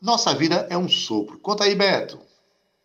Nossa 0.00 0.32
Vida 0.32 0.68
é 0.70 0.78
um 0.78 0.88
Sopro. 0.88 1.40
Conta 1.40 1.64
aí, 1.64 1.74
Beto 1.74 2.27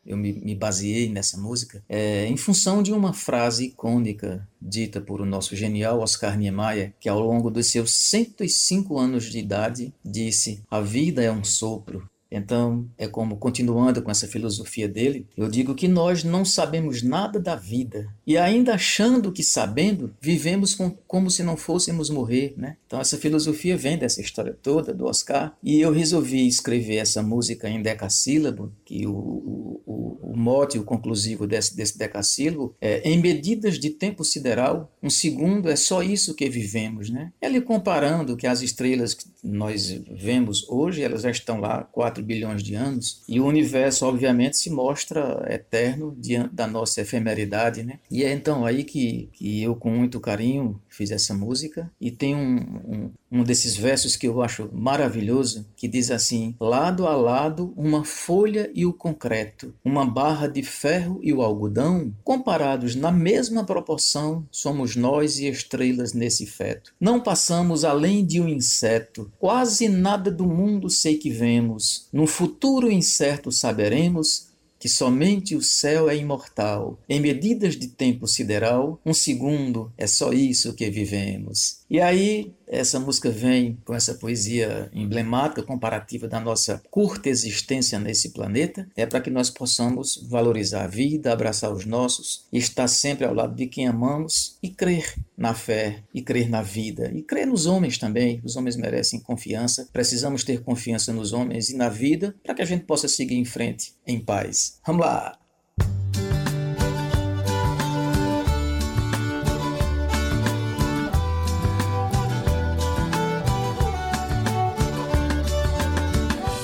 eu 0.06 0.18
me, 0.18 0.34
me 0.34 0.56
baseei 0.56 1.10
nessa 1.10 1.38
música, 1.38 1.84
é, 1.88 2.26
em 2.28 2.38
função 2.38 2.84
de 2.84 2.91
uma 2.91 3.14
frase 3.14 3.66
icônica 3.66 4.47
dita 4.62 5.01
por 5.01 5.22
o 5.22 5.26
nosso 5.26 5.56
genial 5.56 5.99
Oscar 5.99 6.38
Niemeyer, 6.38 6.93
que 6.99 7.10
ao 7.10 7.20
longo 7.20 7.49
dos 7.49 7.68
seus 7.68 7.93
105 7.93 8.97
anos 8.97 9.26
de 9.26 9.39
idade 9.39 9.93
disse: 10.04 10.64
A 10.70 10.82
vida 10.82 11.24
é 11.24 11.32
um 11.32 11.43
sopro, 11.43 12.10
então, 12.34 12.88
é 12.97 13.07
como, 13.07 13.38
continuando 13.38 14.01
com 14.01 14.09
essa 14.09 14.27
filosofia 14.27 14.88
dele, 14.88 15.27
eu 15.38 15.47
digo 15.47 15.75
que 15.75 15.88
nós 15.88 16.23
não 16.23 16.43
sabemos 16.43 17.03
nada 17.03 17.39
da 17.39 17.55
vida 17.55 18.07
e, 18.25 18.38
ainda 18.38 18.73
achando 18.73 19.31
que 19.31 19.43
sabendo, 19.43 20.13
vivemos 20.19 20.73
com, 20.73 20.89
como 21.07 21.29
se 21.29 21.43
não 21.43 21.55
fôssemos 21.55 22.09
morrer. 22.09 22.55
Né? 22.57 22.77
Então, 22.88 22.99
essa 22.99 23.17
filosofia 23.17 23.77
vem 23.77 23.97
dessa 23.97 24.19
história 24.19 24.57
toda 24.61 24.93
do 24.93 25.05
Oscar 25.05 25.55
e 25.61 25.79
eu 25.79 25.91
resolvi 25.91 26.47
escrever 26.47 26.95
essa 26.95 27.21
música 27.21 27.69
em 27.69 27.81
decassílabo, 27.81 28.71
que 28.84 29.05
o, 29.05 29.13
o, 29.13 29.81
o, 29.86 30.31
o 30.31 30.38
mote, 30.38 30.79
o 30.79 30.84
conclusivo 30.84 31.45
desse, 31.45 31.75
desse 31.75 31.97
decassílabo 31.97 32.75
é 32.81 33.07
em 33.07 33.19
medidas 33.19 33.77
de 33.77 33.91
tempo 33.91 34.23
sideral, 34.23 34.91
um 35.01 35.09
segundo 35.09 35.69
é 35.69 35.75
só 35.75 36.01
isso 36.01 36.34
que 36.34 36.49
vivemos. 36.49 37.11
Né? 37.11 37.31
Ele 37.39 37.61
comparando 37.61 38.36
que 38.36 38.47
as 38.47 38.61
estrelas 38.61 39.15
nós 39.43 40.01
vemos 40.09 40.67
hoje, 40.69 41.03
elas 41.03 41.23
já 41.23 41.31
estão 41.31 41.59
lá 41.59 41.83
4 41.83 42.23
bilhões 42.23 42.63
de 42.63 42.75
anos, 42.75 43.21
e 43.27 43.39
o 43.39 43.45
universo, 43.45 44.05
obviamente, 44.05 44.57
se 44.57 44.69
mostra 44.69 45.45
eterno 45.49 46.15
diante 46.17 46.55
da 46.55 46.65
nossa 46.65 47.01
efemeridade, 47.01 47.83
né? 47.83 47.99
E 48.09 48.23
é 48.23 48.31
então 48.31 48.65
aí 48.65 48.83
que, 48.83 49.29
que 49.33 49.61
eu, 49.61 49.75
com 49.75 49.89
muito 49.89 50.19
carinho, 50.19 50.79
fiz 50.93 51.11
essa 51.11 51.33
música, 51.33 51.91
e 51.99 52.11
tem 52.11 52.35
um, 52.35 52.57
um, 52.87 53.11
um 53.31 53.43
desses 53.43 53.75
versos 53.75 54.15
que 54.15 54.27
eu 54.27 54.41
acho 54.41 54.69
maravilhoso, 54.71 55.65
que 55.75 55.87
diz 55.87 56.11
assim: 56.11 56.55
lado 56.59 57.07
a 57.07 57.15
lado, 57.15 57.73
uma 57.75 58.05
folha 58.05 58.69
e 58.73 58.85
o 58.85 58.93
concreto, 58.93 59.73
uma 59.83 60.05
barra 60.05 60.47
de 60.47 60.61
ferro 60.61 61.19
e 61.23 61.33
o 61.33 61.41
algodão, 61.41 62.13
comparados 62.23 62.95
na 62.95 63.11
mesma 63.11 63.63
proporção, 63.63 64.45
somos 64.51 64.95
nós 64.95 65.39
e 65.39 65.47
estrelas 65.47 66.13
nesse 66.13 66.45
feto. 66.45 66.93
Não 66.99 67.19
passamos 67.19 67.83
além 67.83 68.23
de 68.25 68.39
um 68.39 68.47
inseto, 68.47 69.31
quase 69.39 69.89
nada 69.89 70.29
do 70.29 70.45
mundo 70.45 70.89
sei 70.89 71.17
que 71.17 71.29
vemos. 71.29 72.07
No 72.13 72.27
futuro 72.27 72.91
incerto 72.91 73.51
saberemos 73.51 74.53
que 74.84 74.89
somente 74.89 75.55
o 75.55 75.61
céu 75.61 76.09
é 76.09 76.17
imortal. 76.17 76.99
Em 77.07 77.17
medidas 77.17 77.77
de 77.77 77.88
tempo 77.88 78.27
sideral, 78.27 78.99
um 79.05 79.13
segundo 79.13 79.89
é 79.97 80.05
só 80.05 80.34
isso 80.34 80.73
que 80.73 80.89
vivemos. 80.89 81.82
E 81.93 82.01
aí, 82.01 82.51
essa 82.65 82.99
música 82.99 83.29
vem 83.29 83.77
com 83.85 83.93
essa 83.93 84.15
poesia 84.15 84.89
emblemática, 84.91 85.61
comparativa 85.61 86.27
da 86.27 86.39
nossa 86.39 86.81
curta 86.89 87.29
existência 87.29 87.99
nesse 87.99 88.31
planeta, 88.31 88.89
é 88.95 89.05
para 89.05 89.21
que 89.21 89.29
nós 89.29 89.51
possamos 89.51 90.25
valorizar 90.27 90.85
a 90.85 90.87
vida, 90.87 91.31
abraçar 91.31 91.71
os 91.71 91.85
nossos, 91.85 92.47
estar 92.51 92.87
sempre 92.87 93.27
ao 93.27 93.35
lado 93.35 93.53
de 93.53 93.67
quem 93.67 93.87
amamos 93.87 94.57
e 94.63 94.71
crer 94.71 95.13
na 95.37 95.53
fé, 95.53 96.01
e 96.11 96.23
crer 96.23 96.49
na 96.49 96.63
vida, 96.63 97.11
e 97.13 97.21
crer 97.21 97.45
nos 97.45 97.67
homens 97.67 97.99
também. 97.99 98.41
Os 98.43 98.55
homens 98.55 98.75
merecem 98.75 99.19
confiança, 99.19 99.87
precisamos 99.93 100.43
ter 100.43 100.63
confiança 100.63 101.13
nos 101.13 101.31
homens 101.31 101.69
e 101.69 101.77
na 101.77 101.89
vida 101.89 102.33
para 102.43 102.55
que 102.55 102.63
a 102.63 102.65
gente 102.65 102.85
possa 102.85 103.07
seguir 103.07 103.35
em 103.35 103.45
frente 103.45 103.93
em 104.07 104.19
paz. 104.19 104.79
Vamos 104.83 105.05
lá! 105.05 105.42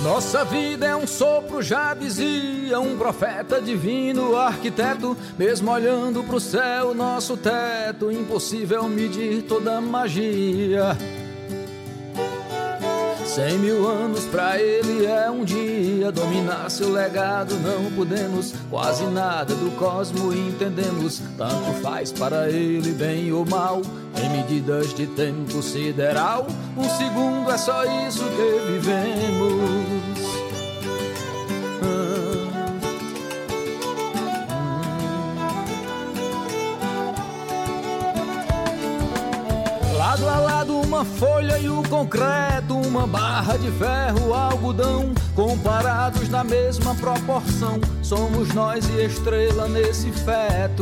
Nossa 0.01 0.45
vida 0.45 0.85
é 0.85 0.95
um 0.95 1.05
sopro, 1.05 1.61
já 1.61 1.93
dizia 1.93 2.79
um 2.79 2.97
profeta 2.97 3.61
divino, 3.61 4.37
arquiteto. 4.37 5.15
Mesmo 5.37 5.69
olhando 5.69 6.23
pro 6.23 6.39
céu, 6.39 6.93
nosso 6.93 7.35
teto, 7.35 8.09
impossível 8.09 8.87
medir 8.87 9.43
toda 9.43 9.81
magia. 9.81 10.97
Cem 13.39 13.57
mil 13.57 13.87
anos 13.87 14.25
pra 14.25 14.59
ele 14.59 15.05
é 15.05 15.31
um 15.31 15.45
dia. 15.45 16.11
Dominar 16.11 16.69
seu 16.69 16.91
legado 16.91 17.55
não 17.55 17.89
podemos. 17.93 18.53
Quase 18.69 19.05
nada 19.05 19.55
do 19.55 19.71
cosmo 19.77 20.33
entendemos. 20.33 21.21
Tanto 21.37 21.71
faz 21.81 22.11
para 22.11 22.49
ele, 22.49 22.91
bem 22.91 23.31
ou 23.31 23.45
mal. 23.45 23.81
Em 24.21 24.29
medidas 24.29 24.93
de 24.93 25.07
tempo 25.07 25.63
sideral, 25.63 26.47
um 26.75 26.83
segundo 26.97 27.49
é 27.49 27.57
só 27.57 27.85
isso 28.05 28.25
que 28.25 28.73
vivemos. 28.73 30.28
Lado 40.09 40.27
a 40.27 40.39
lado 40.39 40.81
uma 40.81 41.05
folha 41.05 41.59
e 41.59 41.69
o 41.69 41.83
concreto, 41.83 42.75
uma 42.75 43.05
barra 43.05 43.55
de 43.57 43.69
ferro, 43.69 44.33
algodão, 44.33 45.13
comparados 45.35 46.27
na 46.29 46.43
mesma 46.43 46.95
proporção, 46.95 47.79
somos 48.01 48.51
nós 48.55 48.89
e 48.89 49.05
estrela 49.05 49.67
nesse 49.67 50.11
feto. 50.11 50.81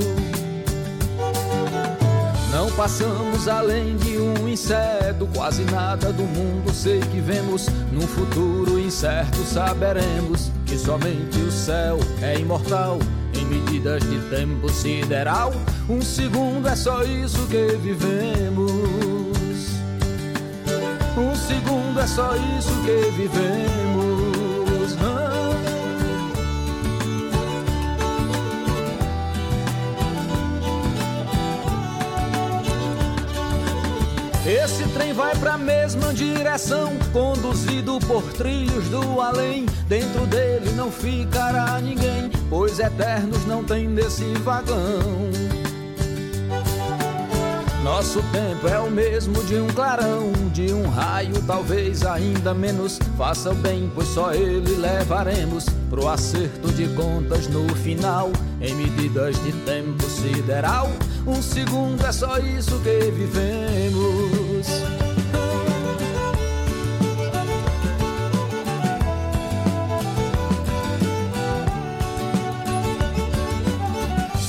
Não 2.54 2.72
passamos 2.72 3.50
além 3.50 3.98
de 3.98 4.18
um 4.18 4.48
inseto, 4.48 5.28
quase 5.36 5.66
nada 5.66 6.14
do 6.14 6.24
mundo 6.24 6.74
sei 6.74 7.02
que 7.02 7.20
vemos. 7.20 7.68
No 7.92 8.08
futuro 8.08 8.80
incerto 8.80 9.44
saberemos 9.44 10.50
que 10.66 10.78
somente 10.78 11.38
o 11.40 11.52
céu 11.52 12.00
é 12.22 12.40
imortal. 12.40 12.98
Em 13.34 13.46
medidas 13.46 14.02
de 14.04 14.20
tempo 14.30 14.70
sideral, 14.70 15.52
um 15.90 16.02
segundo 16.02 16.66
é 16.70 16.76
só 16.78 17.04
isso 17.04 17.46
que 17.48 17.76
vivemos. 17.76 18.67
Um 21.18 21.36
segundo 21.36 22.00
é 22.00 22.08
só 22.08 22.36
isso 22.36 22.72
que 22.84 23.12
vivemos. 23.12 23.78
Esse 34.48 34.88
trem 34.94 35.12
vai 35.12 35.36
pra 35.36 35.58
mesma 35.58 36.14
direção, 36.14 36.94
conduzido 37.12 38.00
por 38.08 38.24
trilhos 38.32 38.88
do 38.88 39.20
além. 39.20 39.66
Dentro 39.90 40.26
dele 40.26 40.72
não 40.72 40.90
ficará 40.90 41.78
ninguém, 41.82 42.32
pois 42.50 42.80
eternos 42.80 43.46
não 43.46 43.62
tem 43.62 43.90
nesse 43.90 44.24
vagão. 44.36 45.57
Nosso 47.88 48.22
tempo 48.34 48.68
é 48.68 48.78
o 48.80 48.92
mesmo 48.92 49.42
de 49.46 49.56
um 49.56 49.68
clarão, 49.68 50.34
de 50.52 50.74
um 50.74 50.90
raio, 50.90 51.42
talvez 51.48 52.06
ainda 52.06 52.54
menos. 52.54 53.00
Faça 53.18 53.52
o 53.52 53.56
bem, 53.56 53.90
pois 53.96 54.10
só 54.10 54.34
ele 54.34 54.76
levaremos 54.76 55.68
pro 55.90 56.10
acerto 56.10 56.68
de 56.74 56.86
contas 56.90 57.48
no 57.48 57.66
final. 57.78 58.30
Em 58.60 58.76
medidas 58.76 59.42
de 59.42 59.54
tempo 59.64 60.04
sideral, 60.04 60.90
um 61.26 61.42
segundo 61.42 62.06
é 62.06 62.12
só 62.12 62.38
isso 62.40 62.78
que 62.80 63.10
vivemos. 63.10 64.68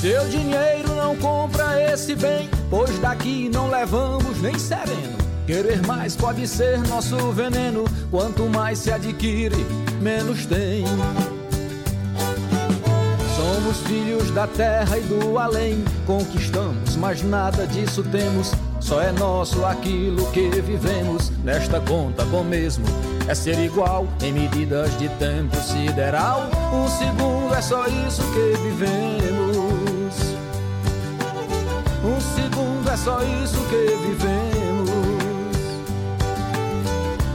Seu 0.01 0.27
dinheiro 0.27 0.93
não 0.93 1.15
compra 1.15 1.81
esse 1.93 2.15
bem, 2.15 2.49
pois 2.69 2.97
daqui 2.99 3.49
não 3.53 3.69
levamos 3.69 4.41
nem 4.41 4.57
sereno. 4.57 5.17
Querer 5.45 5.85
mais 5.87 6.15
pode 6.15 6.47
ser 6.47 6.77
nosso 6.87 7.17
veneno, 7.31 7.83
quanto 8.11 8.43
mais 8.43 8.77
se 8.77 8.91
adquire, 8.91 9.65
menos 9.99 10.45
tem. 10.45 10.85
Somos 13.35 13.77
filhos 13.87 14.29
da 14.31 14.45
terra 14.45 14.97
e 14.97 15.01
do 15.01 15.39
além, 15.39 15.83
conquistamos, 16.05 16.95
mas 16.95 17.23
nada 17.23 17.65
disso 17.65 18.03
temos. 18.03 18.51
Só 18.79 19.01
é 19.01 19.11
nosso 19.11 19.65
aquilo 19.65 20.25
que 20.31 20.49
vivemos. 20.61 21.31
Nesta 21.43 21.79
conta 21.81 22.23
bom 22.25 22.43
mesmo 22.43 22.85
é 23.27 23.35
ser 23.35 23.59
igual 23.59 24.07
em 24.21 24.31
medidas 24.31 24.97
de 24.97 25.09
tempo 25.09 25.55
sideral. 25.57 26.49
Um 26.73 26.87
segundo 26.87 27.53
é 27.53 27.61
só 27.61 27.85
isso 27.87 28.23
que 28.33 28.57
vivemos. 28.63 29.38
Um 32.09 32.19
segundo 32.19 32.89
é 32.89 32.97
só 32.97 33.21
isso 33.21 33.57
que 33.69 33.95
vivemos. 34.07 34.89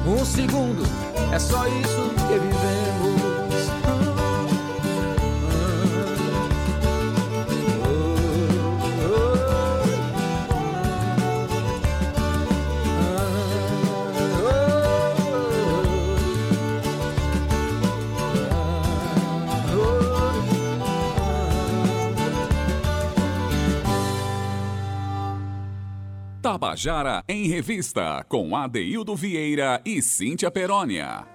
Um 0.04 0.24
segundo 0.24 0.82
é 1.32 1.38
só 1.38 1.64
isso 1.68 2.10
que 2.26 2.38
vivemos. 2.40 2.93
Tabajara 26.64 27.22
em 27.28 27.46
Revista, 27.46 28.24
com 28.26 28.56
Adeildo 28.56 29.14
Vieira 29.14 29.82
e 29.84 30.00
Cíntia 30.00 30.50
Perónia. 30.50 31.26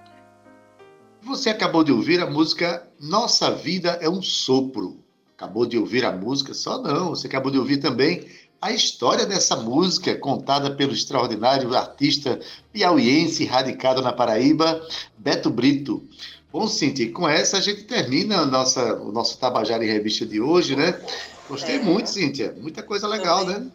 Você 1.22 1.50
acabou 1.50 1.84
de 1.84 1.92
ouvir 1.92 2.20
a 2.20 2.28
música 2.28 2.84
Nossa 2.98 3.52
Vida 3.52 3.90
é 4.02 4.10
um 4.10 4.20
Sopro. 4.20 4.98
Acabou 5.36 5.66
de 5.66 5.78
ouvir 5.78 6.04
a 6.04 6.10
música, 6.10 6.52
só 6.52 6.82
não, 6.82 7.10
você 7.10 7.28
acabou 7.28 7.52
de 7.52 7.58
ouvir 7.58 7.76
também 7.76 8.26
a 8.60 8.72
história 8.72 9.24
dessa 9.24 9.54
música 9.54 10.16
contada 10.16 10.72
pelo 10.74 10.92
extraordinário 10.92 11.72
artista 11.76 12.40
piauiense 12.72 13.44
radicado 13.44 14.02
na 14.02 14.12
Paraíba, 14.12 14.84
Beto 15.16 15.48
Brito. 15.48 16.02
Bom, 16.52 16.66
Cintia, 16.66 17.12
com 17.12 17.28
essa 17.28 17.58
a 17.58 17.60
gente 17.60 17.84
termina 17.84 18.38
a 18.38 18.46
nossa, 18.46 18.94
o 18.96 19.12
nosso 19.12 19.38
Tabajara 19.38 19.84
em 19.84 19.88
Revista 19.88 20.26
de 20.26 20.40
hoje, 20.40 20.74
né? 20.74 21.00
Gostei 21.48 21.76
É. 21.76 21.82
muito, 21.82 22.10
Cíntia. 22.10 22.52
Muita 22.60 22.82
coisa 22.82 23.06
legal, 23.06 23.44
Também. 23.44 23.60
né? 23.66 23.70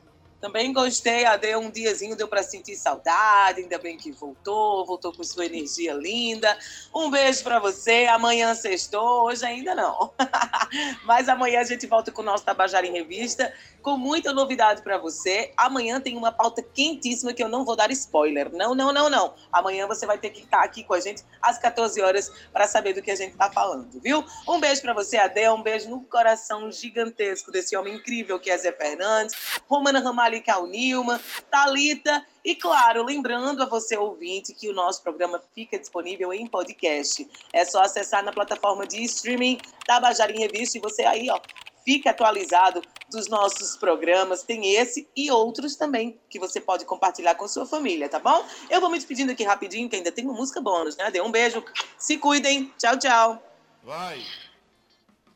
Também 0.46 0.72
gostei, 0.72 1.26
Ade, 1.26 1.56
um 1.56 1.72
diazinho 1.72 2.16
deu 2.16 2.28
para 2.28 2.44
sentir 2.44 2.76
saudade, 2.76 3.62
ainda 3.62 3.80
bem 3.80 3.98
que 3.98 4.12
voltou, 4.12 4.86
voltou 4.86 5.12
com 5.12 5.24
sua 5.24 5.48
energia 5.48 5.92
linda. 5.96 6.56
Um 6.94 7.10
beijo 7.10 7.44
para 7.44 7.58
você, 7.58 8.06
amanhã 8.06 8.54
sextou, 8.54 9.24
hoje 9.24 9.44
ainda 9.44 9.74
não. 9.74 10.14
Mas 11.04 11.28
amanhã 11.28 11.62
a 11.62 11.64
gente 11.64 11.88
volta 11.88 12.12
com 12.12 12.22
o 12.22 12.26
nosso 12.26 12.46
Tabajara 12.46 12.86
em 12.86 12.92
Revista, 12.92 13.52
com 13.82 13.98
muita 13.98 14.32
novidade 14.32 14.84
para 14.84 15.00
você. 15.00 15.52
Amanhã 15.58 16.00
tem 16.00 16.16
uma 16.16 16.32
pauta 16.32 16.62
quentíssima 16.62 17.34
que 17.34 17.42
eu 17.42 17.50
não 17.50 17.66
vou 17.66 17.76
dar 17.76 17.90
spoiler. 17.90 18.52
Não, 18.54 18.76
não, 18.76 18.94
não, 18.94 19.10
não. 19.10 19.34
Amanhã 19.52 19.88
você 19.88 20.06
vai 20.06 20.20
ter 20.20 20.30
que 20.30 20.44
estar 20.44 20.64
aqui 20.64 20.84
com 20.84 20.94
a 20.94 21.00
gente 21.00 21.24
às 21.42 21.58
14 21.58 22.00
horas 22.02 22.32
para 22.54 22.68
saber 22.68 22.94
do 22.94 23.02
que 23.02 23.10
a 23.10 23.16
gente 23.16 23.32
está 23.32 23.52
falando, 23.52 24.00
viu? 24.00 24.24
Um 24.48 24.60
beijo 24.60 24.84
para 24.84 24.94
você, 24.94 25.18
Ade, 25.18 25.50
um 25.50 25.64
beijo 25.64 25.90
no 25.90 26.02
coração 26.02 26.72
gigantesco 26.72 27.52
desse 27.52 27.76
homem 27.76 27.96
incrível 27.96 28.40
que 28.40 28.52
é 28.52 28.58
Zé 28.58 28.72
Fernandes, 28.72 29.36
Romana 29.68 30.00
Ramalho 30.00 30.35
Cal 30.42 30.68
Nilma, 30.68 31.22
Talita 31.50 32.26
e 32.44 32.56
claro, 32.56 33.04
lembrando 33.04 33.64
a 33.64 33.66
você 33.66 33.98
ouvinte 33.98 34.54
que 34.54 34.70
o 34.70 34.74
nosso 34.74 35.02
programa 35.02 35.42
fica 35.54 35.80
disponível 35.80 36.32
em 36.34 36.46
podcast. 36.46 37.28
É 37.52 37.66
só 37.66 37.82
acessar 37.82 38.24
na 38.24 38.32
plataforma 38.32 38.86
de 38.86 39.04
streaming 39.04 39.60
da 39.88 40.00
Bajarim 40.00 40.40
Revista 40.40 40.78
e 40.78 40.82
você 40.82 41.04
aí, 41.04 41.30
ó, 41.30 41.40
fica 41.84 42.10
atualizado 42.10 42.82
dos 43.10 43.28
nossos 43.28 43.78
programas. 43.78 44.44
Tem 44.44 44.76
esse 44.76 45.08
e 45.16 45.32
outros 45.32 45.76
também 45.76 46.20
que 46.30 46.40
você 46.40 46.60
pode 46.60 46.86
compartilhar 46.86 47.36
com 47.36 47.48
sua 47.48 47.66
família, 47.66 48.10
tá 48.10 48.20
bom? 48.20 48.46
Eu 48.70 48.82
vou 48.82 48.90
me 48.90 48.98
despedindo 48.98 49.32
aqui 49.32 49.44
rapidinho, 49.44 49.90
que 49.90 49.96
ainda 49.96 50.12
tem 50.12 50.26
uma 50.26 50.34
música 50.34 50.60
bônus, 50.60 50.98
né? 50.98 51.10
Dê 51.12 51.22
um 51.22 51.32
beijo, 51.32 51.64
se 51.98 52.18
cuidem, 52.18 52.72
tchau, 52.78 52.98
tchau. 52.98 53.44
Vai. 53.84 54.22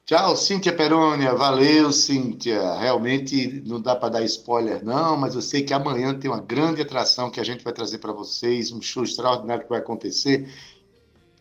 Tchau, 0.10 0.36
Cíntia 0.36 0.74
Perônia. 0.74 1.36
Valeu, 1.36 1.92
Cíntia. 1.92 2.74
Realmente 2.80 3.62
não 3.64 3.80
dá 3.80 3.96
para 3.96 4.10
dar 4.10 4.24
spoiler, 4.24 4.84
não, 4.84 5.16
mas 5.16 5.36
eu 5.36 5.42
sei 5.44 5.62
que 5.62 5.72
amanhã 5.72 6.18
tem 6.18 6.32
uma 6.32 6.42
grande 6.42 6.82
atração 6.82 7.30
que 7.30 7.40
a 7.40 7.44
gente 7.44 7.64
vai 7.64 7.72
trazer 7.72 8.00
para 8.00 8.12
vocês, 8.12 8.72
um 8.72 8.82
show 8.82 9.04
extraordinário 9.04 9.66
que 9.66 9.70
vai 9.70 9.78
acontecer. 9.78 10.50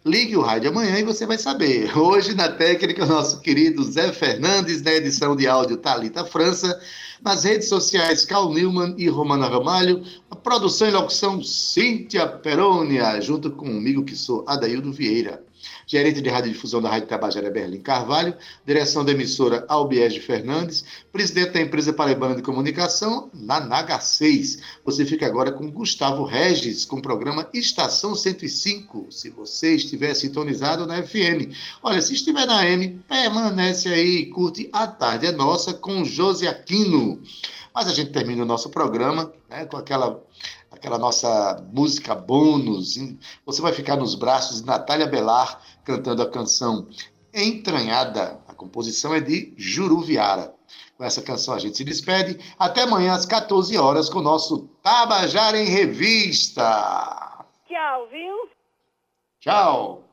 Ligue 0.04 0.36
o 0.36 0.42
rádio 0.42 0.68
amanhã 0.68 0.98
e 0.98 1.02
você 1.02 1.24
vai 1.24 1.38
saber. 1.38 1.96
Hoje, 1.96 2.34
na 2.34 2.50
técnica, 2.50 3.04
o 3.04 3.08
nosso 3.08 3.40
querido 3.40 3.82
Zé 3.84 4.12
Fernandes, 4.12 4.82
na 4.82 4.92
edição 4.92 5.34
de 5.34 5.48
áudio 5.48 5.78
Talita 5.78 6.22
França, 6.26 6.78
nas 7.22 7.44
redes 7.44 7.70
sociais 7.70 8.26
Cal 8.26 8.52
Newman 8.52 8.94
e 8.98 9.08
Romana 9.08 9.48
Ramalho, 9.48 10.04
a 10.30 10.36
produção 10.36 10.86
e 10.86 10.90
locução 10.90 11.42
Cíntia 11.42 12.26
Perônia, 12.26 13.18
junto 13.22 13.50
comigo 13.50 14.04
que 14.04 14.14
sou 14.14 14.44
Adaildo 14.46 14.92
Vieira 14.92 15.47
gerente 15.88 16.20
de 16.20 16.28
radiodifusão 16.28 16.82
da 16.82 16.90
Rádio 16.90 17.08
Tabajara 17.08 17.50
Berlim 17.50 17.80
Carvalho, 17.80 18.36
direção 18.64 19.02
da 19.02 19.12
emissora 19.12 19.64
Albiege 19.68 20.20
Fernandes, 20.20 20.84
presidente 21.10 21.52
da 21.52 21.62
empresa 21.62 21.94
Paraibana 21.94 22.36
de 22.36 22.42
Comunicação, 22.42 23.30
na 23.32 23.58
Naga 23.58 23.98
6. 23.98 24.58
Você 24.84 25.06
fica 25.06 25.24
agora 25.24 25.50
com 25.50 25.70
Gustavo 25.70 26.24
Regis, 26.24 26.84
com 26.84 26.96
o 26.96 27.02
programa 27.02 27.48
Estação 27.54 28.14
105, 28.14 29.06
se 29.10 29.30
você 29.30 29.76
estiver 29.76 30.12
sintonizado 30.12 30.86
na 30.86 31.02
FM. 31.02 31.56
Olha, 31.82 32.02
se 32.02 32.12
estiver 32.12 32.46
na 32.46 32.60
AM, 32.60 33.02
permanece 33.08 33.88
aí, 33.88 34.26
curte 34.26 34.68
A 34.70 34.86
Tarde 34.86 35.26
é 35.26 35.32
Nossa 35.32 35.72
com 35.72 36.04
José 36.04 36.48
Aquino. 36.48 37.22
Mas 37.74 37.88
a 37.88 37.94
gente 37.94 38.10
termina 38.10 38.42
o 38.42 38.46
nosso 38.46 38.68
programa 38.68 39.32
né, 39.48 39.64
com 39.64 39.78
aquela 39.78 40.22
aquela 40.70 40.98
nossa 40.98 41.64
música 41.72 42.14
bônus. 42.14 42.96
Você 43.44 43.60
vai 43.60 43.72
ficar 43.72 43.96
nos 43.96 44.14
braços 44.14 44.60
de 44.60 44.66
Natália 44.66 45.06
Belar 45.06 45.60
cantando 45.88 46.20
a 46.20 46.30
canção 46.30 46.86
Entranhada. 47.32 48.40
A 48.46 48.52
composição 48.52 49.14
é 49.14 49.20
de 49.20 49.54
Juruviara. 49.56 50.54
Com 50.98 51.04
essa 51.04 51.22
canção 51.22 51.54
a 51.54 51.58
gente 51.58 51.78
se 51.78 51.84
despede. 51.84 52.38
Até 52.58 52.82
amanhã 52.82 53.14
às 53.14 53.24
14 53.24 53.76
horas 53.78 54.10
com 54.10 54.18
o 54.18 54.22
nosso 54.22 54.68
Tabajara 54.82 55.58
em 55.58 55.66
Revista. 55.66 56.62
Tchau, 57.66 58.08
viu? 58.10 58.50
Tchau. 59.40 60.04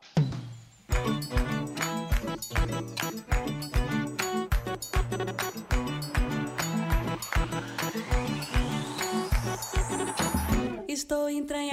Estou 10.87 11.29
entranhada, 11.29 11.64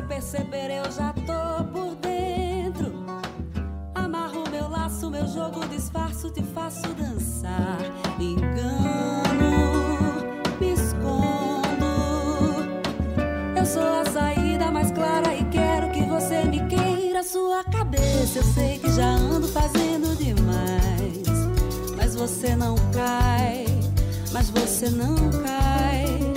você 0.00 0.02
perceber, 0.02 0.70
eu 0.70 0.90
já 0.90 1.12
tô 1.12 1.64
por 1.72 1.94
dentro. 1.96 2.92
Amarro 3.94 4.44
meu 4.50 4.68
laço, 4.68 5.10
meu 5.10 5.26
jogo, 5.26 5.66
disfarço, 5.68 6.30
te 6.30 6.42
faço 6.42 6.88
dançar. 6.94 7.78
Engano, 8.18 9.50
me 10.58 10.72
escondo. 10.72 11.86
Eu 13.56 13.66
sou 13.66 14.00
a 14.00 14.04
saída 14.06 14.70
mais 14.70 14.90
clara 14.90 15.34
e 15.34 15.44
quero 15.50 15.90
que 15.90 16.02
você 16.02 16.44
me 16.44 16.66
queira. 16.66 17.22
Sua 17.22 17.62
cabeça, 17.64 18.38
eu 18.38 18.44
sei 18.44 18.78
que 18.78 18.90
já 18.92 19.10
ando 19.10 19.46
fazendo 19.48 20.16
demais. 20.16 21.96
Mas 21.96 22.14
você 22.14 22.56
não 22.56 22.74
cai 22.92 23.66
mas 24.32 24.48
você 24.48 24.88
não 24.88 25.16
cai, 25.42 26.32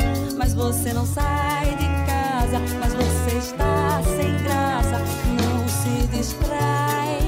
você 0.54 0.94
não 0.94 1.06
sai 1.06 1.76
de 1.76 1.88
casa, 2.06 2.60
mas 2.80 2.94
você 2.94 3.38
está 3.38 4.02
sem 4.04 4.44
graça, 4.44 5.00
não 5.36 5.68
se 5.68 6.08
distrai. 6.08 7.23